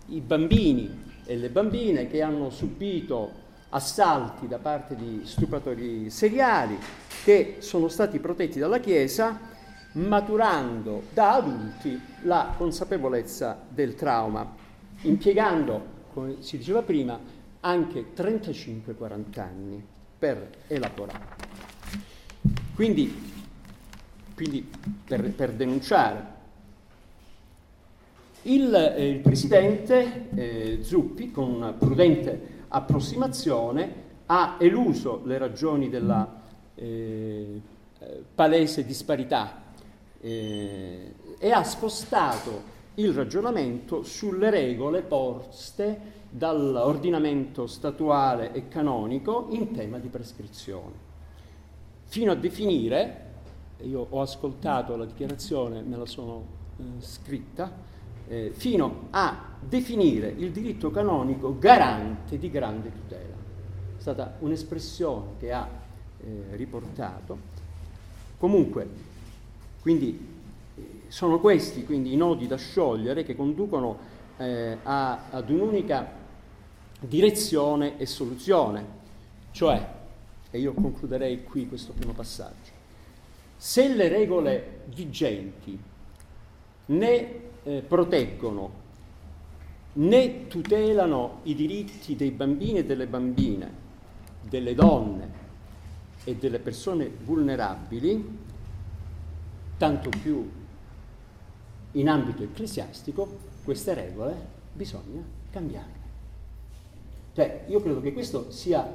i 0.07 0.21
bambini 0.21 1.11
e 1.25 1.35
le 1.35 1.49
bambine 1.49 2.07
che 2.07 2.21
hanno 2.21 2.49
subito 2.49 3.41
assalti 3.69 4.47
da 4.47 4.57
parte 4.57 4.95
di 4.95 5.21
stupratori 5.23 6.09
seriali 6.09 6.77
che 7.23 7.57
sono 7.59 7.87
stati 7.87 8.19
protetti 8.19 8.59
dalla 8.59 8.79
Chiesa 8.79 9.51
maturando 9.93 11.03
da 11.13 11.35
adulti 11.35 11.99
la 12.23 12.53
consapevolezza 12.57 13.61
del 13.67 13.95
trauma, 13.95 14.55
impiegando, 15.01 15.85
come 16.13 16.37
si 16.39 16.57
diceva 16.57 16.81
prima, 16.81 17.19
anche 17.59 18.07
35-40 18.15 19.39
anni 19.39 19.85
per 20.17 20.49
elaborare. 20.67 21.51
Quindi, 22.75 23.32
quindi 24.35 24.69
per, 25.05 25.31
per, 25.31 25.51
denunciare. 25.53 26.31
Il, 28.43 28.73
eh, 28.73 29.09
il 29.09 29.19
presidente 29.19 30.29
eh, 30.33 30.79
Zuppi, 30.81 31.31
con 31.31 31.49
una 31.49 31.71
prudente 31.71 32.65
approssimazione, 32.67 34.01
ha 34.25 34.57
eluso 34.59 35.21
le 35.25 35.37
ragioni 35.37 35.89
della 35.89 36.41
eh, 36.75 37.61
palese 38.33 38.85
disparità 38.85 39.61
eh, 40.19 41.13
e 41.37 41.51
ha 41.51 41.63
spostato 41.63 42.71
il 42.95 43.13
ragionamento 43.13 44.03
sulle 44.03 44.49
regole 44.49 45.01
poste 45.01 46.21
dall'ordinamento 46.29 47.67
statuale 47.67 48.53
e 48.53 48.67
canonico 48.67 49.47
in 49.51 49.71
tema 49.71 49.99
di 49.99 50.07
prescrizione, 50.07 50.93
fino 52.05 52.31
a 52.31 52.35
definire, 52.35 53.32
io 53.81 54.07
ho 54.09 54.21
ascoltato 54.21 54.95
la 54.95 55.05
dichiarazione, 55.05 55.81
me 55.81 55.97
la 55.97 56.05
sono 56.05 56.45
eh, 56.77 56.83
scritta, 56.99 57.71
eh, 58.27 58.51
fino 58.53 59.07
a 59.09 59.51
definire 59.59 60.29
il 60.29 60.51
diritto 60.51 60.91
canonico 60.91 61.57
garante 61.57 62.37
di 62.37 62.49
grande 62.49 62.91
tutela. 62.91 63.35
È 63.97 64.01
stata 64.01 64.35
un'espressione 64.39 65.31
che 65.39 65.51
ha 65.51 65.67
eh, 66.19 66.43
riportato. 66.51 67.51
Comunque, 68.37 68.89
quindi 69.81 70.31
sono 71.13 71.39
questi 71.39 71.85
quindi 71.85 72.11
i 72.11 72.15
nodi 72.15 72.47
da 72.47 72.55
sciogliere 72.55 73.23
che 73.23 73.35
conducono 73.35 73.99
eh, 74.37 74.79
a, 74.81 75.29
ad 75.29 75.49
un'unica 75.51 76.11
direzione 76.99 77.99
e 77.99 78.07
soluzione, 78.07 78.85
cioè, 79.51 79.87
e 80.49 80.59
io 80.59 80.73
concluderei 80.73 81.43
qui 81.43 81.67
questo 81.67 81.91
primo 81.91 82.13
passaggio, 82.13 82.62
se 83.63 83.87
le 83.87 84.09
regole 84.09 84.81
vigenti 84.87 85.79
né 86.87 87.41
eh, 87.63 87.81
proteggono 87.81 88.81
né 89.93 90.47
tutelano 90.47 91.39
i 91.43 91.55
diritti 91.55 92.17
dei 92.17 92.31
bambini 92.31 92.79
e 92.79 92.85
delle 92.85 93.07
bambine, 93.07 93.71
delle 94.41 94.75
donne 94.75 95.31
e 96.25 96.35
delle 96.35 96.59
persone 96.59 97.07
vulnerabili, 97.07 98.37
tanto 99.77 100.09
più 100.09 100.51
in 101.93 102.09
ambito 102.09 102.43
ecclesiastico, 102.43 103.37
queste 103.63 103.93
regole 103.93 104.45
bisogna 104.73 105.23
cambiare. 105.49 106.01
Cioè, 107.33 107.63
io 107.69 107.81
credo 107.81 108.01
che 108.01 108.11
questo 108.11 108.51
sia 108.51 108.85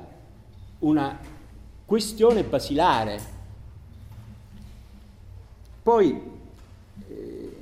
una 0.81 1.19
questione 1.87 2.45
basilare. 2.45 3.37
Poi 5.89 6.21
eh, 7.09 7.57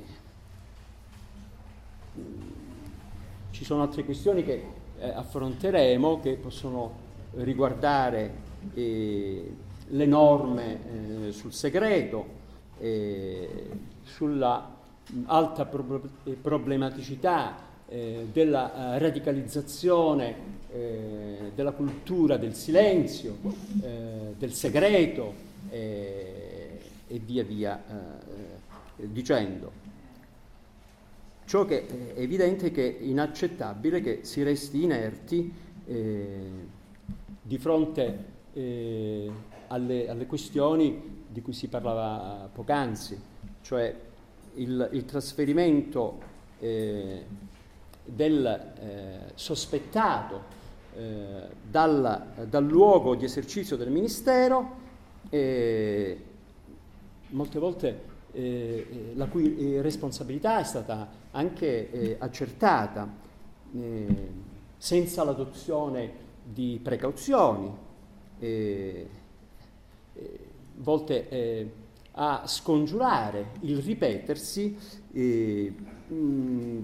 ci 3.51 3.63
sono 3.63 3.83
altre 3.83 4.03
questioni 4.03 4.43
che 4.43 4.63
eh, 4.99 5.07
affronteremo 5.07 6.19
che 6.19 6.33
possono 6.33 6.91
riguardare 7.35 8.33
eh, 8.73 9.55
le 9.87 10.05
norme 10.05 11.27
eh, 11.27 11.31
sul 11.31 11.53
segreto, 11.53 12.25
eh, 12.79 13.69
sulla 14.03 14.75
alta 15.27 15.65
problematicità 15.65 17.55
eh, 17.87 18.27
della 18.29 18.97
radicalizzazione 18.97 20.55
della 21.55 21.71
cultura 21.71 22.35
del 22.35 22.53
silenzio, 22.53 23.37
del 24.37 24.51
segreto 24.51 25.33
e 27.07 27.19
via 27.19 27.43
via 27.43 27.81
dicendo. 28.95 29.85
Ciò 31.45 31.65
che 31.65 31.87
è 32.13 32.19
evidente 32.19 32.71
che 32.71 32.97
è 32.97 33.03
inaccettabile 33.03 34.01
che 34.01 34.19
si 34.23 34.43
resti 34.43 34.83
inerti 34.83 35.53
di 37.41 37.57
fronte 37.57 38.25
alle, 39.67 40.09
alle, 40.09 40.25
questioni 40.25 41.25
di 41.29 41.41
cui 41.41 41.53
si 41.53 41.67
parlava 41.67 42.49
poc'anzi, 42.51 43.19
cioè 43.61 43.95
il, 44.55 44.89
il 44.91 45.05
trasferimento 45.05 46.19
eh, 46.59 47.25
del 48.03 48.45
eh, 48.45 49.31
sospettato 49.35 50.55
eh, 50.95 51.47
dal, 51.69 52.47
dal, 52.49 52.65
luogo 52.65 53.15
di 53.15 53.25
esercizio 53.25 53.75
del 53.75 53.91
ministero, 53.91 54.85
eh, 55.29 56.23
molte 57.29 57.59
volte 57.59 58.15
eh, 58.33 58.87
eh, 58.89 59.11
la 59.15 59.27
cui 59.27 59.57
eh, 59.57 59.81
responsabilità 59.81 60.59
è 60.59 60.63
stata 60.63 61.25
anche 61.31 62.17
accertata 62.19 63.25
senza 64.77 65.23
l'adozione 65.23 66.11
di 66.43 66.79
precauzioni, 66.81 67.69
volte 70.77 71.71
a 72.13 72.47
scongiurare 72.47 73.51
il 73.61 73.77
ripetersi 73.79 74.77
mh, 75.11 76.79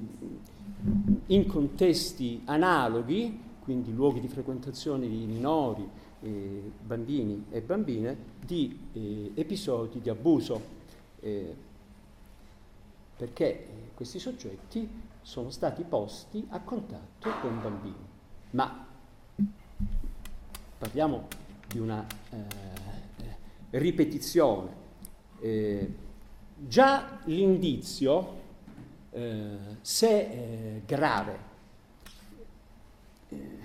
in 1.28 1.46
contesti 1.48 2.42
analoghi, 2.46 3.40
quindi 3.64 3.94
luoghi 3.94 4.20
di 4.20 4.28
frequentazione 4.28 5.08
di 5.08 5.26
minori, 5.26 5.88
eh, 6.22 6.72
bambini 6.82 7.46
e 7.50 7.62
bambine, 7.62 8.18
di 8.46 8.88
eh, 8.94 9.32
episodi 9.36 10.02
di 10.02 10.10
abuso, 10.10 10.62
eh, 11.22 11.56
perché 13.16 13.68
questi 13.94 14.20
soggetti 14.20 14.88
sono 15.22 15.50
stati 15.50 15.84
posti 15.84 16.46
a 16.50 16.60
contatto 16.60 17.30
con 17.42 17.62
bambini. 17.62 18.06
Ma 18.52 18.86
parliamo 20.78 21.28
di 21.68 21.80
una 21.80 22.06
eh, 22.30 22.72
ripetizione. 23.72 24.82
Eh, 25.40 25.94
già 26.56 27.20
l'indizio 27.26 28.42
eh, 29.12 29.58
se 29.82 30.20
eh, 30.20 30.82
grave, 30.86 31.40
eh, 33.30 33.58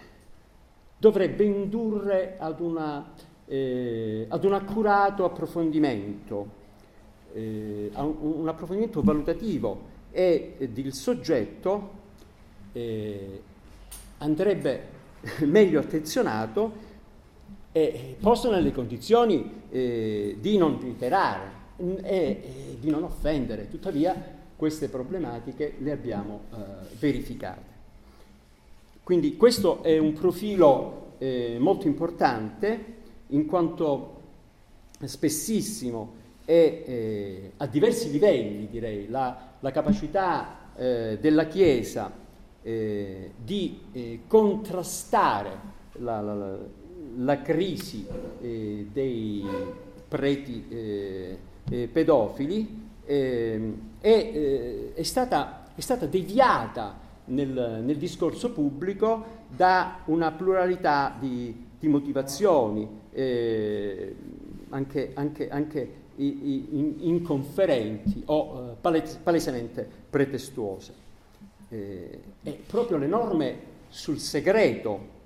dovrebbe 0.98 1.44
indurre 1.44 2.36
ad, 2.38 2.60
una, 2.60 3.12
eh, 3.46 4.26
ad, 4.28 4.44
un 4.44 4.52
accurato 4.52 5.24
approfondimento, 5.24 6.48
eh, 7.32 7.90
un, 7.94 8.16
un, 8.20 8.48
approfondimento 8.48 9.02
valutativo 9.02 9.96
e 10.10 10.56
il 10.58 10.92
soggetto 10.92 11.96
andrebbe 14.18 14.82
meglio 15.46 15.80
attenzionato 15.80 16.86
e 17.72 18.16
posto 18.20 18.50
nelle 18.50 18.72
condizioni 18.72 19.66
di 19.68 20.56
non 20.56 20.80
reiterare 20.80 21.56
e 22.02 22.76
di 22.78 22.90
non 22.90 23.04
offendere. 23.04 23.68
Tuttavia 23.68 24.36
queste 24.58 24.88
problematiche 24.88 25.74
le 25.78 25.92
abbiamo 25.92 26.40
eh, 26.52 26.56
verificate. 26.98 27.77
Quindi 29.08 29.38
questo 29.38 29.82
è 29.82 29.96
un 29.96 30.12
profilo 30.12 31.14
eh, 31.16 31.56
molto 31.58 31.86
importante 31.86 32.96
in 33.28 33.46
quanto 33.46 34.20
spessissimo 35.02 36.12
è 36.44 36.82
eh, 36.84 37.52
a 37.56 37.66
diversi 37.68 38.10
livelli, 38.10 38.68
direi, 38.68 39.08
la, 39.08 39.54
la 39.60 39.70
capacità 39.70 40.74
eh, 40.76 41.16
della 41.18 41.46
Chiesa 41.46 42.12
eh, 42.60 43.30
di 43.42 43.80
eh, 43.92 44.20
contrastare 44.26 45.58
la, 45.92 46.20
la, 46.20 46.58
la 47.16 47.40
crisi 47.40 48.06
dei 48.92 49.42
preti 50.06 50.66
pedofili 51.90 52.90
eh, 53.06 53.72
è, 54.00 54.06
eh, 54.06 54.92
è, 54.92 55.02
stata, 55.02 55.64
è, 55.74 55.80
stata, 55.80 56.04
deviata 56.04 57.07
nel, 57.28 57.82
nel, 57.82 57.96
discorso 57.96 58.52
pubblico 58.52 59.46
da 59.48 60.00
una 60.06 60.32
pluralità 60.32 61.16
di, 61.18 61.66
di 61.78 61.88
motivazioni, 61.88 62.88
eh, 63.12 64.14
anche, 64.70 65.12
anche, 65.14 65.48
anche 65.48 65.92
in, 66.16 66.94
inconferenti 66.98 68.22
o 68.26 68.76
eh, 68.82 68.92
palesemente 69.22 69.88
pretestuose. 70.10 71.06
Eh, 71.70 72.20
e 72.42 72.62
proprio 72.66 72.96
le 72.98 73.06
norme 73.06 73.58
sul 73.88 74.18
segreto 74.18 75.16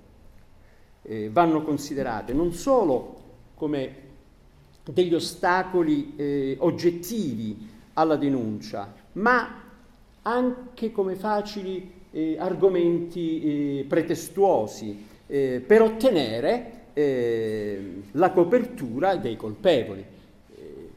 eh, 1.03 1.29
vanno 1.31 1.63
considerate 1.63 2.33
non 2.33 2.53
solo 2.53 3.21
come 3.55 4.01
degli 4.83 5.13
ostacoli 5.13 6.13
eh, 6.15 6.57
oggettivi 6.59 7.69
alla 7.93 8.15
denuncia, 8.15 8.93
ma 9.13 9.61
anche 10.23 10.91
come 10.91 11.15
facili 11.15 11.92
eh, 12.13 12.37
argomenti 12.37 13.79
eh, 13.79 13.83
pretestuosi 13.85 15.07
eh, 15.25 15.63
per 15.65 15.81
ottenere 15.81 16.81
eh, 16.93 18.03
la 18.11 18.31
copertura 18.31 19.15
dei 19.15 19.35
colpevoli. 19.35 20.05
Eh, 20.55 20.89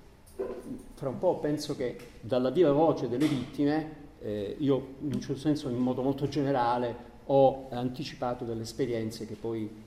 fra 0.95 1.09
un 1.09 1.19
po' 1.19 1.39
penso 1.39 1.75
che 1.75 1.97
dalla 2.21 2.51
viva 2.51 2.73
voce 2.73 3.09
delle 3.09 3.27
vittime, 3.27 4.05
eh, 4.21 4.57
io 4.59 4.95
in 5.01 5.15
un 5.15 5.21
certo 5.21 5.41
senso 5.41 5.71
in 5.71 5.79
modo 5.79 6.03
molto 6.03 6.29
generale 6.29 7.15
ho 7.27 7.69
anticipato 7.71 8.45
delle 8.45 8.63
esperienze 8.63 9.27
che 9.27 9.35
poi 9.35 9.85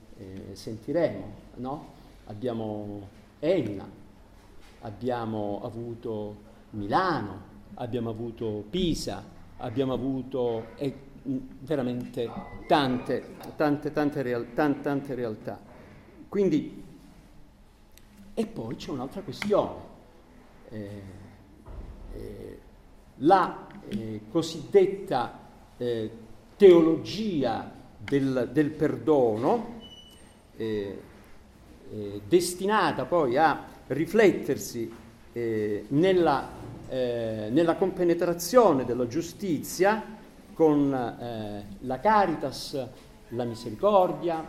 sentiremo. 0.52 1.32
No? 1.56 1.86
Abbiamo 2.26 3.08
Enna, 3.38 3.88
abbiamo 4.80 5.60
avuto 5.64 6.36
Milano, 6.70 7.40
abbiamo 7.74 8.10
avuto 8.10 8.64
Pisa, 8.68 9.24
abbiamo 9.56 9.94
avuto 9.94 10.66
veramente 11.22 12.30
tante, 12.66 13.36
tante, 13.56 13.92
tante, 13.92 14.22
real, 14.22 14.52
tante, 14.54 14.80
tante 14.80 15.14
realtà. 15.14 15.60
Quindi, 16.28 16.82
e 18.34 18.46
poi 18.46 18.76
c'è 18.76 18.90
un'altra 18.90 19.20
questione. 19.20 19.88
Eh, 20.70 21.02
eh, 22.12 22.58
la 23.16 23.66
eh, 23.88 24.20
cosiddetta 24.30 25.38
eh, 25.76 26.10
teologia 26.56 27.70
del, 27.98 28.50
del 28.52 28.70
perdono, 28.70 29.78
eh, 30.56 31.02
destinata 32.28 33.04
poi 33.04 33.36
a 33.36 33.66
riflettersi 33.88 35.08
nella, 35.32 36.48
nella 36.88 37.74
compenetrazione 37.74 38.84
della 38.84 39.08
giustizia 39.08 40.18
con 40.60 40.92
eh, 40.92 41.64
la 41.86 42.00
caritas, 42.00 42.86
la 43.28 43.44
misericordia, 43.44 44.46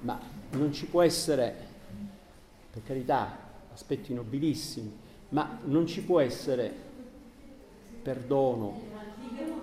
ma 0.00 0.18
non 0.50 0.72
ci 0.72 0.86
può 0.86 1.00
essere, 1.00 1.54
per 2.72 2.82
carità, 2.82 3.38
aspetti 3.72 4.12
nobilissimi, 4.12 4.98
ma 5.28 5.60
non 5.66 5.86
ci 5.86 6.02
può 6.02 6.18
essere 6.18 6.74
perdono 8.02 8.80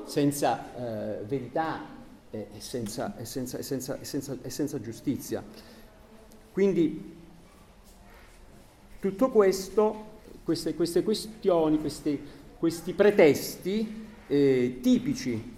senza 0.05 0.75
eh, 0.77 1.25
verità 1.25 1.81
e 2.29 2.47
senza, 2.59 3.17
e, 3.17 3.25
senza, 3.25 3.57
e, 3.57 3.63
senza, 3.63 4.37
e 4.41 4.49
senza 4.49 4.79
giustizia. 4.79 5.43
Quindi 6.53 7.15
tutto 9.01 9.29
questo, 9.29 10.05
queste, 10.45 10.73
queste 10.73 11.03
questioni, 11.03 11.81
questi, 11.81 12.17
questi 12.57 12.93
pretesti 12.93 14.07
eh, 14.27 14.79
tipici 14.81 15.50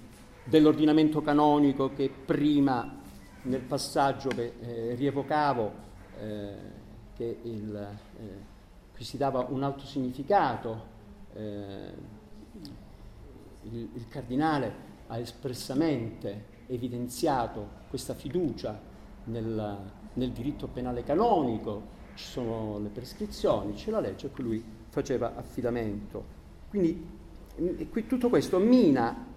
dell'ordinamento 0.44 1.22
canonico 1.22 1.94
che 1.94 2.10
prima 2.10 3.02
nel 3.44 3.62
passaggio 3.62 4.30
che 4.30 4.54
eh, 4.60 4.96
rievocavo, 4.96 5.72
eh, 6.20 6.56
che 7.16 7.38
il, 7.44 7.76
eh, 7.76 8.22
qui 8.94 9.04
si 9.04 9.18
dava 9.18 9.46
un 9.50 9.64
altro 9.64 9.86
significato, 9.86 10.92
eh, 11.34 11.94
il, 13.64 13.90
il 13.94 14.08
cardinale 14.08 14.92
ha 15.08 15.18
espressamente 15.18 16.52
evidenziato 16.68 17.82
questa 17.90 18.14
fiducia 18.14 18.80
nel, 19.26 19.78
nel, 20.14 20.32
diritto 20.32 20.68
penale 20.68 21.04
canonico, 21.04 22.02
ci 22.16 22.26
sono 22.26 22.80
le 22.80 22.90
prescrizioni, 22.90 23.74
c'è 23.74 23.92
la 23.92 24.00
legge 24.00 24.28
a 24.28 24.30
cui 24.30 24.44
lui 24.44 24.64
faceva 24.90 25.36
affidamento. 25.36 26.42
Quindi 26.70 27.22
qui 27.90 28.08
tutto 28.08 28.30
questo 28.30 28.58
mina 28.60 29.32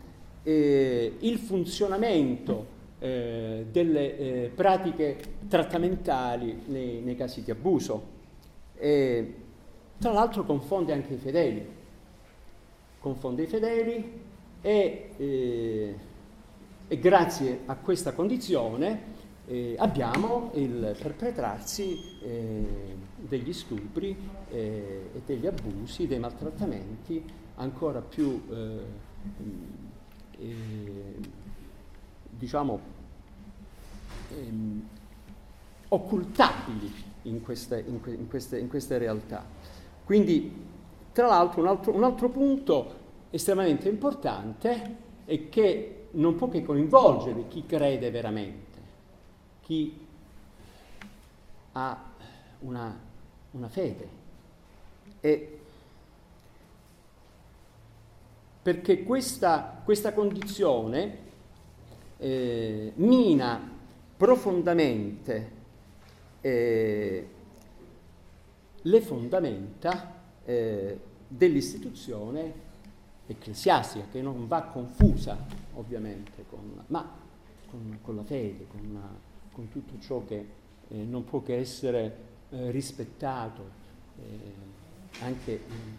eh, 0.47 1.17
il 1.19 1.39
funzionamento 1.39 2.75
eh, 3.01 3.67
delle 3.69 4.17
eh, 4.17 4.51
pratiche 4.55 5.19
trattamentali 5.49 6.63
nei, 6.67 7.01
nei, 7.01 7.17
casi 7.17 7.43
di 7.43 7.51
abuso. 7.51 8.15
E, 8.77 9.35
tra 9.99 10.13
l'altro 10.13 10.45
confonde 10.45 10.93
anche 10.93 11.15
i 11.15 11.17
fedeli, 11.17 11.67
confonde 13.01 13.43
i 13.43 13.47
fedeli 13.47 14.13
e, 14.61 15.11
eh, 15.17 15.95
e 16.87 16.99
grazie 17.01 17.63
a 17.67 17.75
questa 17.75 18.13
condizione 18.13 19.15
eh, 19.47 19.75
abbiamo 19.79 20.53
il 20.55 20.97
perpetrarsi 20.97 22.19
eh, 22.23 22.65
degli 23.17 23.53
stupri 23.53 24.17
eh, 24.49 25.11
e 25.13 25.23
degli 25.27 25.47
abusi, 25.47 26.07
dei 26.07 26.21
maltrattamenti 26.21 27.25
ancora 27.57 28.01
più 28.01 28.43
eh, 30.39 31.17
diciamo, 32.31 32.81
ehm, 34.31 34.89
occultabili 35.89 36.93
in 37.23 37.43
queste, 37.43 37.85
in, 37.87 38.01
que, 38.01 38.13
in, 38.13 38.29
queste, 38.29 38.59
in 38.59 38.69
queste, 38.69 38.99
realtà. 38.99 39.45
Quindi, 40.05 40.65
tra 41.13 41.27
l'altro, 41.27 41.61
un 41.61 41.69
altro, 41.69 41.95
un 41.95 42.05
altro 42.05 42.29
punto 42.29 43.05
estremamente 43.31 43.89
importante 43.89 44.97
è 45.25 45.49
che 45.49 46.09
non 46.13 46.35
può 46.37 46.49
che 46.49 46.63
coinvolgere 46.63 47.49
chi 47.49 47.67
crede 47.67 48.11
veramente, 48.11 48.81
chi 49.63 50.07
ha 51.73 52.05
una, 52.61 52.99
una 53.53 53.69
fede. 53.69 54.25
E 55.21 55.56
perché 58.67 59.05
questa, 59.05 59.81
questa 59.85 60.13
condizione 60.13 61.19
eh, 62.19 62.91
mina 62.97 63.61
profondamente 64.17 65.51
eh, 66.41 67.29
le 68.83 69.01
fondamenta 69.03 70.15
eh, 70.45 70.99
dell'istituzione 71.29 72.53
ecclesiastica, 73.29 74.07
che 74.11 74.21
non 74.21 74.49
va 74.49 74.63
confusa 74.63 75.47
ovviamente, 75.75 76.45
con, 76.51 76.83
ma 76.89 77.09
con, 77.71 78.01
con, 78.03 78.17
la 78.17 78.25
fede, 78.25 78.67
con, 78.67 79.01
con, 79.53 79.69
tutto 79.69 79.97
ciò 80.01 80.25
che 80.25 80.45
eh, 80.89 80.97
non 81.05 81.23
può 81.23 81.41
che 81.41 81.57
essere 81.57 82.17
eh, 82.51 82.73
rispettato, 82.73 83.63
eh, 84.19 85.23
anche 85.23 85.53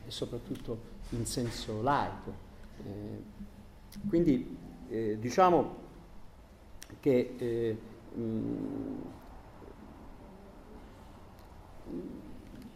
e 0.06 0.12
soprattutto 0.12 0.96
in 1.12 1.26
senso 1.26 1.82
laico. 1.82 2.47
Eh, 2.86 3.24
quindi 4.10 4.58
eh, 4.90 5.18
diciamo 5.20 5.76
che 7.00 7.34
eh, 7.38 7.78
mh, 8.14 9.02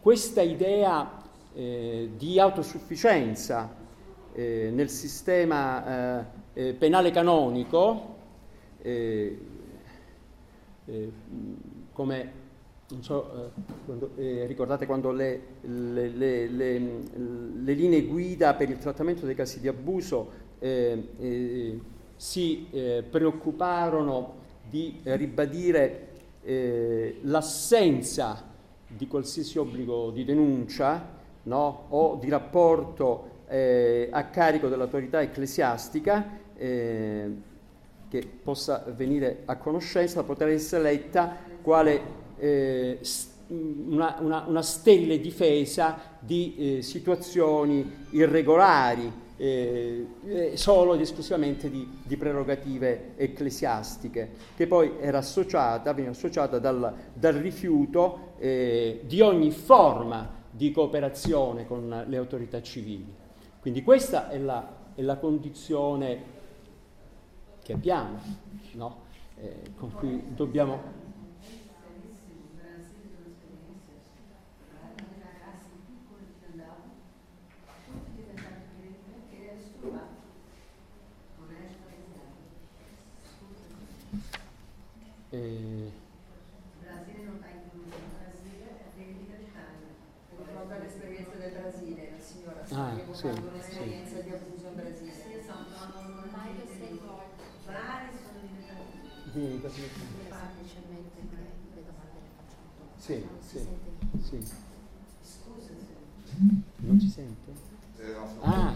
questa 0.00 0.42
idea 0.42 1.20
di 1.54 2.40
autosufficienza 2.40 3.76
nel 4.34 4.88
sistema 4.88 6.26
penale 6.54 7.10
canonico, 7.10 8.16
come 11.92 12.32
non 12.92 13.02
so, 13.02 13.32
eh, 13.34 13.50
quando, 13.86 14.10
eh, 14.16 14.44
ricordate 14.46 14.86
quando 14.86 15.10
le, 15.12 15.40
le, 15.62 16.08
le, 16.08 16.46
le, 16.48 17.72
linee 17.72 18.02
guida 18.02 18.54
per 18.54 18.68
il 18.68 18.78
trattamento 18.78 19.24
dei 19.24 19.34
casi 19.34 19.60
di 19.60 19.68
abuso 19.68 20.30
eh, 20.58 21.08
eh 21.18 21.80
si 22.14 22.68
eh, 22.70 23.02
preoccuparono 23.08 24.34
di 24.70 25.00
ribadire 25.02 26.10
eh, 26.44 27.18
l'assenza 27.22 28.48
di 28.86 29.08
qualsiasi 29.08 29.58
obbligo 29.58 30.10
di 30.10 30.24
denuncia 30.24 31.18
no? 31.42 31.86
o 31.88 32.18
di 32.20 32.28
rapporto 32.28 33.30
a 33.52 34.24
carico 34.26 34.68
dell'autorità 34.68 35.20
ecclesiastica 35.20 36.38
che 36.56 38.28
possa 38.42 38.82
venire 38.96 39.42
a 39.44 39.56
conoscenza, 39.56 40.22
poter 40.22 40.48
essere 40.48 40.82
letta 40.84 41.36
quale 41.60 42.21
eh, 42.42 42.98
una, 43.48 44.16
una, 44.18 44.44
una, 44.48 44.62
stelle 44.62 45.20
difesa 45.20 45.96
di 46.18 46.78
eh, 46.78 46.82
situazioni 46.82 48.06
irregolari, 48.10 49.20
eh, 49.36 50.06
eh, 50.24 50.56
solo 50.56 50.94
ed 50.94 51.00
esclusivamente 51.02 51.70
di, 51.70 51.88
di, 52.02 52.16
prerogative 52.16 53.12
ecclesiastiche, 53.16 54.30
che 54.56 54.66
poi 54.66 54.94
era 55.00 55.18
associata, 55.18 55.92
veniva 55.92 56.12
associata 56.12 56.58
dal, 56.58 56.92
dal 57.12 57.34
rifiuto 57.34 58.34
eh, 58.38 59.02
di 59.04 59.20
ogni 59.20 59.52
forma 59.52 60.40
di 60.50 60.72
cooperazione 60.72 61.64
con 61.66 62.04
le 62.08 62.16
autorità 62.16 62.60
civili. 62.60 63.14
Quindi 63.60 63.84
questa 63.84 64.30
è 64.30 64.38
la, 64.38 64.90
è 64.96 65.02
la 65.02 65.16
condizione 65.16 66.40
che 67.62 67.72
abbiamo, 67.72 68.18
no? 68.72 69.02
eh, 69.36 69.72
con 69.76 69.92
cui 69.92 70.22
dobbiamo 70.34 71.01
Eh, 85.32 85.90
Brasile 86.78 87.24
non 87.24 87.40
ha 87.40 87.48
incluso, 87.48 87.96
Brasile 88.20 88.68
è 88.94 89.00
l'Italia. 89.00 89.96
Ricorda 90.36 90.76
l'esperienza 90.76 91.36
del 91.38 91.52
Brasile, 91.52 92.10
la 92.10 92.22
signora 92.22 92.62
sta 92.62 92.76
ah, 92.76 93.14
sì, 93.14 93.26
un'esperienza 93.28 94.16
sì. 94.16 94.22
di 94.24 94.30
abuso 94.30 94.66
in 94.66 94.74
Brasile. 94.74 95.10
Sì, 95.10 95.32
esatto, 95.32 95.72
hanno 95.74 96.24
vari 96.30 96.52
sono 98.12 98.40
diventati. 98.44 99.00
Vieni, 99.32 99.60
così. 99.62 99.80
Semplicemente 99.80 101.20
le 101.76 101.82
domande 101.82 102.20
le 102.20 102.28
facciamo. 102.36 102.92
Sì, 102.96 103.26
sì, 103.40 103.58
sì. 104.20 104.38
Scusa. 105.22 105.72
Non 106.76 107.00
ci 107.00 107.08
sente? 107.08 107.52
Eh, 107.96 108.14
ah, 108.42 108.74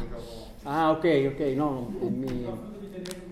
ah, 0.63 0.91
ok, 0.93 1.33
ok, 1.35 1.41
no, 1.55 1.91
mi, 2.01 2.49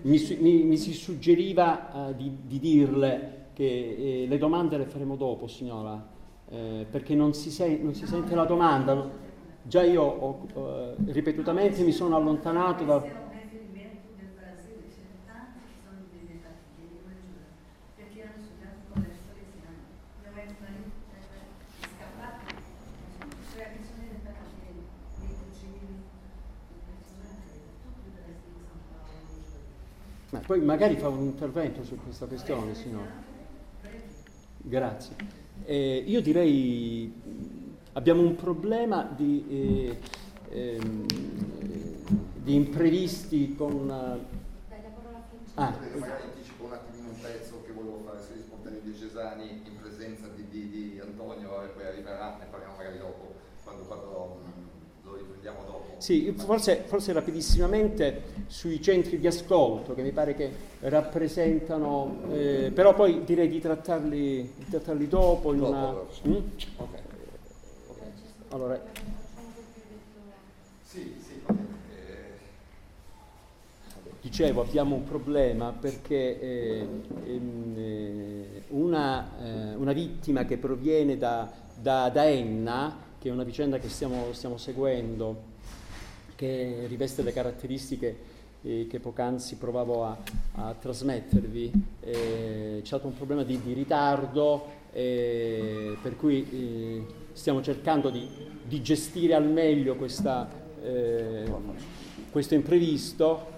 mi, 0.05 0.37
mi, 0.39 0.63
mi 0.63 0.77
si 0.77 0.93
suggeriva 0.93 1.89
uh, 1.91 2.15
di, 2.15 2.37
di, 2.43 2.59
dirle 2.59 3.47
che 3.53 4.23
eh, 4.23 4.25
le 4.27 4.37
domande 4.37 4.77
le 4.77 4.85
faremo 4.85 5.15
dopo, 5.15 5.47
signora, 5.47 6.03
eh, 6.49 6.85
perché 6.89 7.15
non 7.15 7.33
si, 7.33 7.49
se, 7.49 7.79
non 7.81 7.93
si, 7.93 8.05
sente 8.05 8.35
la 8.35 8.45
domanda. 8.45 9.23
Già 9.63 9.81
io 9.81 10.03
ho, 10.03 10.45
uh, 10.53 11.11
ripetutamente 11.11 11.83
mi 11.83 11.91
sono 11.91 12.15
allontanato 12.15 12.83
da... 12.83 13.23
poi 30.45 30.61
magari 30.61 30.95
fa 30.95 31.07
un 31.07 31.23
intervento 31.23 31.83
su 31.83 31.97
questa 32.03 32.27
questione, 32.27 32.75
signore. 32.75 33.23
Grazie. 34.57 35.15
Eh, 35.65 36.03
io 36.05 36.21
direi 36.21 37.11
abbiamo 37.93 38.21
un 38.21 38.35
problema 38.35 39.03
di, 39.03 39.45
eh, 39.49 39.99
ehm, 40.49 41.05
di 42.35 42.53
imprevisti 42.53 43.55
con... 43.55 43.89
Ah. 45.55 45.73
Magari 45.97 46.23
anticipo 46.23 46.65
un 46.65 46.73
attimino 46.73 47.09
un 47.09 47.19
pezzo 47.19 47.63
che 47.65 47.71
volevo 47.71 48.03
fare 48.05 48.21
sugli 48.21 48.41
spontanei 48.41 48.81
diocesani 48.81 49.61
in 49.65 49.77
presenza 49.81 50.27
di, 50.27 50.45
di, 50.49 50.69
di 50.69 50.99
Antonio 50.99 51.63
e 51.63 51.67
poi 51.69 51.87
arriverà, 51.87 52.37
ne 52.37 52.45
parliamo 52.51 52.75
magari 52.75 52.97
dopo, 52.99 53.33
quando, 53.63 53.83
quando 53.83 54.41
riprendiamo 55.45 55.63
dopo. 55.65 55.83
Sì, 55.97 56.33
forse, 56.37 56.83
forse, 56.85 57.13
rapidissimamente 57.13 58.23
sui 58.47 58.81
centri 58.81 59.19
di 59.19 59.27
ascolto 59.27 59.93
che 59.93 60.01
mi 60.01 60.11
pare 60.11 60.33
che 60.33 60.51
rappresentano, 60.81 62.21
eh, 62.31 62.71
però 62.73 62.93
poi 62.93 63.23
direi 63.23 63.47
di 63.47 63.59
trattarli, 63.59 64.53
di 64.57 64.65
trattarli 64.69 65.07
dopo 65.07 65.53
in 65.53 65.61
una... 65.61 65.91
Mm? 66.27 66.31
Okay. 66.31 66.99
Okay. 67.87 68.07
Allora... 68.49 68.81
Sì, 70.83 71.13
sì. 71.19 71.33
Dicevo, 74.21 74.61
abbiamo 74.61 74.95
un 74.95 75.03
problema 75.03 75.71
perché 75.71 76.41
eh, 76.41 76.87
ehm, 77.25 77.73
eh, 77.77 78.63
una, 78.69 79.29
eh, 79.39 79.75
una, 79.75 79.93
vittima 79.93 80.45
che 80.45 80.57
proviene 80.57 81.15
da, 81.15 81.47
da, 81.79 82.09
da 82.09 82.27
Enna, 82.27 83.04
che 83.25 83.31
è 83.31 83.33
una 83.33 83.43
vicenda 83.43 83.79
che 83.79 83.89
stiamo, 83.89 84.33
stiamo 84.33 84.55
seguendo, 84.57 85.35
che 86.35 86.85
riveste 86.87 87.23
le 87.23 87.33
caratteristiche 87.33 88.17
eh, 88.61 88.85
che 88.87 88.99
poc'anzi 88.99 89.55
provavo 89.55 90.05
a, 90.05 90.15
a 90.57 90.75
trasmettervi. 90.79 91.71
Eh, 92.01 92.77
c'è 92.81 92.85
stato 92.85 93.07
un 93.07 93.15
problema 93.15 93.41
di, 93.41 93.59
di 93.63 93.73
ritardo, 93.73 94.67
eh, 94.93 95.97
per 95.99 96.15
cui 96.17 96.47
eh, 96.51 97.05
stiamo 97.33 97.63
cercando 97.63 98.11
di, 98.11 98.29
di, 98.63 98.83
gestire 98.83 99.33
al 99.33 99.49
meglio 99.49 99.95
questa, 99.95 100.47
eh, 100.83 101.51
questo 102.29 102.53
imprevisto 102.53 103.53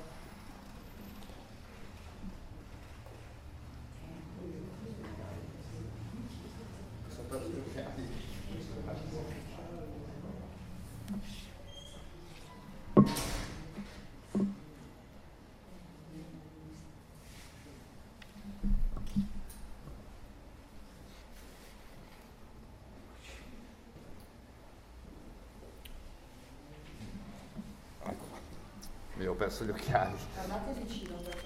perso 29.47 29.63
gli 29.63 29.69
occhiali. 29.69 30.15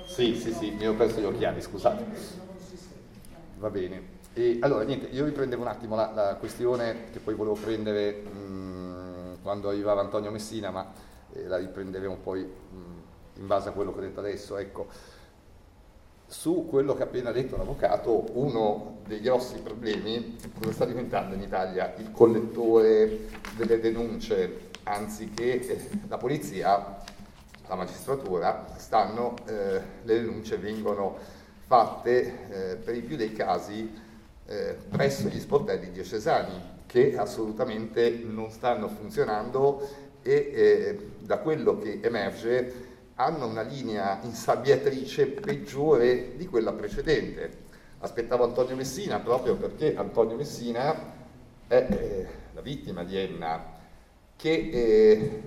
Sì, 0.08 0.36
sì, 0.36 0.54
sì, 0.54 0.71
mi 0.82 0.88
ho 0.88 0.96
perso 0.96 1.20
gli 1.20 1.26
occhiali, 1.26 1.62
scusate. 1.62 2.06
Va 3.60 3.70
bene. 3.70 4.20
E 4.34 4.58
allora, 4.62 4.84
niente, 4.84 5.08
io 5.08 5.26
riprendevo 5.26 5.62
un 5.62 5.68
attimo 5.68 5.96
la, 5.96 6.12
la 6.12 6.36
questione 6.36 7.12
che 7.12 7.20
poi 7.20 7.36
volevo 7.36 7.56
prendere 7.56 8.24
mh, 8.24 8.40
mm, 8.40 9.34
quando 9.44 9.70
arrivava 9.70 10.02
Antonio 10.02 10.32
Messina, 10.32 10.72
ma 10.72 10.92
eh, 11.34 11.46
la 11.46 11.58
riprenderemo 11.58 12.18
poi 12.24 12.42
mh, 12.42 12.76
mm, 12.76 12.98
in 13.36 13.48
base 13.48 13.70
a 13.70 13.74
quello 13.74 13.94
che 13.94 14.00
ho 14.00 14.02
detto 14.02 14.22
adesso. 14.22 14.58
Ecco, 14.58 14.88
su 16.26 16.66
quello 16.68 16.96
che 16.96 17.04
ha 17.04 17.06
appena 17.06 17.32
detto 17.32 17.58
l'avvocato, 17.58 18.26
uno 18.34 19.02
dei 19.06 19.20
grossi 19.20 19.60
problemi, 19.60 20.38
cosa 20.60 20.72
sta 20.72 20.86
diventando 20.86 21.36
in 21.36 21.42
Italia 21.42 21.94
il 21.98 22.10
collettore 22.12 23.28
delle 23.56 23.80
denunce, 23.80 24.70
anziché 24.84 25.60
eh, 25.60 25.90
la 26.08 26.18
polizia 26.18 27.04
la 27.72 27.78
magistratura, 27.78 28.66
stanno, 28.76 29.34
eh, 29.46 29.82
le 30.04 30.14
denunce 30.22 30.58
vengono 30.58 31.18
fatte 31.66 32.72
eh, 32.72 32.76
per 32.76 32.96
i 32.96 33.02
più 33.02 33.16
dei 33.16 33.32
casi 33.32 33.90
eh, 34.46 34.76
presso 34.90 35.30
gli 35.30 35.40
sportelli 35.40 35.90
diocesani 35.90 36.80
che 36.86 37.16
assolutamente 37.18 38.10
non 38.26 38.52
stanno 38.52 38.90
funzionando 38.90 39.88
e 40.22 40.52
eh, 40.54 41.12
da 41.20 41.38
quello 41.38 41.78
che 41.78 42.02
emerge 42.04 42.90
hanno 43.16 43.48
una 43.48 43.62
linea 43.62 44.20
insabbiatrice 44.24 45.28
peggiore 45.28 46.36
di 46.36 46.48
quella 46.48 46.74
precedente. 46.74 47.70
Aspettavo 48.00 48.44
Antonio 48.44 48.76
Messina 48.76 49.20
proprio 49.20 49.56
perché 49.56 49.96
Antonio 49.96 50.36
Messina 50.36 50.94
è 51.68 51.88
eh, 51.90 52.28
la 52.52 52.60
vittima 52.60 53.06
di 53.06 53.16
Enna 53.16 53.64
che 54.36 54.70
eh, 54.74 55.42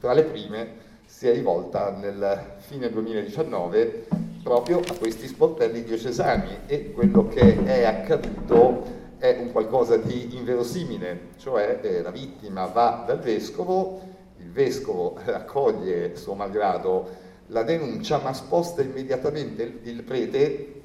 tra 0.00 0.14
le 0.14 0.22
prime 0.22 0.86
si 1.18 1.26
è 1.26 1.32
rivolta 1.32 1.90
nel 1.90 2.58
fine 2.58 2.88
2019 2.92 4.06
proprio 4.40 4.78
a 4.78 4.94
questi 4.96 5.26
sportelli 5.26 5.82
diocesani 5.82 6.58
e 6.66 6.92
quello 6.92 7.26
che 7.26 7.64
è 7.64 7.82
accaduto 7.82 8.84
è 9.18 9.36
un 9.40 9.50
qualcosa 9.50 9.96
di 9.96 10.36
inverosimile, 10.36 11.30
cioè 11.38 11.80
eh, 11.82 12.02
la 12.02 12.12
vittima 12.12 12.66
va 12.66 13.02
dal 13.04 13.18
vescovo, 13.18 14.00
il 14.38 14.52
vescovo 14.52 15.18
raccoglie 15.24 16.14
suo 16.14 16.34
malgrado 16.34 17.08
la 17.46 17.64
denuncia 17.64 18.18
ma 18.18 18.32
sposta 18.32 18.82
immediatamente 18.82 19.62
il, 19.64 19.80
il 19.82 20.02
prete 20.04 20.82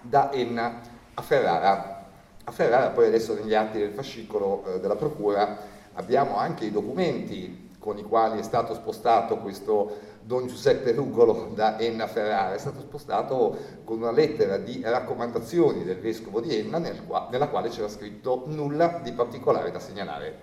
da 0.00 0.32
Enna 0.32 0.80
a 1.12 1.20
Ferrara. 1.20 2.06
A 2.42 2.50
Ferrara 2.52 2.88
poi 2.88 3.08
adesso 3.08 3.34
negli 3.34 3.52
atti 3.52 3.76
del 3.76 3.92
fascicolo 3.92 4.64
eh, 4.64 4.80
della 4.80 4.96
procura 4.96 5.58
abbiamo 5.92 6.38
anche 6.38 6.64
i 6.64 6.70
documenti 6.70 7.64
con 7.84 7.98
i 7.98 8.02
quali 8.02 8.38
è 8.38 8.42
stato 8.42 8.72
spostato 8.72 9.36
questo 9.36 9.98
Don 10.22 10.46
Giuseppe 10.46 10.92
Rugolo 10.92 11.50
da 11.54 11.78
Enna 11.78 12.06
Ferrara, 12.06 12.54
è 12.54 12.58
stato 12.58 12.80
spostato 12.80 13.54
con 13.84 13.98
una 13.98 14.10
lettera 14.10 14.56
di 14.56 14.80
raccomandazioni 14.82 15.84
del 15.84 15.98
vescovo 15.98 16.40
di 16.40 16.56
Enna 16.56 16.78
nel 16.78 17.04
qua, 17.04 17.28
nella 17.30 17.48
quale 17.48 17.68
c'era 17.68 17.90
scritto 17.90 18.44
nulla 18.46 19.00
di 19.02 19.12
particolare 19.12 19.70
da 19.70 19.80
segnalare. 19.80 20.38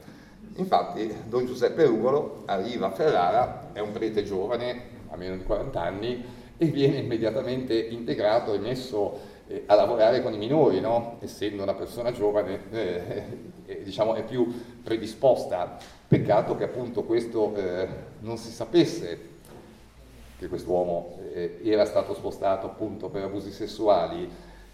Infatti 0.58 1.12
Don 1.28 1.48
Giuseppe 1.48 1.84
Rugolo 1.84 2.44
arriva 2.46 2.86
a 2.86 2.92
Ferrara, 2.92 3.70
è 3.74 3.80
un 3.80 3.92
prete 3.92 4.22
giovane, 4.22 5.00
a 5.10 5.16
meno 5.16 5.36
di 5.36 5.44
40 5.44 5.82
anni, 5.82 6.24
e 6.56 6.66
viene 6.68 6.98
immediatamente 6.98 7.74
integrato 7.74 8.54
e 8.54 8.60
messo 8.60 9.18
eh, 9.48 9.64
a 9.66 9.74
lavorare 9.74 10.22
con 10.22 10.32
i 10.32 10.38
minori, 10.38 10.80
no? 10.80 11.18
essendo 11.22 11.64
una 11.64 11.74
persona 11.74 12.12
giovane 12.12 12.60
eh, 12.70 13.24
eh, 13.66 13.82
diciamo, 13.82 14.14
è 14.14 14.24
più 14.24 14.46
predisposta 14.84 16.00
Peccato 16.12 16.58
che 16.58 16.66
appunto 16.66 17.04
questo 17.04 17.56
eh, 17.56 17.88
non 18.20 18.36
si 18.36 18.52
sapesse 18.52 19.30
che 20.38 20.50
quest'uomo 20.50 21.18
eh, 21.34 21.62
era 21.64 21.86
stato 21.86 22.14
spostato 22.14 22.66
appunto 22.66 23.08
per 23.08 23.24
abusi 23.24 23.50
sessuali 23.50 24.30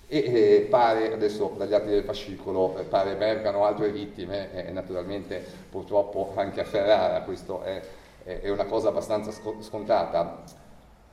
e 0.07 0.17
eh, 0.17 0.67
pare, 0.67 1.13
adesso 1.13 1.53
dagli 1.55 1.75
atti 1.75 1.89
del 1.89 2.01
fascicolo, 2.01 2.79
eh, 2.79 2.85
pare 2.85 3.11
emergano 3.11 3.65
altre 3.65 3.91
vittime 3.91 4.65
e 4.65 4.71
naturalmente 4.71 5.45
purtroppo 5.69 6.33
anche 6.35 6.61
a 6.61 6.63
Ferrara 6.63 7.21
questo 7.21 7.61
è, 7.61 7.83
è 8.23 8.49
una 8.49 8.65
cosa 8.65 8.89
abbastanza 8.89 9.29
scontata. 9.59 10.41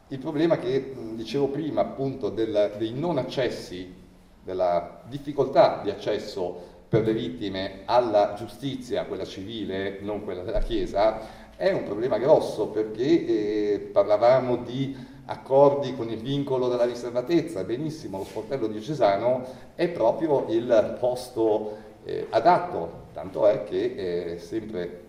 Il 0.08 0.20
problema 0.20 0.56
che 0.56 0.94
dicevo 1.16 1.48
prima 1.48 1.82
appunto 1.82 2.30
del, 2.30 2.72
dei 2.78 2.94
non 2.94 3.18
accessi 3.18 3.94
della 4.42 5.02
difficoltà 5.06 5.80
di 5.82 5.90
accesso 5.90 6.73
per 6.94 7.02
le 7.02 7.12
vittime 7.12 7.80
alla 7.86 8.34
giustizia, 8.36 9.04
quella 9.06 9.24
civile, 9.24 9.98
non 10.02 10.22
quella 10.22 10.42
della 10.42 10.60
Chiesa, 10.60 11.18
è 11.56 11.72
un 11.72 11.82
problema 11.82 12.18
grosso 12.18 12.68
perché 12.68 13.02
eh, 13.02 13.78
parlavamo 13.90 14.58
di 14.58 14.96
accordi 15.24 15.96
con 15.96 16.08
il 16.08 16.18
vincolo 16.18 16.68
della 16.68 16.84
riservatezza, 16.84 17.64
benissimo, 17.64 18.18
lo 18.18 18.24
sportello 18.24 18.68
diocesano 18.68 19.44
è 19.74 19.88
proprio 19.88 20.46
il 20.50 20.96
posto 21.00 21.78
eh, 22.04 22.28
adatto, 22.30 23.06
tanto 23.12 23.48
è 23.48 23.64
che 23.64 24.34
eh, 24.34 24.38
sempre 24.38 25.02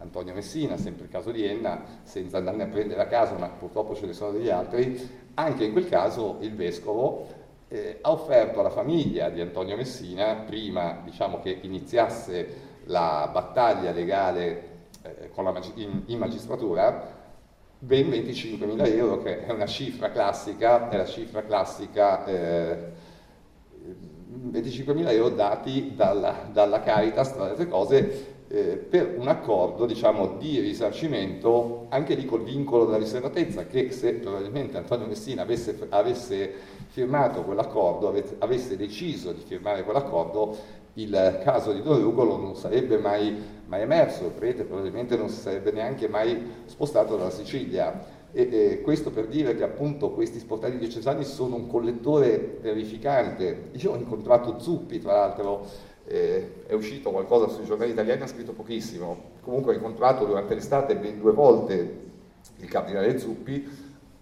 Antonio 0.00 0.34
Messina, 0.34 0.76
sempre 0.76 1.04
il 1.04 1.10
caso 1.10 1.30
di 1.30 1.44
Enna, 1.44 1.84
senza 2.02 2.38
andarne 2.38 2.64
a 2.64 2.66
prendere 2.66 3.00
a 3.00 3.06
caso, 3.06 3.34
ma 3.34 3.46
purtroppo 3.46 3.94
ce 3.94 4.06
ne 4.06 4.12
sono 4.12 4.32
degli 4.32 4.50
altri, 4.50 5.08
anche 5.34 5.62
in 5.62 5.70
quel 5.70 5.88
caso 5.88 6.38
il 6.40 6.56
vescovo 6.56 7.41
eh, 7.72 7.98
ha 8.02 8.10
offerto 8.10 8.60
alla 8.60 8.68
famiglia 8.68 9.30
di 9.30 9.40
Antonio 9.40 9.76
Messina, 9.76 10.34
prima 10.34 11.00
diciamo, 11.02 11.40
che 11.40 11.58
iniziasse 11.62 12.70
la 12.84 13.30
battaglia 13.32 13.92
legale 13.92 14.70
eh, 15.02 15.30
mag- 15.40 15.72
in, 15.76 16.02
in, 16.06 16.18
magistratura, 16.18 17.20
ben 17.78 18.10
25.000 18.10 18.94
euro, 18.94 19.22
che 19.22 19.46
è 19.46 19.52
una 19.52 19.66
cifra 19.66 20.10
classica, 20.10 20.90
è 20.90 20.98
la 20.98 21.06
cifra 21.06 21.44
classica, 21.44 22.26
eh, 22.26 22.92
25.000 24.50 25.10
euro 25.10 25.30
dati 25.30 25.94
dalla, 25.94 26.46
dalla 26.52 26.80
Caritas, 26.80 27.32
tra 27.32 27.44
le 27.44 27.50
altre 27.50 27.68
cose, 27.68 28.26
eh, 28.52 28.76
per 28.76 29.14
un 29.16 29.28
accordo 29.28 29.86
diciamo, 29.86 30.36
di 30.36 30.60
risarcimento, 30.60 31.86
anche 31.88 32.14
lì 32.14 32.26
col 32.26 32.42
vincolo 32.42 32.84
della 32.84 32.98
riservatezza, 32.98 33.64
che 33.64 33.90
se 33.92 34.12
probabilmente 34.14 34.76
Antonio 34.76 35.06
Messina 35.06 35.40
avesse, 35.40 35.86
avesse 35.88 36.52
firmato 36.88 37.44
quell'accordo, 37.44 38.14
avesse 38.38 38.76
deciso 38.76 39.32
di 39.32 39.40
firmare 39.40 39.84
quell'accordo, 39.84 40.54
il 40.94 41.40
caso 41.42 41.72
di 41.72 41.80
Don 41.80 42.02
Rugolo 42.02 42.36
non 42.36 42.54
sarebbe 42.54 42.98
mai, 42.98 43.34
mai 43.64 43.80
emerso, 43.80 44.26
il 44.26 44.32
prete 44.32 44.64
probabilmente 44.64 45.16
non 45.16 45.30
si 45.30 45.40
sarebbe 45.40 45.72
neanche 45.72 46.06
mai 46.06 46.38
spostato 46.66 47.16
dalla 47.16 47.30
Sicilia. 47.30 48.20
E, 48.34 48.48
e, 48.50 48.80
questo 48.82 49.10
per 49.10 49.28
dire 49.28 49.54
che 49.54 49.62
appunto 49.62 50.10
questi 50.10 50.38
sportelli 50.38 50.78
diocesani 50.78 51.24
sono 51.24 51.56
un 51.56 51.68
collettore 51.68 52.60
terrificante. 52.60 53.70
Io 53.72 53.92
ho 53.92 53.96
incontrato 53.96 54.58
Zuppi, 54.58 55.00
tra 55.00 55.12
l'altro, 55.12 55.66
eh, 56.06 56.64
è 56.66 56.72
uscito 56.72 57.10
qualcosa 57.10 57.48
sui 57.48 57.64
giornali 57.64 57.92
italiani, 57.92 58.22
ha 58.22 58.26
scritto 58.26 58.52
pochissimo. 58.52 59.30
Comunque 59.40 59.72
ho 59.72 59.76
incontrato 59.76 60.24
durante 60.24 60.54
l'estate 60.54 60.96
ben 60.96 61.18
due 61.18 61.32
volte 61.32 62.00
il 62.56 62.68
cardinale 62.68 63.18
Zuppi, 63.18 63.68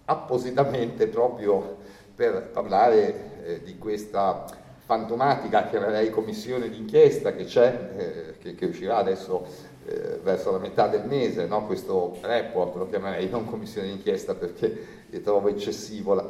appositamente 0.05 1.07
proprio 1.07 1.77
per 2.15 2.49
parlare 2.51 3.43
eh, 3.43 3.63
di 3.63 3.77
questa 3.77 4.45
fantomatica, 4.83 5.67
chiamerei 5.67 6.09
commissione 6.09 6.69
d'inchiesta 6.69 7.33
che 7.33 7.45
c'è, 7.45 7.89
eh, 7.95 8.37
che, 8.39 8.55
che, 8.55 8.65
uscirà 8.65 8.97
adesso 8.97 9.45
eh, 9.85 10.19
verso 10.21 10.51
la 10.51 10.57
metà 10.57 10.87
del 10.87 11.05
mese, 11.05 11.45
no? 11.45 11.65
questo 11.65 12.17
report 12.21 12.75
lo 12.75 12.87
chiamerei 12.87 13.29
non 13.29 13.45
commissione 13.45 13.87
d'inchiesta 13.87 14.35
perché 14.35 14.99
trovo 15.23 15.47
eccessiva 15.47 16.25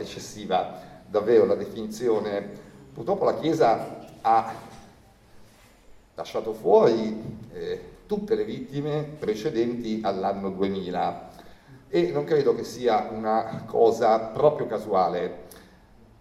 davvero 1.07 1.45
la 1.45 1.55
definizione. 1.55 2.69
Purtroppo 2.93 3.25
la 3.25 3.35
Chiesa 3.35 4.07
ha 4.21 4.53
lasciato 6.21 6.53
fuori 6.53 7.19
eh, 7.51 7.81
tutte 8.05 8.35
le 8.35 8.45
vittime 8.45 9.03
precedenti 9.17 10.01
all'anno 10.03 10.51
2000 10.51 11.29
e 11.89 12.11
non 12.11 12.25
credo 12.25 12.53
che 12.53 12.63
sia 12.63 13.09
una 13.11 13.63
cosa 13.65 14.19
proprio 14.19 14.67
casuale. 14.67 15.47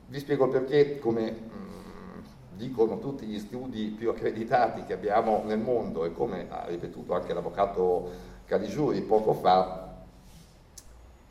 Vi 0.07 0.19
spiego 0.19 0.49
perché, 0.49 0.99
come 0.99 1.31
mh, 1.31 1.35
mm, 1.35 2.21
dicono 2.57 2.99
tutti 2.99 3.27
gli 3.27 3.39
studi 3.39 3.95
più 3.97 4.09
accreditati 4.09 4.85
che 4.85 4.95
abbiamo 4.95 5.43
nel 5.45 5.59
mondo 5.59 6.05
e 6.07 6.13
come 6.13 6.47
ha 6.49 6.65
ripetuto 6.67 7.15
anche 7.15 7.35
l'avvocato 7.35 8.29
Caligiuri 8.47 9.03
poco 9.03 9.35
fa, 9.35 10.03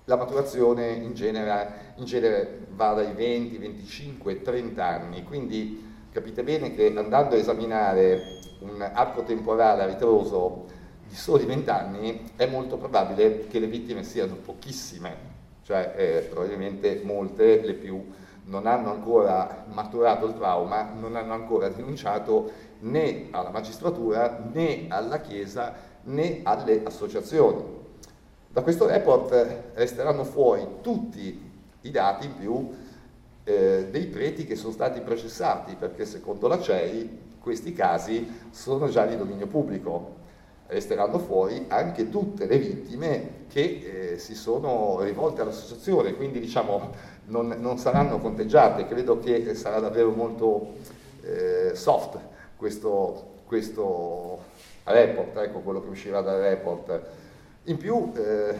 la 0.05 0.15
maturazione 0.15 0.91
in 0.91 1.13
genere, 1.15 1.93
in 1.95 2.05
genere 2.05 2.67
va 2.75 2.93
dai 2.93 3.13
20, 3.13 3.57
25, 3.57 4.41
30 4.41 4.85
anni, 4.85 5.23
quindi 5.23 5.88
capite 6.19 6.43
bene 6.43 6.75
che 6.75 6.93
andando 6.93 7.35
a 7.35 7.37
esaminare 7.37 8.39
un 8.59 8.81
arco 8.81 9.23
temporale 9.23 9.83
a 9.83 9.85
ritroso 9.85 10.65
di 11.07 11.15
soli 11.15 11.45
20 11.45 11.69
anni, 11.69 12.31
è 12.35 12.45
molto 12.45 12.77
probabile 12.77 13.47
che 13.47 13.57
le 13.57 13.67
vittime 13.67 14.03
siano 14.03 14.35
pochissime, 14.35 15.15
cioè 15.63 15.93
eh, 15.95 16.27
probabilmente 16.29 17.01
molte, 17.05 17.61
le 17.61 17.73
più, 17.73 18.11
non 18.43 18.67
hanno 18.67 18.91
ancora 18.91 19.63
maturato 19.69 20.25
il 20.25 20.33
trauma, 20.33 20.91
non 20.93 21.15
hanno 21.15 21.33
ancora 21.33 21.69
denunciato 21.69 22.51
né 22.79 23.27
alla 23.31 23.49
magistratura 23.49 24.43
né 24.51 24.87
alla 24.89 25.21
Chiesa 25.21 25.73
né 26.03 26.41
alle 26.43 26.81
associazioni. 26.83 27.63
Da 28.49 28.61
questo 28.61 28.87
report 28.87 29.71
resteranno 29.73 30.25
fuori 30.25 30.67
tutti 30.81 31.49
i 31.81 31.91
dati 31.91 32.25
in 32.25 32.35
più 32.35 32.69
eh, 33.43 33.87
dei 33.89 34.05
preti 34.05 34.45
che 34.45 34.55
sono 34.55 34.71
stati 34.71 35.01
processati, 35.01 35.75
perché 35.75 36.05
secondo 36.05 36.47
la 36.47 36.59
CEI 36.59 37.27
questi 37.39 37.73
casi 37.73 38.27
sono 38.51 38.89
già 38.89 39.05
di 39.05 39.17
dominio 39.17 39.47
pubblico. 39.47 40.17
Resteranno 40.67 41.17
fuori 41.17 41.65
anche 41.67 42.09
tutte 42.09 42.45
le 42.45 42.59
vittime 42.59 43.45
che 43.47 44.11
eh, 44.11 44.17
si 44.19 44.35
sono 44.35 44.99
rivolte 45.01 45.41
all'associazione, 45.41 46.13
quindi 46.13 46.39
diciamo 46.39 46.91
non, 47.25 47.55
non, 47.59 47.79
saranno 47.79 48.19
conteggiate. 48.19 48.85
Credo 48.85 49.17
che 49.17 49.55
sarà 49.55 49.79
davvero 49.79 50.11
molto 50.11 50.73
eh, 51.23 51.71
soft 51.73 52.19
questo, 52.55 53.37
questo, 53.45 54.43
report, 54.83 55.37
ecco 55.37 55.59
quello 55.59 55.81
che 55.81 55.89
uscirà 55.89 56.21
dal 56.21 56.39
report. 56.39 57.01
In 57.63 57.77
più 57.77 58.11
eh, 58.15 58.55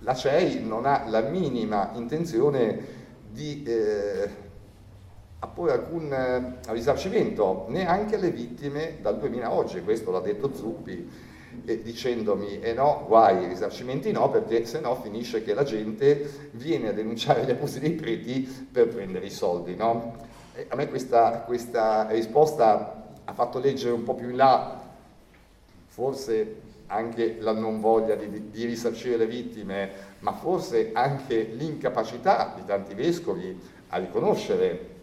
la 0.00 0.14
CEI 0.14 0.64
non 0.64 0.86
ha 0.86 1.04
la 1.06 1.20
minima 1.20 1.90
intenzione 1.94 3.04
di 3.36 3.62
eh, 3.64 4.28
apporre 5.40 5.72
alcun 5.72 6.10
eh, 6.10 6.72
risarcimento 6.72 7.66
neanche 7.68 8.16
alle 8.16 8.30
vittime 8.30 8.96
dal 9.02 9.18
2000 9.18 9.46
a 9.46 9.52
oggi, 9.52 9.82
questo 9.82 10.10
l'ha 10.10 10.20
detto 10.20 10.54
Zuppi 10.54 11.34
eh, 11.66 11.82
dicendomi 11.82 12.60
eh 12.60 12.72
no, 12.72 13.04
guai, 13.06 13.46
risarcimenti 13.46 14.10
no, 14.10 14.30
perché 14.30 14.64
se 14.64 14.80
no 14.80 14.94
finisce 14.96 15.42
che 15.42 15.52
la 15.52 15.64
gente 15.64 16.50
viene 16.52 16.88
a 16.88 16.92
denunciare 16.92 17.44
gli 17.44 17.50
abusi 17.50 17.78
dei 17.78 17.92
preti 17.92 18.40
per 18.72 18.88
prendere 18.88 19.26
i 19.26 19.30
soldi. 19.30 19.76
No? 19.76 20.24
a 20.68 20.74
me 20.74 20.88
questa, 20.88 21.42
questa 21.42 22.08
risposta 22.08 23.12
ha 23.22 23.32
fatto 23.34 23.58
leggere 23.58 23.92
un 23.92 24.04
po' 24.04 24.14
più 24.14 24.30
in 24.30 24.36
là, 24.36 24.80
forse 25.86 26.62
anche 26.86 27.38
la 27.40 27.52
non 27.52 27.80
voglia 27.80 28.14
di, 28.14 28.50
di, 28.50 28.64
risarcire 28.64 29.16
le 29.16 29.26
vittime, 29.26 29.90
ma 30.20 30.32
forse 30.32 30.90
anche 30.92 31.42
l'incapacità 31.42 32.54
di 32.56 32.64
tanti 32.64 32.94
vescovi 32.94 33.58
a 33.88 33.98
riconoscere 33.98 34.94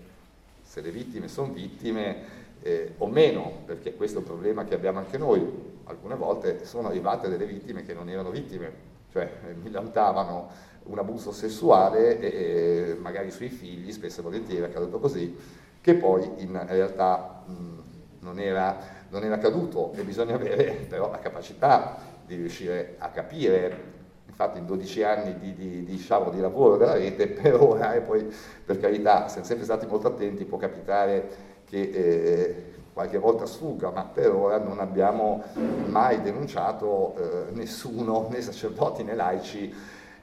se 0.61 0.81
le 0.81 0.91
vittime 0.91 1.27
sono 1.27 1.51
vittime 1.53 2.41
eh, 2.61 2.93
o 2.97 3.07
meno, 3.07 3.61
perché 3.65 3.95
questo 3.95 4.18
è 4.18 4.22
un 4.22 4.27
problema 4.27 4.64
che 4.64 4.73
abbiamo 4.73 4.99
anche 4.99 5.18
noi. 5.18 5.72
Alcune 5.85 6.15
volte 6.15 6.65
sono 6.65 6.88
arrivate 6.88 7.30
delle 7.30 7.45
vittime 7.45 7.84
che 7.84 7.93
non 7.93 8.10
erano 8.10 8.31
vittime, 8.31 8.72
cioè 9.11 9.30
eh, 9.49 9.53
mi 9.53 9.69
lamentavano 9.69 10.72
un 10.85 10.97
abuso 10.97 11.31
sessuale 11.31 12.19
e, 12.19 12.95
magari 12.99 13.31
sui 13.31 13.49
figli, 13.49 13.91
spesso 13.91 14.22
e 14.22 14.23
volentieri 14.23 14.61
è 14.61 14.65
accaduto 14.65 14.99
così, 14.99 15.35
che 15.80 15.95
poi 15.95 16.30
in 16.38 16.60
realtà 16.68 17.43
mh, 17.45 17.81
non, 18.19 18.39
era, 18.39 18.77
non 19.14 19.23
era 19.23 19.35
accaduto 19.35 19.94
e 19.94 20.03
bisogna 20.03 20.35
avere 20.35 20.85
però 20.90 21.10
la 21.10 21.19
capacità 21.19 21.98
di 22.26 22.35
riuscire 22.35 22.95
a 22.98 23.10
capire 23.10 23.91
infatti 24.26 24.57
in 24.57 24.65
12 24.65 25.03
anni 25.03 25.38
di, 25.38 25.53
di, 25.53 25.84
diciamo, 25.84 26.31
di, 26.31 26.40
lavoro 26.40 26.76
della 26.77 26.94
rete 26.94 27.27
per 27.30 27.61
ora 27.61 27.94
e 27.94 28.02
poi 28.02 28.27
per 28.65 28.80
carità 28.80 29.27
siamo 29.27 29.45
sempre 29.45 29.65
stati 29.65 29.85
molto 29.85 30.07
attenti, 30.07 30.44
può 30.45 30.57
capitare 30.57 31.52
che 31.65 31.81
eh, 31.81 32.72
qualche 32.94 33.18
volta 33.18 33.45
sfugga, 33.45 33.91
ma 33.91 34.06
per 34.06 34.34
ora 34.34 34.57
non 34.57 34.80
abbiamo 34.80 35.44
mai 35.88 36.22
denunciato 36.22 37.15
eh, 37.18 37.52
nessuno, 37.52 38.27
né 38.31 38.41
sacerdoti 38.41 39.03
né 39.03 39.14
laici 39.14 39.73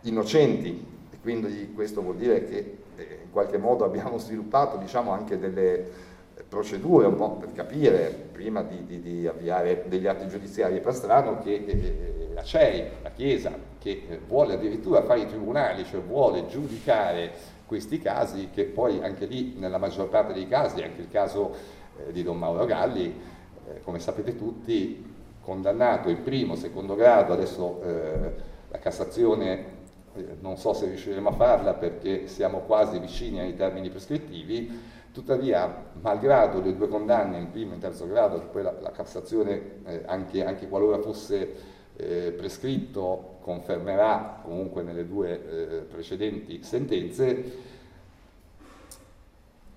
innocenti. 0.03 0.99
E 1.11 1.19
quindi 1.21 1.73
questo 1.73 2.03
vuol 2.03 2.17
dire 2.17 2.45
che 2.45 2.79
eh, 2.97 3.19
in 3.25 3.31
qualche 3.31 3.59
modo 3.59 3.85
abbiamo 3.85 4.19
sviluppato 4.19 4.77
diciamo, 4.77 5.11
anche 5.13 5.39
delle 5.39 6.09
procedure 6.49 7.07
un 7.07 7.17
po' 7.17 7.33
per 7.33 7.53
capire, 7.53 8.29
prima 8.33 8.63
di, 8.63 8.85
di, 8.85 9.01
di 9.01 9.27
avviare 9.27 9.85
degli 9.89 10.07
atti 10.07 10.29
giudiziari 10.29 10.81
per 10.81 10.95
strano, 10.95 11.39
che 11.39 11.65
eh, 11.67 12.31
la 12.35 12.43
CEI, 12.43 12.85
la 13.03 13.11
Chiesa, 13.11 13.53
che 13.79 14.07
eh, 14.09 14.21
vuole 14.27 14.55
addirittura 14.55 15.03
fare 15.03 15.21
i 15.21 15.27
tribunali, 15.27 15.85
cioè 15.85 16.01
vuole 16.01 16.47
giudicare 16.47 17.33
questi 17.67 17.99
casi, 17.99 18.51
che 18.53 18.65
poi 18.65 19.03
anche 19.03 19.27
lì 19.27 19.55
nella 19.57 19.79
maggior 19.79 20.09
parte 20.09 20.33
dei 20.33 20.49
casi, 20.49 20.83
anche 20.83 21.03
il 21.03 21.11
caso 21.11 21.55
eh, 21.99 22.13
di 22.13 22.23
Don 22.23 22.39
Mauro 22.39 22.65
Galli, 22.67 23.21
eh, 23.69 23.81
come 23.83 23.99
sapete 23.99 24.37
tutti, 24.37 25.09
condannato 25.41 26.09
in 26.09 26.23
primo, 26.23 26.55
secondo 26.55 26.95
grado, 26.95 27.33
adesso 27.33 27.83
eh, 27.83 28.33
la 28.71 28.79
Cassazione 28.79 29.79
eh, 30.15 30.37
non 30.41 30.57
so 30.57 30.73
se 30.73 30.87
riusciremo 30.87 31.29
a 31.29 31.33
farla 31.33 31.75
perché 31.75 32.27
siamo 32.27 32.61
quasi 32.61 32.99
vicini 32.99 33.41
ai 33.41 33.55
termini 33.55 33.89
prescrittivi, 33.91 34.99
tuttavia, 35.13 35.87
malgrado 36.01 36.61
le 36.61 36.75
due 36.75 36.89
condanne 36.89 37.39
in 37.39 37.51
primo 37.51 37.73
e 37.73 37.75
in 37.75 37.81
terzo 37.81 38.07
grado, 38.07 38.39
che 38.39 38.47
poi 38.47 38.63
la, 38.63 38.75
la 38.81 38.91
Cassazione, 38.91 39.83
eh, 39.85 40.03
anche, 40.07 40.45
anche, 40.45 40.69
qualora 40.69 40.99
fosse 41.01 41.55
eh, 41.97 42.33
prescritto, 42.37 43.37
confermerà 43.41 44.41
comunque 44.43 44.83
nelle 44.83 45.07
due 45.07 45.31
eh, 45.33 45.81
precedenti 45.83 46.63
sentenze, 46.63 47.69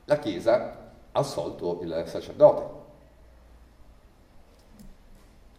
la 0.05 0.19
Chiesa 0.19 0.91
ha 1.11 1.19
assolto 1.19 1.79
il 1.81 2.03
sacerdote. 2.05 2.81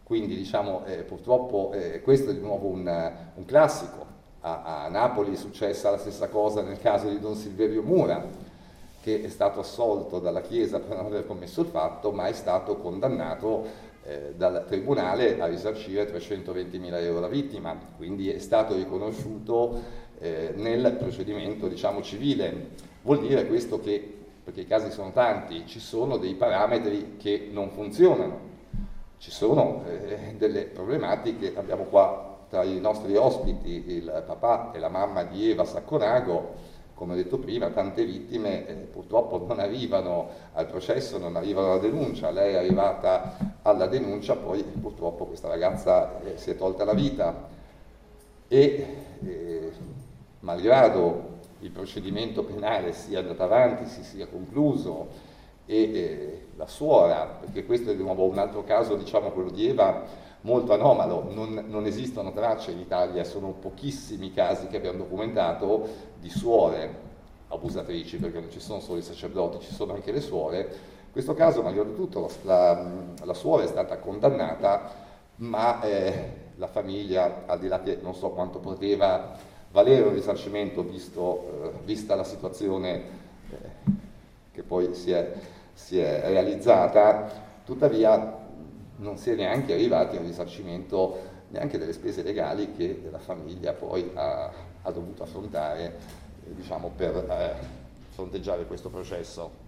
Quindi 0.04 0.36
diciamo, 0.36 0.84
eh, 0.84 1.02
purtroppo 1.02 1.72
eh, 1.72 2.02
questo 2.02 2.30
è 2.30 2.34
di 2.34 2.40
nuovo 2.40 2.68
un, 2.68 3.12
un 3.34 3.44
classico. 3.46 4.12
A, 4.40 4.84
a, 4.84 4.88
Napoli 4.88 5.32
è 5.32 5.36
successa 5.36 5.90
la 5.90 5.96
stessa 5.96 6.28
cosa 6.28 6.60
nel 6.60 6.78
caso 6.78 7.08
di 7.08 7.18
Don 7.18 7.34
Silverio 7.34 7.82
Mura, 7.82 8.22
che 9.04 9.20
è 9.20 9.28
stato 9.28 9.60
assolto 9.60 10.18
dalla 10.18 10.40
Chiesa 10.40 10.80
per 10.80 10.96
non 10.96 11.04
aver 11.04 11.26
commesso 11.26 11.60
il 11.60 11.66
fatto, 11.66 12.10
ma 12.10 12.24
è 12.26 12.32
stato 12.32 12.78
condannato 12.78 13.66
eh, 14.02 14.32
dal 14.34 14.64
Tribunale 14.66 15.38
a 15.38 15.44
risarcire 15.44 16.10
320.000 16.10 17.02
euro 17.02 17.20
la 17.20 17.28
vittima, 17.28 17.78
quindi 17.98 18.30
è 18.30 18.38
stato 18.38 18.74
riconosciuto 18.74 19.78
eh, 20.20 20.54
nel 20.56 20.96
procedimento 20.98 21.68
diciamo, 21.68 22.00
civile. 22.00 22.68
Vuol 23.02 23.20
dire 23.20 23.46
questo 23.46 23.78
che, 23.78 24.16
perché 24.42 24.62
i 24.62 24.66
casi 24.66 24.90
sono 24.90 25.12
tanti, 25.12 25.66
ci 25.66 25.80
sono 25.80 26.16
dei 26.16 26.32
parametri 26.32 27.16
che 27.18 27.50
non 27.52 27.72
funzionano. 27.72 28.52
Ci 29.18 29.30
sono 29.30 29.84
eh, 29.86 30.34
delle 30.38 30.62
problematiche, 30.62 31.52
abbiamo 31.54 31.84
qua 31.84 32.38
tra 32.48 32.62
i 32.62 32.80
nostri 32.80 33.16
ospiti 33.16 33.84
il 33.86 34.22
papà 34.26 34.72
e 34.72 34.78
la 34.78 34.88
mamma 34.88 35.24
di 35.24 35.50
Eva 35.50 35.66
Sacconago, 35.66 36.72
come 36.94 37.12
ho 37.12 37.16
detto 37.16 37.38
prima, 37.38 37.70
tante 37.70 38.04
vittime 38.04 38.66
eh, 38.66 38.74
purtroppo 38.74 39.44
non 39.46 39.58
arrivano 39.58 40.28
al 40.52 40.66
processo, 40.66 41.18
non 41.18 41.36
arrivano 41.36 41.72
alla 41.72 41.80
denuncia, 41.80 42.30
lei 42.30 42.54
è 42.54 42.56
arrivata 42.56 43.36
alla 43.62 43.86
denuncia, 43.86 44.36
poi 44.36 44.62
purtroppo 44.62 45.26
questa 45.26 45.48
ragazza 45.48 46.20
eh, 46.22 46.36
si 46.36 46.50
è 46.50 46.56
tolta 46.56 46.84
la 46.84 46.94
vita. 46.94 47.48
E 48.46 48.86
eh, 49.24 49.72
malgrado 50.40 51.32
il 51.60 51.70
procedimento 51.70 52.44
penale 52.44 52.92
sia 52.92 53.20
andato 53.20 53.42
avanti, 53.42 53.86
si 53.86 54.04
sia 54.04 54.26
concluso, 54.26 55.32
e 55.66 55.82
eh, 55.82 56.46
la 56.56 56.66
suora, 56.66 57.38
perché 57.40 57.64
questo 57.64 57.90
è 57.90 57.96
di 57.96 58.02
nuovo 58.02 58.24
un 58.24 58.38
altro 58.38 58.64
caso, 58.64 58.96
diciamo 58.96 59.30
quello 59.30 59.50
di 59.50 59.66
Eva, 59.66 60.04
molto 60.44 60.72
anomalo, 60.72 61.30
non, 61.32 61.64
non, 61.68 61.86
esistono 61.86 62.32
tracce 62.32 62.70
in 62.70 62.78
Italia, 62.78 63.24
sono 63.24 63.52
pochissimi 63.52 64.32
casi 64.32 64.66
che 64.68 64.76
abbiamo 64.76 64.98
documentato 64.98 65.88
di 66.18 66.30
suore 66.30 67.02
abusatrici, 67.48 68.18
perché 68.18 68.40
non 68.40 68.50
ci 68.50 68.60
sono 68.60 68.80
solo 68.80 68.98
i 68.98 69.02
sacerdoti, 69.02 69.60
ci 69.60 69.72
sono 69.72 69.94
anche 69.94 70.12
le 70.12 70.20
suore. 70.20 70.60
In 70.60 71.12
questo 71.12 71.34
caso, 71.34 71.62
malgrado 71.62 71.94
tutto, 71.94 72.30
la, 72.42 72.84
la 73.22 73.34
suora 73.34 73.62
è 73.62 73.66
stata 73.66 73.98
condannata, 73.98 74.90
ma 75.36 75.80
eh, 75.82 76.32
la 76.56 76.66
famiglia, 76.66 77.44
al 77.46 77.58
di 77.58 77.68
là 77.68 77.80
che 77.80 77.98
non 78.02 78.14
so 78.14 78.30
quanto 78.30 78.58
poteva 78.58 79.36
valere 79.70 80.06
un 80.06 80.14
risarcimento 80.14 80.82
visto, 80.82 81.44
eh, 81.62 81.70
vista 81.84 82.14
la 82.14 82.24
situazione 82.24 83.02
eh, 83.50 84.02
che 84.52 84.62
poi 84.62 84.94
si 84.94 85.10
è 85.10 85.32
si 85.74 85.98
è 85.98 86.22
realizzata, 86.26 87.28
tuttavia 87.64 88.42
non 88.96 89.16
si 89.16 89.30
è 89.30 89.34
neanche 89.34 89.72
arrivati 89.72 90.16
a 90.16 90.20
un 90.20 90.26
risarcimento 90.26 91.32
neanche 91.48 91.78
delle 91.78 91.92
spese 91.92 92.22
legali 92.22 92.72
che 92.72 93.08
la 93.10 93.18
famiglia 93.18 93.72
poi 93.72 94.10
ha, 94.14 94.50
ha 94.82 94.90
dovuto 94.90 95.22
affrontare 95.22 95.98
eh, 96.44 96.54
diciamo, 96.54 96.90
per 96.94 97.14
eh, 97.16 97.54
fronteggiare 98.10 98.66
questo 98.66 98.88
processo. 98.88 99.62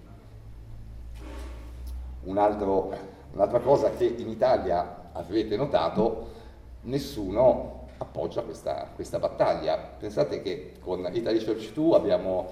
Un 2.25 2.39
altro, 2.39 2.93
un'altra 3.33 3.61
cosa 3.61 3.91
che 3.91 4.05
in 4.05 4.29
Italia 4.29 5.11
avrete 5.13 5.57
notato, 5.57 6.35
nessuno 6.83 7.89
appoggia 7.99 8.43
questa, 8.43 8.91
questa 8.95 9.19
battaglia. 9.19 9.77
Pensate 9.77 10.43
che 10.43 10.75
con 10.81 11.09
Italy 11.11 11.45
Church 11.45 11.73
2 11.73 11.97
abbiamo 11.97 12.51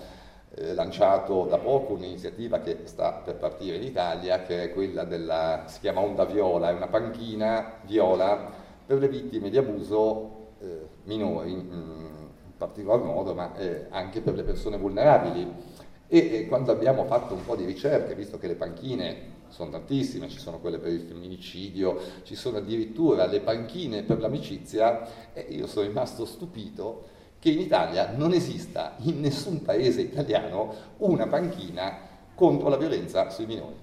eh, 0.57 0.75
lanciato 0.75 1.47
da 1.47 1.59
poco 1.59 1.95
un'iniziativa 1.95 2.61
che 2.61 2.81
sta 2.85 3.13
per 3.25 3.37
partire 3.37 3.77
in 3.77 3.83
Italia, 3.83 4.43
che 4.43 4.65
è 4.65 4.73
quella 4.73 5.05
della, 5.05 5.65
si 5.67 5.81
chiama 5.81 6.01
Onda 6.01 6.25
Viola, 6.25 6.71
è 6.71 6.75
una 6.75 6.87
panchina 6.87 7.79
viola 7.83 8.53
per 8.87 8.99
le 8.99 9.09
vittime 9.09 9.51
di 9.51 9.57
abuso 9.57 10.53
eh, 10.61 10.87
minori, 11.05 11.53
in, 11.53 11.59
in, 11.59 12.23
particolar 12.57 13.03
modo, 13.03 13.35
ma 13.35 13.57
eh, 13.57 13.87
anche 13.91 14.21
per 14.21 14.35
le 14.35 14.45
persone 14.45 14.77
vulnerabili. 14.77 15.73
E, 16.07 16.35
e 16.35 16.47
quando 16.47 16.71
abbiamo 16.71 17.05
fatto 17.05 17.35
un 17.35 17.45
po' 17.45 17.57
di 17.57 17.65
ricerche, 17.65 18.15
visto 18.15 18.39
che 18.39 18.47
le 18.47 18.55
panchine 18.55 19.33
sono 19.49 19.71
tantissime, 19.71 20.29
ci 20.29 20.39
sono 20.39 20.59
quelle 20.61 20.79
per 20.79 20.93
il 20.93 21.01
femminicidio, 21.01 21.99
ci 22.23 22.35
sono 22.35 22.59
addirittura 22.59 23.27
le 23.27 23.41
panchine 23.41 24.03
per 24.03 24.21
l'amicizia, 24.21 25.33
e 25.33 25.41
io 25.51 25.67
sono 25.67 25.87
rimasto 25.87 26.25
stupito 26.25 27.13
che 27.45 27.51
in 27.51 27.61
Italia 27.61 28.11
non 28.17 28.33
esista 28.33 28.95
in 29.01 29.21
nessun 29.21 29.61
paese 29.61 30.01
italiano 30.01 30.75
una 30.97 31.27
panchina 31.27 31.99
contro 32.35 32.71
la 32.71 32.79
violenza 32.79 33.29
sui 33.29 33.45
minori. 33.45 33.77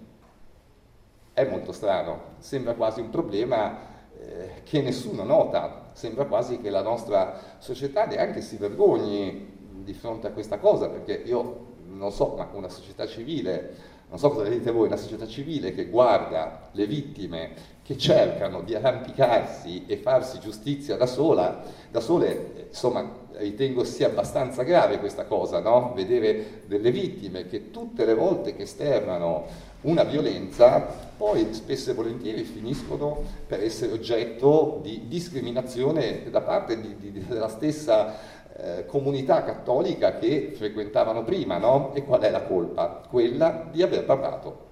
È 1.31 1.47
molto 1.47 1.71
strano, 1.71 2.21
sembra 2.39 2.73
quasi 2.73 3.01
un 3.01 3.11
problema 3.11 3.77
eh, 4.17 4.63
che 4.63 4.81
nessuno 4.81 5.23
nota, 5.23 5.91
sembra 5.93 6.25
quasi 6.25 6.59
che 6.59 6.71
la 6.71 6.81
nostra 6.81 7.39
società 7.59 8.07
neanche 8.07 8.41
si 8.41 8.57
vergogni 8.57 9.59
di 9.83 9.93
fronte 9.93 10.25
a 10.25 10.31
questa 10.31 10.57
cosa, 10.57 10.89
perché 10.89 11.21
io 11.23 11.67
non 11.85 12.11
so, 12.11 12.33
ma 12.35 12.49
una 12.53 12.69
società 12.69 13.05
civile 13.05 13.99
non 14.09 14.19
so 14.19 14.29
cosa 14.29 14.43
vedete 14.43 14.71
voi, 14.71 14.87
una 14.87 14.97
società 14.97 15.25
civile 15.25 15.73
che 15.73 15.85
guarda 15.85 16.69
le 16.71 16.85
vittime 16.85 17.53
che 17.81 17.97
cercano 17.97 18.61
di 18.61 18.75
arrampicarsi 18.75 19.85
e 19.85 19.95
farsi 19.95 20.39
giustizia 20.39 20.97
da 20.97 21.05
sola, 21.05 21.63
da 21.89 22.01
sole, 22.01 22.65
insomma, 22.67 23.20
ritengo 23.41 23.83
sia 23.83 24.07
abbastanza 24.07 24.63
grave 24.63 24.99
questa 24.99 25.25
cosa, 25.25 25.59
no? 25.59 25.93
Vedere 25.95 26.61
delle 26.65 26.91
vittime 26.91 27.47
che 27.47 27.71
tutte 27.71 28.05
le 28.05 28.13
volte 28.13 28.55
che 28.55 28.63
esternano 28.63 29.45
una 29.81 30.03
violenza, 30.03 30.79
poi 31.17 31.53
spesso 31.53 31.91
e 31.91 31.93
volentieri 31.93 32.43
finiscono 32.43 33.23
per 33.47 33.61
essere 33.61 33.93
oggetto 33.93 34.79
di 34.81 35.07
discriminazione 35.07 36.29
da 36.29 36.41
parte 36.41 36.79
di, 36.79 36.95
di, 36.97 37.25
della 37.25 37.49
stessa 37.49 38.15
eh, 38.55 38.85
comunità 38.85 39.43
cattolica 39.43 40.17
che 40.17 40.53
frequentavano 40.55 41.23
prima, 41.23 41.57
no? 41.57 41.93
E 41.93 42.03
qual 42.03 42.21
è 42.21 42.29
la 42.29 42.43
colpa? 42.43 43.01
Quella 43.09 43.67
di 43.71 43.81
aver 43.81 44.05
parlato. 44.05 44.69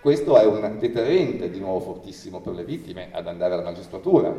Questo 0.00 0.36
è 0.36 0.44
un 0.44 0.78
deterrente 0.78 1.48
di 1.50 1.60
nuovo 1.60 1.80
fortissimo 1.80 2.40
per 2.40 2.54
le 2.54 2.64
vittime 2.64 3.10
ad 3.12 3.26
andare 3.28 3.54
alla 3.54 3.62
magistratura, 3.62 4.34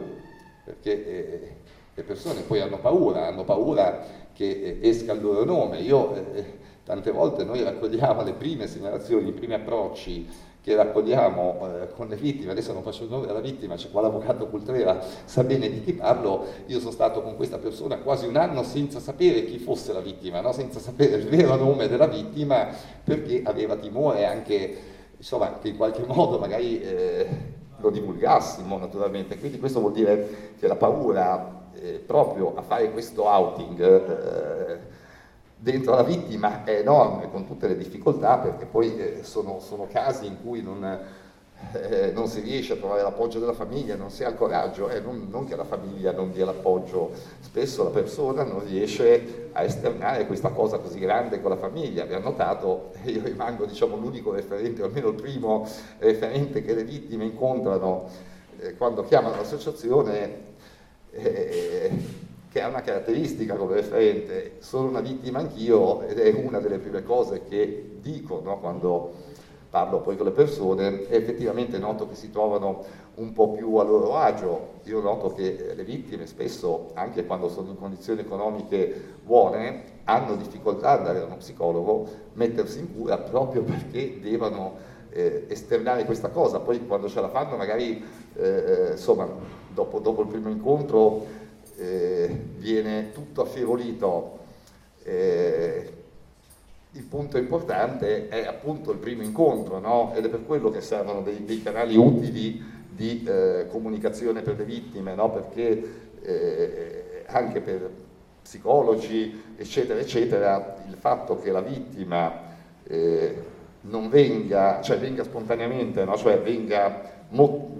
perché 0.65 1.05
eh, 1.05 1.55
le 1.95 2.03
persone 2.03 2.41
poi 2.41 2.59
hanno 2.59 2.79
paura, 2.79 3.27
hanno 3.27 3.43
paura 3.43 4.21
che 4.33 4.49
eh, 4.81 4.89
esca 4.89 5.13
il 5.13 5.21
loro 5.21 5.43
nome. 5.43 5.79
Io 5.79 6.15
eh, 6.15 6.59
tante 6.83 7.11
volte 7.11 7.43
noi 7.43 7.61
raccogliamo 7.63 8.23
le 8.23 8.33
prime 8.33 8.67
segnalazioni, 8.67 9.29
i 9.29 9.33
primi 9.33 9.53
approcci 9.53 10.51
che 10.63 10.75
raccogliamo 10.75 11.67
eh, 11.81 11.89
con 11.93 12.07
le 12.07 12.15
vittime, 12.15 12.51
adesso 12.51 12.71
non 12.71 12.83
faccio 12.83 13.03
il 13.03 13.09
nome 13.09 13.25
della 13.25 13.41
vittima, 13.41 13.75
c'è 13.75 13.91
qua 13.91 13.99
l'avvocato 13.99 14.47
Cultrera, 14.47 14.97
sa 15.25 15.43
bene 15.43 15.69
di 15.69 15.83
chi 15.83 15.91
parlo, 15.91 16.45
io 16.67 16.79
sono 16.79 16.91
stato 16.91 17.21
con 17.21 17.35
questa 17.35 17.57
persona 17.57 17.97
quasi 17.97 18.27
un 18.27 18.37
anno 18.37 18.63
senza 18.63 19.01
sapere 19.01 19.43
chi 19.43 19.59
fosse 19.59 19.91
la 19.91 19.99
vittima, 19.99 20.39
no? 20.39 20.53
senza 20.53 20.79
sapere 20.79 21.17
il 21.17 21.27
vero 21.27 21.57
nome 21.57 21.89
della 21.89 22.07
vittima, 22.07 22.69
perché 23.03 23.41
aveva 23.43 23.75
timore 23.75 24.25
anche, 24.25 24.77
insomma, 25.17 25.59
che 25.59 25.67
in 25.67 25.75
qualche 25.75 26.05
modo 26.07 26.39
magari 26.39 26.81
eh, 26.81 27.27
lo 27.77 27.89
divulgassimo 27.89 28.77
naturalmente, 28.77 29.37
quindi 29.37 29.59
questo 29.59 29.81
vuol 29.81 29.91
dire 29.91 30.53
che 30.57 30.67
la 30.67 30.77
paura 30.77 31.62
eh, 31.81 32.03
proprio 32.05 32.55
a 32.55 32.61
fare 32.61 32.91
questo 32.91 33.23
outing 33.23 33.81
eh, 33.81 34.77
dentro 35.63 35.95
la 35.95 36.03
vittima 36.03 36.65
è 36.65 36.79
enorme 36.79 37.31
con 37.31 37.47
tutte 37.47 37.67
le 37.67 37.77
difficoltà 37.77 38.37
perché 38.37 38.65
poi 38.65 38.97
eh, 38.97 39.23
sono, 39.23 39.59
sono, 39.61 39.87
casi 39.89 40.25
in 40.25 40.41
cui 40.43 40.61
non, 40.61 40.83
eh, 41.71 42.11
non, 42.13 42.27
si 42.27 42.41
riesce 42.41 42.73
a 42.73 42.75
trovare 42.75 43.01
l'appoggio 43.01 43.39
della 43.39 43.53
famiglia, 43.53 43.95
non 43.95 44.09
si 44.09 44.25
ha 44.25 44.29
il 44.29 44.35
coraggio, 44.35 44.89
non, 45.01 45.27
non, 45.29 45.45
che 45.45 45.55
la 45.55 45.63
famiglia 45.63 46.11
non 46.11 46.33
dia 46.33 46.43
l'appoggio, 46.43 47.11
spesso 47.39 47.85
la 47.85 47.91
persona 47.91 48.43
non 48.43 48.65
riesce 48.65 49.49
a 49.53 49.63
esternare 49.63 50.27
questa 50.27 50.49
cosa 50.49 50.79
così 50.79 50.99
grande 50.99 51.41
con 51.41 51.51
la 51.51 51.57
famiglia. 51.57 52.03
Abbiamo 52.03 52.29
notato, 52.29 52.91
io 53.05 53.21
rimango 53.23 53.65
diciamo, 53.65 53.95
l'unico 53.95 54.33
referente, 54.33 54.81
o 54.81 54.85
almeno 54.85 55.09
il 55.09 55.15
primo 55.15 55.65
referente 55.99 56.61
che 56.61 56.73
le 56.73 56.83
vittime 56.83 57.23
incontrano 57.23 58.09
eh, 58.59 58.75
quando 58.75 59.03
chiamano 59.03 59.37
l'associazione 59.37 60.51
eh, 61.13 61.91
che 62.49 62.61
ha 62.61 62.67
una 62.67 62.81
caratteristica 62.81 63.55
come 63.55 63.75
referente, 63.75 64.57
sono 64.59 64.87
una 64.87 65.01
vittima 65.01 65.39
anch'io 65.39 66.01
ed 66.03 66.19
è 66.19 66.31
una 66.33 66.59
delle 66.59 66.77
prime 66.77 67.03
cose 67.03 67.43
che 67.47 67.97
dico 67.99 68.41
no, 68.43 68.59
quando, 68.59 69.11
parlo 69.71 70.01
poi 70.01 70.15
con 70.15 70.27
le 70.27 70.33
persone 70.33 71.07
e 71.07 71.15
effettivamente 71.15 71.79
noto 71.79 72.07
che 72.07 72.13
si 72.13 72.29
trovano 72.29 72.83
un 73.15 73.33
po' 73.33 73.53
più 73.53 73.75
a 73.77 73.83
loro 73.83 74.17
agio. 74.17 74.73
Io 74.83 75.01
noto 75.01 75.33
che 75.33 75.73
le 75.75 75.83
vittime 75.83 76.27
spesso, 76.27 76.91
anche 76.93 77.25
quando 77.25 77.49
sono 77.49 77.71
in 77.71 77.77
condizioni 77.79 78.21
economiche 78.21 79.01
buone, 79.23 80.01
hanno 80.03 80.35
difficoltà 80.35 80.91
ad 80.91 80.99
andare 80.99 81.19
da 81.19 81.25
uno 81.25 81.37
psicologo, 81.37 82.07
mettersi 82.33 82.79
in 82.79 82.95
cura 82.95 83.17
proprio 83.17 83.63
perché 83.63 84.19
devono 84.21 84.91
eh, 85.13 85.45
esternare 85.47 86.05
questa 86.05 86.29
cosa. 86.29 86.59
Poi 86.59 86.85
quando 86.85 87.07
ce 87.07 87.21
la 87.21 87.29
fanno 87.29 87.55
magari, 87.55 88.03
eh, 88.35 88.43
eh 88.43 88.91
insomma, 88.91 89.27
dopo, 89.73 89.99
dopo, 89.99 90.21
il 90.23 90.27
primo 90.27 90.49
incontro 90.49 91.25
eh, 91.77 92.27
viene 92.57 93.11
tutto 93.11 93.43
affievolito. 93.43 94.39
Eh, 95.03 95.93
il 96.95 97.03
punto 97.03 97.37
importante 97.37 98.27
è 98.27 98.45
appunto 98.45 98.91
il 98.91 98.97
primo 98.97 99.23
incontro, 99.23 99.79
no? 99.79 100.13
ed 100.13 100.25
è 100.25 100.29
per 100.29 100.45
quello 100.45 100.69
che 100.69 100.81
servono 100.81 101.21
dei, 101.21 101.43
dei 101.43 101.63
canali 101.63 101.95
utili 101.95 102.71
di 102.87 103.27
comunicazione 103.71 104.43
per 104.43 104.57
le 104.57 104.63
vittime, 104.63 105.15
no? 105.15 105.31
perché 105.31 107.23
anche 107.25 107.61
per 107.61 107.89
psicologi, 108.43 109.41
eccetera, 109.55 109.99
eccetera, 109.99 110.83
il 110.87 110.95
fatto 110.95 111.39
che 111.39 111.49
la 111.49 111.61
vittima 111.61 112.53
eh, 112.83 113.43
non 113.83 114.09
venga, 114.09 114.81
cioè 114.81 114.97
venga 114.97 115.23
spontaneamente, 115.23 116.03
no? 116.05 116.15
cioè 116.17 116.39
venga 116.39 117.11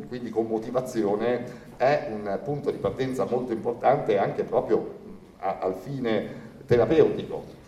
quindi 0.07 0.29
con 0.29 0.47
motivazione, 0.47 1.61
è 1.77 2.07
un 2.09 2.39
punto 2.43 2.71
di 2.71 2.77
partenza 2.77 3.25
molto 3.25 3.53
importante 3.53 4.17
anche 4.17 4.43
proprio 4.43 4.99
a, 5.39 5.59
al 5.59 5.75
fine 5.75 6.41
terapeutico. 6.65 7.61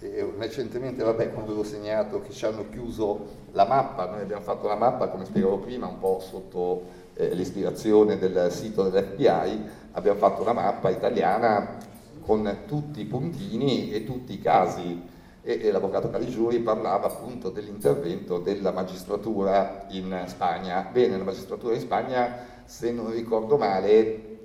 E 0.00 0.32
recentemente, 0.38 1.02
vabbè, 1.02 1.32
quando 1.32 1.50
avevo 1.50 1.64
segnato 1.64 2.20
che 2.20 2.30
ci 2.30 2.44
hanno 2.44 2.66
chiuso 2.70 3.46
la 3.52 3.64
mappa, 3.64 4.06
noi 4.06 4.20
abbiamo 4.20 4.42
fatto 4.42 4.68
la 4.68 4.76
mappa, 4.76 5.08
come 5.08 5.24
spiegavo 5.24 5.58
prima, 5.58 5.86
un 5.86 5.98
po' 5.98 6.20
sotto 6.20 6.82
eh, 7.14 7.34
l'ispirazione 7.34 8.16
del 8.16 8.52
sito 8.52 8.88
dell'FBI, 8.88 9.68
abbiamo 9.92 10.18
fatto 10.18 10.42
una 10.42 10.52
mappa 10.52 10.90
italiana 10.90 11.78
con 12.28 12.64
tutti 12.66 13.00
i 13.00 13.06
puntini 13.06 13.90
e 13.90 14.04
tutti 14.04 14.34
i 14.34 14.38
casi 14.38 15.02
e, 15.40 15.60
e 15.62 15.70
l'avvocato 15.70 16.10
Caligiuri 16.10 16.58
parlava 16.58 17.06
appunto 17.06 17.48
dell'intervento 17.48 18.38
della 18.38 18.70
magistratura 18.70 19.86
in 19.92 20.24
Spagna. 20.26 20.86
Bene, 20.92 21.16
la 21.16 21.24
magistratura 21.24 21.72
in 21.72 21.80
Spagna, 21.80 22.36
se 22.66 22.92
non 22.92 23.12
ricordo 23.12 23.56
male, 23.56 24.40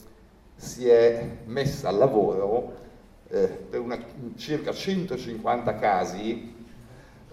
si 0.56 0.88
è 0.88 1.40
messa 1.48 1.90
al 1.90 1.98
lavoro 1.98 2.74
eh, 3.28 3.48
per 3.48 3.82
una, 3.82 4.00
circa 4.38 4.72
150 4.72 5.76
casi 5.76 6.56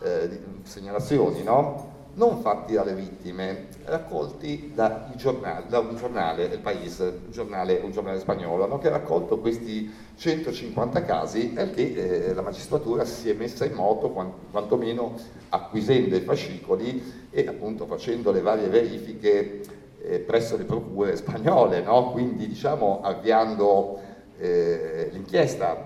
eh, 0.01 0.29
di 0.29 0.39
segnalazioni, 0.65 1.45
no? 1.45 2.09
non 2.15 2.41
fatti 2.41 2.73
dalle 2.73 2.95
vittime, 2.95 3.69
raccolti 3.85 4.73
da, 4.75 5.11
giornali, 5.17 5.65
da 5.69 5.79
un 5.79 5.97
giornale 5.97 6.49
del 6.49 6.61
paese, 6.61 7.21
un 7.27 7.31
giornale, 7.31 7.81
un 7.83 7.91
giornale 7.91 8.19
spagnolo, 8.19 8.67
no? 8.67 8.79
che 8.79 8.89
ha 8.89 8.93
raccolto 8.93 9.39
questi 9.39 9.93
150 10.17 11.05
casi 11.05 11.53
che 11.53 12.29
eh, 12.29 12.35
la 12.35 12.43
magistratura 12.43 13.05
si 13.05 13.31
è 13.31 13.35
messa 13.35 13.65
in 13.65 13.73
moto, 13.73 14.11
quantomeno 14.51 15.15
acquisendo 15.51 16.17
i 16.17 16.21
fascicoli 16.21 17.29
e 17.31 17.47
appunto 17.47 17.87
facendo 17.87 18.31
le 18.33 18.41
varie 18.41 18.69
verifiche 18.69 19.61
eh, 20.03 20.19
presso 20.21 20.57
le 20.57 20.65
procure 20.65 21.17
spagnole, 21.17 21.83
no? 21.83 22.11
quindi 22.13 22.47
diciamo 22.47 23.01
avviando 23.03 23.99
eh, 24.39 25.09
l'inchiesta, 25.13 25.77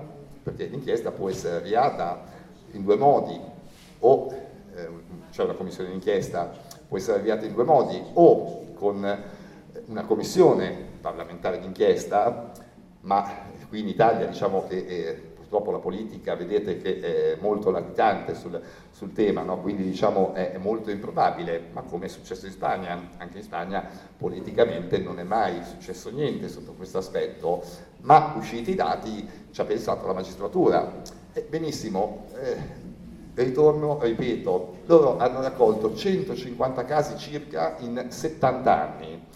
perché 0.43 0.67
l'inchiesta 0.67 1.11
può 1.11 1.29
essere 1.29 1.57
avviata 1.57 2.25
in 2.73 2.85
due 2.85 2.97
modi, 2.97 3.39
o 4.01 4.33
eh, 4.75 4.89
cioè 5.31 5.47
una 5.47 5.55
commissione 5.55 5.91
d'inchiesta 5.91 6.64
può 6.89 6.97
essere 6.97 7.19
avviata 7.19 7.45
in 7.45 7.53
due 7.53 7.65
modi, 7.65 8.03
o 8.15 8.73
con 8.75 9.23
una 9.87 10.05
commissione 10.05 10.75
parlamentare 11.01 11.59
d'inchiesta, 11.59 12.53
ma 13.01 13.31
qui 13.69 13.81
in 13.81 13.89
Italia 13.89 14.27
diciamo 14.27 14.67
che 14.67 14.77
eh, 14.77 15.33
purtroppo 15.35 15.71
la 15.71 15.79
politica 15.79 16.35
vedete 16.35 16.79
che 16.79 17.01
è 17.01 17.37
molto 17.41 17.71
latitante 17.71 18.35
sul, 18.35 18.61
sul 18.91 19.13
tema, 19.13 19.43
no? 19.43 19.61
quindi 19.61 19.85
diciamo 19.85 20.33
è, 20.35 20.57
molto 20.59 20.91
improbabile, 20.91 21.69
ma 21.73 21.83
come 21.83 22.07
è 22.07 22.09
successo 22.09 22.47
in 22.47 22.53
Spagna, 22.53 23.11
anche 23.19 23.39
in 23.39 23.45
Spagna 23.45 23.87
politicamente 24.17 24.99
non 24.99 25.19
è 25.19 25.23
mai 25.23 25.63
successo 25.63 26.11
niente 26.11 26.49
sotto 26.49 26.73
questo 26.73 26.99
aspetto, 26.99 27.63
ma 28.01 28.35
usciti 28.37 28.73
i 28.73 28.75
dati 28.75 29.29
ci 29.51 29.61
ha 29.61 29.65
pensato 29.65 30.07
la 30.07 30.13
magistratura. 30.15 31.03
Eh, 31.33 31.47
benissimo, 31.49 32.27
eh, 32.41 32.84
ritorno, 33.35 33.99
ripeto, 34.01 34.77
loro 34.87 35.19
hanno 35.19 35.41
raccolto 35.41 35.95
150 35.95 36.85
casi 36.85 37.17
circa 37.19 37.77
in 37.81 38.07
70 38.09 38.83
anni. 38.83 39.27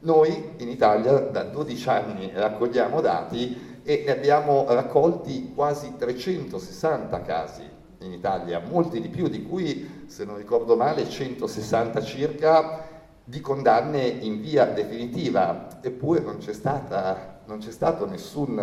Noi 0.00 0.52
in 0.58 0.68
Italia 0.68 1.18
da 1.18 1.44
12 1.44 1.88
anni 1.88 2.30
raccogliamo 2.32 3.00
dati 3.00 3.80
e 3.82 4.02
ne 4.04 4.12
abbiamo 4.12 4.66
raccolti 4.68 5.52
quasi 5.54 5.94
360 5.96 7.22
casi. 7.22 7.62
In 8.00 8.12
Italia, 8.12 8.60
molti 8.60 9.00
di 9.00 9.08
più, 9.08 9.28
di 9.28 9.42
cui, 9.42 10.04
se 10.06 10.24
non 10.24 10.36
ricordo 10.36 10.76
male, 10.76 11.08
160 11.08 12.02
circa 12.02 12.84
di 13.24 13.40
condanne 13.40 14.02
in 14.06 14.40
via 14.40 14.66
definitiva, 14.66 15.68
eppure 15.80 16.20
non 16.20 16.38
c'è, 16.38 16.52
stata, 16.52 17.40
non 17.46 17.58
c'è 17.58 17.70
stato 17.70 18.06
nessun 18.06 18.58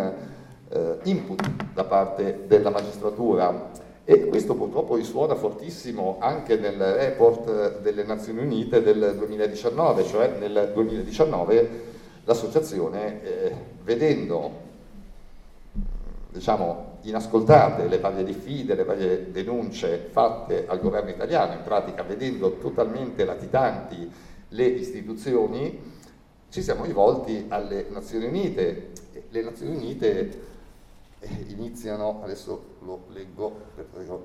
eh, 0.68 0.98
input 1.02 1.72
da 1.72 1.84
parte 1.84 2.44
della 2.46 2.70
magistratura 2.70 3.73
e 4.06 4.26
questo 4.26 4.54
purtroppo 4.54 4.96
risuona 4.96 5.34
fortissimo 5.34 6.18
anche 6.20 6.56
nel 6.56 6.78
report 6.78 7.80
delle 7.80 8.04
Nazioni 8.04 8.40
Unite 8.40 8.82
del 8.82 9.14
2019, 9.16 10.04
cioè 10.04 10.36
nel 10.38 10.72
2019 10.74 11.92
l'associazione 12.24 13.22
eh, 13.22 13.54
vedendo 13.82 14.62
diciamo, 16.30 16.98
inascoltate 17.02 17.86
le 17.86 17.98
varie 17.98 18.24
diffide, 18.24 18.74
le 18.74 18.84
varie 18.84 19.30
denunce 19.30 20.08
fatte 20.10 20.66
al 20.66 20.80
governo 20.80 21.10
italiano, 21.10 21.54
in 21.54 21.62
pratica 21.62 22.02
vedendo 22.02 22.58
totalmente 22.58 23.24
latitanti 23.24 24.10
le 24.48 24.64
istituzioni, 24.64 25.92
ci 26.50 26.60
siamo 26.60 26.84
rivolti 26.84 27.46
alle 27.48 27.86
Nazioni 27.88 28.26
Unite. 28.26 28.90
Le 29.30 29.42
Nazioni 29.42 29.76
Unite 29.76 30.52
iniziano, 31.48 32.22
adesso 32.22 32.76
lo 32.80 33.04
leggo, 33.08 33.60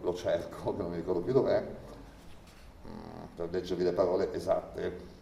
lo 0.01 0.13
cerco, 0.13 0.73
non 0.77 0.91
mi 0.91 0.97
ricordo 0.97 1.21
più 1.21 1.34
dov'è, 1.34 1.63
mm, 2.88 3.23
per 3.35 3.49
leggervi 3.51 3.84
le 3.84 3.93
parole 3.93 4.34
esatte. 4.34 5.17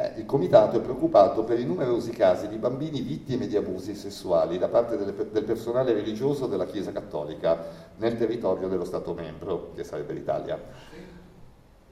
Eh, 0.00 0.12
il 0.16 0.26
Comitato 0.26 0.76
è 0.76 0.80
preoccupato 0.80 1.42
per 1.42 1.58
i 1.58 1.64
numerosi 1.64 2.12
casi 2.12 2.46
di 2.46 2.56
bambini 2.56 3.00
vittime 3.00 3.48
di 3.48 3.56
abusi 3.56 3.96
sessuali 3.96 4.56
da 4.56 4.68
parte 4.68 4.96
delle, 4.96 5.12
del 5.32 5.42
personale 5.42 5.92
religioso 5.92 6.46
della 6.46 6.66
Chiesa 6.66 6.92
Cattolica 6.92 7.64
nel 7.96 8.16
territorio 8.16 8.68
dello 8.68 8.84
Stato 8.84 9.12
membro, 9.12 9.72
che 9.74 9.82
sarebbe 9.82 10.12
l'Italia, 10.12 10.56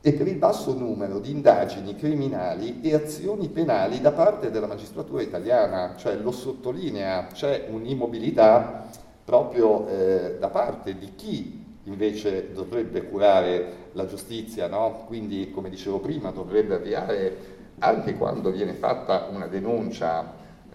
e 0.07 0.13
per 0.13 0.29
il 0.29 0.37
basso 0.37 0.73
numero 0.73 1.19
di 1.19 1.33
indagini 1.33 1.97
criminali 1.97 2.81
e 2.81 2.95
azioni 2.95 3.49
penali 3.49 4.01
da 4.01 4.13
parte 4.13 4.53
della 4.53 4.69
magistratura 4.69 5.21
italiana, 5.21 5.95
cioè 5.97 6.15
lo 6.15 6.31
sottolinea, 6.31 7.27
c'è 7.33 7.67
un'immobilità 7.71 8.87
proprio 9.25 9.89
eh, 9.89 10.37
da 10.39 10.47
parte 10.47 10.97
di 10.97 11.17
chi 11.17 11.65
invece 11.87 12.53
dovrebbe 12.53 13.09
curare 13.09 13.89
la 13.95 14.07
giustizia, 14.07 14.69
no? 14.69 15.03
quindi 15.09 15.51
come 15.51 15.71
dicevo 15.71 15.99
prima 15.99 16.31
dovrebbe 16.31 16.77
avviare 16.77 17.37
anche 17.81 18.15
quando 18.15 18.53
viene 18.53 18.75
fatta 18.75 19.27
una 19.33 19.49
denuncia 19.49 20.35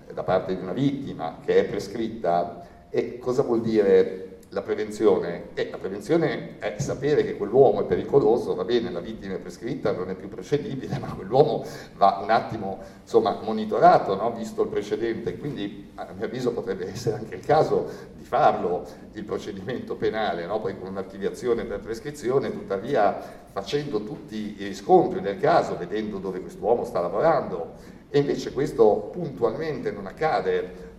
eh, 0.10 0.14
da 0.14 0.24
parte 0.24 0.58
di 0.58 0.62
una 0.62 0.74
vittima 0.74 1.38
che 1.46 1.56
è 1.56 1.64
prescritta, 1.64 2.68
e 2.90 3.18
cosa 3.18 3.44
vuol 3.44 3.62
dire 3.62 4.31
la 4.54 4.62
prevenzione? 4.62 5.50
Eh, 5.54 5.70
la 5.70 5.78
prevenzione 5.78 6.60
è 6.60 6.76
sapere 6.78 7.24
che 7.24 7.38
quell'uomo 7.38 7.82
è 7.82 7.86
pericoloso, 7.86 8.54
va 8.54 8.66
bene, 8.66 8.92
la 8.92 9.00
vittima 9.00 9.36
è 9.36 9.40
prescritta, 9.40 9.94
non 9.94 10.10
è 10.10 10.16
più 10.16 10.28
procedibile, 10.28 10.98
ma 11.00 11.14
quell'uomo 11.14 11.66
va 11.96 12.20
un 12.22 12.30
attimo 12.30 12.80
insomma, 13.02 13.40
monitorato, 13.42 14.16
no? 14.16 14.32
visto 14.34 14.64
il 14.64 14.68
precedente, 14.68 15.38
quindi 15.38 15.92
a 15.96 16.08
mio 16.14 16.26
avviso 16.26 16.52
potrebbe 16.52 16.88
essere 16.90 17.18
anche 17.18 17.36
il 17.36 17.46
caso 17.46 17.90
di 18.14 18.24
farlo 18.24 18.86
il 19.14 19.24
procedimento 19.24 19.96
penale, 19.96 20.46
no? 20.46 20.60
poi 20.60 20.78
con 20.78 20.90
un'archiviazione 20.90 21.64
per 21.64 21.80
prescrizione, 21.80 22.52
tuttavia 22.52 23.40
facendo 23.52 24.04
tutti 24.04 24.58
i 24.60 24.66
riscontri 24.66 25.22
del 25.22 25.40
caso, 25.40 25.78
vedendo 25.78 26.18
dove 26.18 26.42
quest'uomo 26.42 26.84
sta 26.84 27.00
lavorando, 27.00 28.00
e 28.10 28.20
invece 28.20 28.52
questo 28.52 29.10
puntualmente 29.14 29.92
non 29.92 30.06
accade 30.06 30.91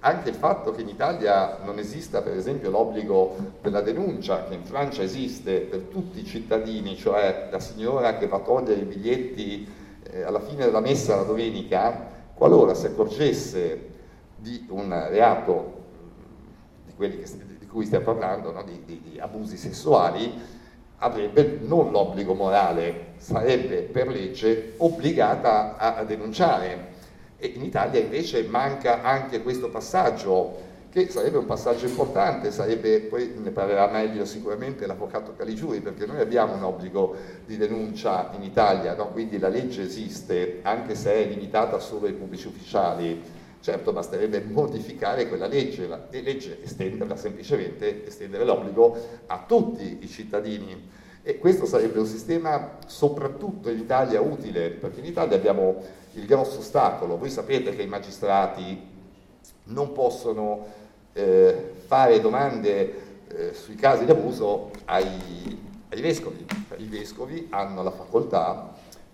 anche 0.00 0.28
il 0.28 0.36
fatto 0.36 0.72
che 0.72 0.82
in 0.82 0.88
Italia 0.88 1.58
non 1.64 1.78
esista 1.78 2.22
per 2.22 2.36
esempio 2.36 2.70
l'obbligo 2.70 3.36
della 3.60 3.80
denuncia, 3.80 4.44
che 4.44 4.54
in 4.54 4.64
Francia 4.64 5.02
esiste 5.02 5.60
per 5.60 5.80
tutti 5.90 6.20
i 6.20 6.24
cittadini, 6.24 6.96
cioè 6.96 7.48
la 7.50 7.58
signora 7.58 8.16
che 8.16 8.28
va 8.28 8.36
a 8.36 8.40
togliere 8.40 8.80
i 8.80 8.84
biglietti 8.84 9.68
eh, 10.04 10.22
alla 10.22 10.40
fine 10.40 10.64
della 10.64 10.80
messa 10.80 11.16
la 11.16 11.22
domenica, 11.22 12.06
qualora 12.34 12.74
si 12.74 12.86
accorgesse 12.86 13.86
di 14.36 14.66
un 14.70 14.88
reato 15.10 15.76
di 16.86 16.92
quelli 16.94 17.18
che, 17.18 17.28
di 17.58 17.66
cui 17.66 17.84
stiamo 17.84 18.04
parlando, 18.04 18.52
no? 18.52 18.62
di, 18.62 18.82
di, 18.84 19.02
di 19.02 19.18
abusi 19.18 19.56
sessuali, 19.56 20.32
avrebbe 20.98 21.58
non 21.62 21.90
l'obbligo 21.90 22.34
morale, 22.34 23.14
sarebbe 23.16 23.82
per 23.82 24.08
legge 24.08 24.74
obbligata 24.76 25.76
a, 25.76 25.96
a 25.96 26.04
denunciare. 26.04 26.96
E 27.38 27.46
in 27.54 27.62
Italia 27.62 28.00
invece 28.00 28.42
manca 28.42 29.02
anche 29.02 29.42
questo 29.42 29.70
passaggio, 29.70 30.66
che 30.90 31.08
sarebbe 31.08 31.38
un 31.38 31.46
passaggio 31.46 31.86
importante, 31.86 32.50
sarebbe, 32.50 33.00
poi 33.02 33.32
ne 33.36 33.50
parlerà 33.50 33.86
meglio 33.88 34.24
sicuramente 34.24 34.86
l'avvocato 34.86 35.34
Caligiuri, 35.36 35.80
perché 35.80 36.04
noi 36.06 36.20
abbiamo 36.20 36.54
un 36.54 36.64
obbligo 36.64 37.14
di 37.46 37.56
denuncia 37.56 38.30
in 38.34 38.42
Italia, 38.42 38.94
no? 38.94 39.10
quindi 39.10 39.38
la 39.38 39.48
legge 39.48 39.82
esiste, 39.82 40.60
anche 40.62 40.94
se 40.96 41.12
è 41.12 41.28
limitata 41.28 41.78
solo 41.78 42.06
ai 42.06 42.14
pubblici 42.14 42.48
ufficiali, 42.48 43.36
Certo, 43.60 43.92
basterebbe 43.92 44.40
modificare 44.40 45.26
quella 45.26 45.48
legge 45.48 45.88
e 46.10 46.22
legge 46.22 46.62
estenderla 46.62 47.16
semplicemente, 47.16 48.06
estendere 48.06 48.44
l'obbligo 48.44 48.96
a 49.26 49.44
tutti 49.46 49.98
i 50.00 50.06
cittadini. 50.06 50.90
E 51.28 51.36
questo 51.36 51.66
sarebbe 51.66 51.98
un 51.98 52.06
sistema 52.06 52.78
soprattutto 52.86 53.68
in 53.68 53.78
Italia 53.78 54.18
utile, 54.18 54.70
perché 54.70 55.00
in 55.00 55.04
Italia 55.04 55.36
abbiamo 55.36 55.82
il 56.12 56.24
grosso 56.24 56.60
ostacolo. 56.60 57.18
Voi 57.18 57.28
sapete 57.28 57.76
che 57.76 57.82
i 57.82 57.86
magistrati 57.86 58.82
non 59.64 59.92
possono 59.92 60.64
eh, 61.12 61.72
fare 61.84 62.18
domande 62.22 63.26
eh, 63.28 63.52
sui 63.52 63.74
casi 63.74 64.06
di 64.06 64.10
abuso 64.10 64.70
ai, 64.86 65.60
ai 65.90 66.00
vescovi. 66.00 66.46
I 66.78 66.86
vescovi 66.86 67.48
hanno 67.50 67.82
la 67.82 67.90
facoltà 67.90 68.72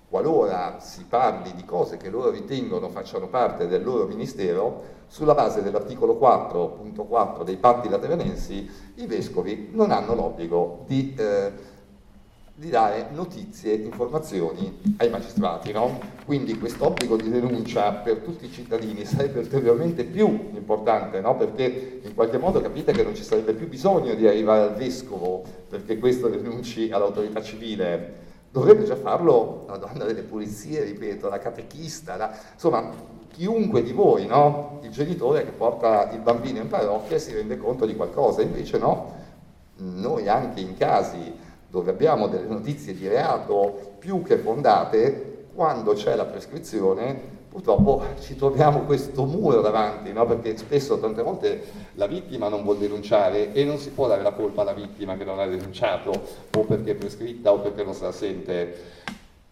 qualora 0.09 0.79
si 0.79 1.07
parli 1.09 1.53
di 1.57 1.65
cose 1.65 1.97
che 1.97 2.09
loro 2.11 2.31
ritengono 2.31 2.91
facciano 2.91 3.27
parte 3.27 3.67
del 3.67 3.83
loro 3.83 4.07
ministero, 4.07 4.93
sulla 5.09 5.35
base 5.35 5.65
dell'articolo 5.65 6.17
4.4 6.21 7.43
dei 7.43 7.57
patti 7.57 7.89
lateranensi, 7.89 8.71
i 8.95 9.07
vescovi 9.07 9.71
non 9.73 9.91
hanno 9.91 10.15
l'obbligo 10.15 10.85
di, 10.87 11.13
eh, 11.19 11.53
di 12.57 12.71
dare 12.71 13.09
notizie, 13.11 13.75
informazioni 13.75 14.95
ai 14.99 15.11
magistrati. 15.11 15.73
No? 15.73 15.99
Quindi 16.25 16.57
questo 16.57 16.87
obbligo 16.87 17.17
di 17.17 17.29
denuncia 17.29 17.91
per 17.93 18.19
tutti 18.19 18.47
i 18.47 18.53
cittadini 18.53 19.05
sarebbe 19.05 19.41
ulteriormente 19.41 20.05
più 20.05 20.51
importante, 20.55 21.21
no? 21.21 21.37
perché 21.37 22.01
in 22.03 22.15
qualche 22.15 22.39
modo 22.39 22.61
capite 22.61 22.93
che 22.93 23.03
non 23.03 23.15
ci 23.15 23.25
sarebbe 23.25 23.55
più 23.55 23.69
bisogno 23.69 24.15
di 24.15 24.29
arrivare 24.29 24.63
al 24.63 24.75
vescovo 24.75 25.43
perché 25.69 25.99
questo 25.99 26.29
denunci 26.29 26.91
all'autorità 26.93 27.43
civile 27.43 28.23
dovrebbe 28.53 28.85
già 28.85 28.95
farlo 28.95 29.65
la 29.67 29.77
donna 29.77 30.05
delle 30.05 30.23
pulizie, 30.23 30.85
ripeto, 30.85 31.29
la 31.29 31.39
catechista, 31.39 32.15
la, 32.15 32.33
insomma 32.53 32.89
chiunque 33.33 33.83
di 33.83 33.91
voi, 33.91 34.27
no? 34.27 34.79
il 34.83 34.91
genitore 34.91 35.45
che 35.45 35.51
porta 35.51 36.09
il 36.13 36.21
bambino 36.21 36.61
in 36.61 36.69
parrocchia 36.69 37.19
si 37.19 37.35
rende 37.35 37.57
conto 37.57 37.85
di 37.85 37.97
qualcosa, 37.97 38.43
invece 38.43 38.79
no, 38.79 39.13
noi 39.79 40.29
anche 40.29 40.61
in 40.61 40.77
casi 40.77 41.43
dove 41.75 41.91
abbiamo 41.91 42.29
delle 42.29 42.47
notizie 42.47 42.95
di 42.95 43.09
reato 43.09 43.97
più 43.99 44.23
che 44.23 44.37
fondate, 44.37 45.49
quando 45.53 45.95
c'è 45.95 46.15
la 46.15 46.25
prescrizione 46.25 47.33
purtroppo 47.49 48.03
ci 48.21 48.37
troviamo 48.37 48.83
questo 48.83 49.25
muro 49.25 49.61
davanti, 49.61 50.13
no? 50.13 50.25
perché 50.25 50.57
spesso 50.57 50.99
tante 51.01 51.23
volte 51.23 51.63
la 51.95 52.07
vittima 52.07 52.49
non 52.49 52.63
vuole 52.63 52.79
denunciare 52.79 53.53
e 53.53 53.65
non 53.65 53.79
si 53.79 53.91
può 53.91 54.07
dare 54.07 54.23
la 54.23 54.33
colpa 54.33 54.63
alla 54.63 54.73
vittima 54.73 55.17
che 55.17 55.25
non 55.25 55.41
ha 55.41 55.47
denunciato 55.47 56.13
o 56.57 56.61
perché 56.61 56.93
è 56.93 56.95
prescritta 56.95 57.53
o 57.53 57.59
perché 57.59 57.83
non 57.83 57.95
se 57.95 58.05
la 58.05 58.13
sente. 58.13 58.75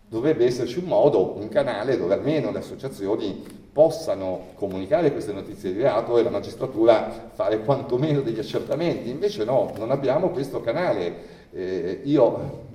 Dovrebbe 0.08 0.44
esserci 0.44 0.78
un 0.78 0.84
modo, 0.84 1.36
un 1.36 1.48
canale 1.48 1.96
dove 1.96 2.14
almeno 2.14 2.52
le 2.52 2.58
associazioni 2.58 3.44
possano 3.72 4.50
comunicare 4.54 5.10
queste 5.10 5.32
notizie 5.32 5.72
di 5.72 5.80
reato 5.80 6.18
e 6.18 6.22
la 6.22 6.30
magistratura 6.30 7.30
fare 7.32 7.64
quantomeno 7.64 8.20
degli 8.20 8.38
accertamenti. 8.38 9.10
Invece 9.10 9.44
no, 9.44 9.72
non 9.76 9.90
abbiamo 9.90 10.30
questo 10.30 10.60
canale. 10.60 11.31
Eh, 11.52 12.00
io 12.04 12.70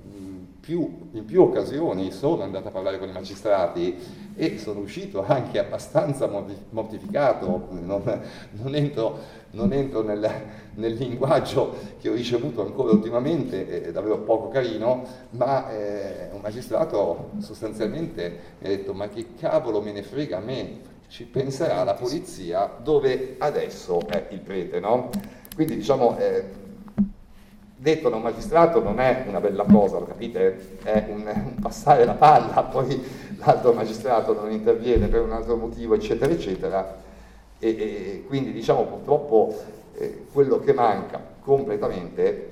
più, 0.68 1.10
in 1.14 1.24
più 1.24 1.44
occasioni 1.44 2.12
sono 2.12 2.44
andato 2.44 2.68
a 2.68 2.72
parlare 2.72 2.99
con 2.99 3.08
i 3.08 3.14
magistrati 3.14 3.95
e 4.36 4.58
sono 4.60 4.82
uscito 4.82 5.24
anche 5.26 5.60
abbastanza 5.60 6.30
mortificato, 6.72 7.70
non, 7.70 8.22
non 8.52 8.76
entro, 8.76 9.18
non 9.52 9.72
entro 9.72 10.04
nel, 10.04 10.30
nel, 10.74 10.94
linguaggio 10.95 11.74
che 12.02 12.10
ho 12.10 12.14
ricevuto 12.14 12.66
ancora 12.66 12.91
ultimamente, 12.91 13.84
è 13.84 13.91
davvero 13.94 14.20
poco 14.20 14.49
carino, 14.49 15.06
ma 15.32 15.72
eh, 15.72 16.32
un 16.34 16.41
magistrato 16.41 17.30
sostanzialmente 17.40 18.40
mi 18.60 18.68
ha 18.68 18.70
detto 18.70 18.94
ma 18.94 19.08
che 19.08 19.28
cavolo 19.40 19.82
me 19.82 19.94
ne 19.94 20.04
frega 20.04 20.40
a 20.40 20.41
me, 20.41 20.80
ci 21.08 21.24
penserà 21.24 21.86
la 21.86 21.94
polizia 21.94 22.70
dove 22.84 23.36
adesso 23.38 24.06
è 24.06 24.28
il 24.32 24.41
prete, 24.41 24.82
no? 24.82 25.12
Quindi 25.56 25.78
diciamo... 25.78 26.18
Eh, 26.18 26.66
detto 27.80 28.10
da 28.10 28.16
un 28.16 28.24
magistrato 28.24 28.82
non 28.82 28.99
è 28.99 29.26
una 29.28 29.40
bella 29.40 29.64
cosa, 29.64 29.99
lo 29.99 30.06
capite? 30.06 30.80
È 30.82 31.06
un, 31.10 31.22
un 31.28 31.56
passare 31.62 32.06
la 32.06 32.16
palla, 32.16 32.64
poi 32.64 33.02
l'altro 33.38 33.72
magistrato 33.74 34.34
non 34.34 34.52
interviene 34.52 35.08
per 35.08 35.22
un 35.22 35.32
altro 35.32 35.56
motivo, 35.56 35.94
eccetera, 35.94 36.34
eccetera. 36.34 37.06
E, 37.60 37.70
e 37.70 38.24
quindi 38.28 38.52
diciamo 38.52 38.84
purtroppo 38.86 39.56
eh, 39.95 40.26
quello 40.32 40.60
che 40.60 40.74
manca 40.74 41.22
completamente 41.40 42.52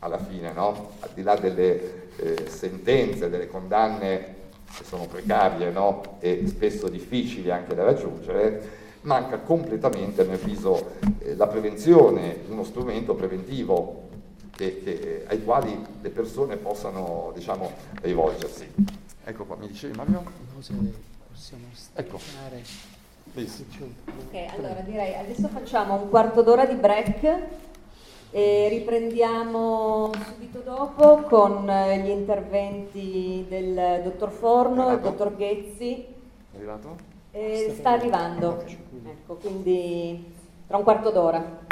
alla 0.00 0.18
fine, 0.18 0.52
no? 0.52 0.90
al 1.00 1.10
di 1.14 1.22
là 1.22 1.36
delle 1.36 2.08
eh, 2.16 2.44
sentenze, 2.48 3.30
delle 3.30 3.48
condanne 3.48 4.34
che 4.76 4.84
sono 4.84 5.06
precarie 5.06 5.70
no? 5.70 6.16
e 6.20 6.44
spesso 6.46 6.88
difficili 6.88 7.50
anche 7.50 7.74
da 7.74 7.84
raggiungere, 7.84 8.84
manca 9.02 9.38
completamente, 9.38 10.22
a 10.22 10.24
mio 10.24 10.34
avviso, 10.34 10.92
eh, 11.18 11.34
la 11.34 11.46
prevenzione, 11.46 12.40
uno 12.48 12.64
strumento 12.64 13.14
preventivo 13.14 14.05
che, 14.56 14.82
che, 14.82 15.24
ai 15.28 15.44
quali 15.44 15.84
le 16.00 16.08
persone 16.08 16.56
possano 16.56 17.30
diciamo, 17.34 17.70
rivolgersi. 18.00 18.66
Ecco 19.24 19.44
qua, 19.44 19.56
mi 19.56 19.68
dicevi 19.68 19.94
Mario? 19.96 20.24
Possiamo 20.54 20.80
ecco. 21.94 22.18
Ok, 24.06 24.54
allora 24.56 24.80
direi 24.80 25.14
adesso 25.14 25.48
facciamo 25.48 25.94
un 25.94 26.08
quarto 26.08 26.42
d'ora 26.42 26.64
di 26.64 26.74
break 26.74 27.38
e 28.30 28.68
riprendiamo 28.70 30.10
subito 30.26 30.60
dopo 30.60 31.22
con 31.22 31.66
gli 31.66 32.08
interventi 32.08 33.44
del 33.48 34.00
dottor 34.04 34.30
Forno, 34.30 34.88
del 34.88 35.00
dottor 35.00 35.36
Ghezzi. 35.36 36.06
È 36.52 36.56
arrivato? 36.56 36.96
Eh, 37.32 37.74
sta 37.76 37.90
arrivando, 37.90 38.64
ecco, 39.04 39.34
quindi 39.34 40.32
tra 40.66 40.78
un 40.78 40.82
quarto 40.82 41.10
d'ora. 41.10 41.64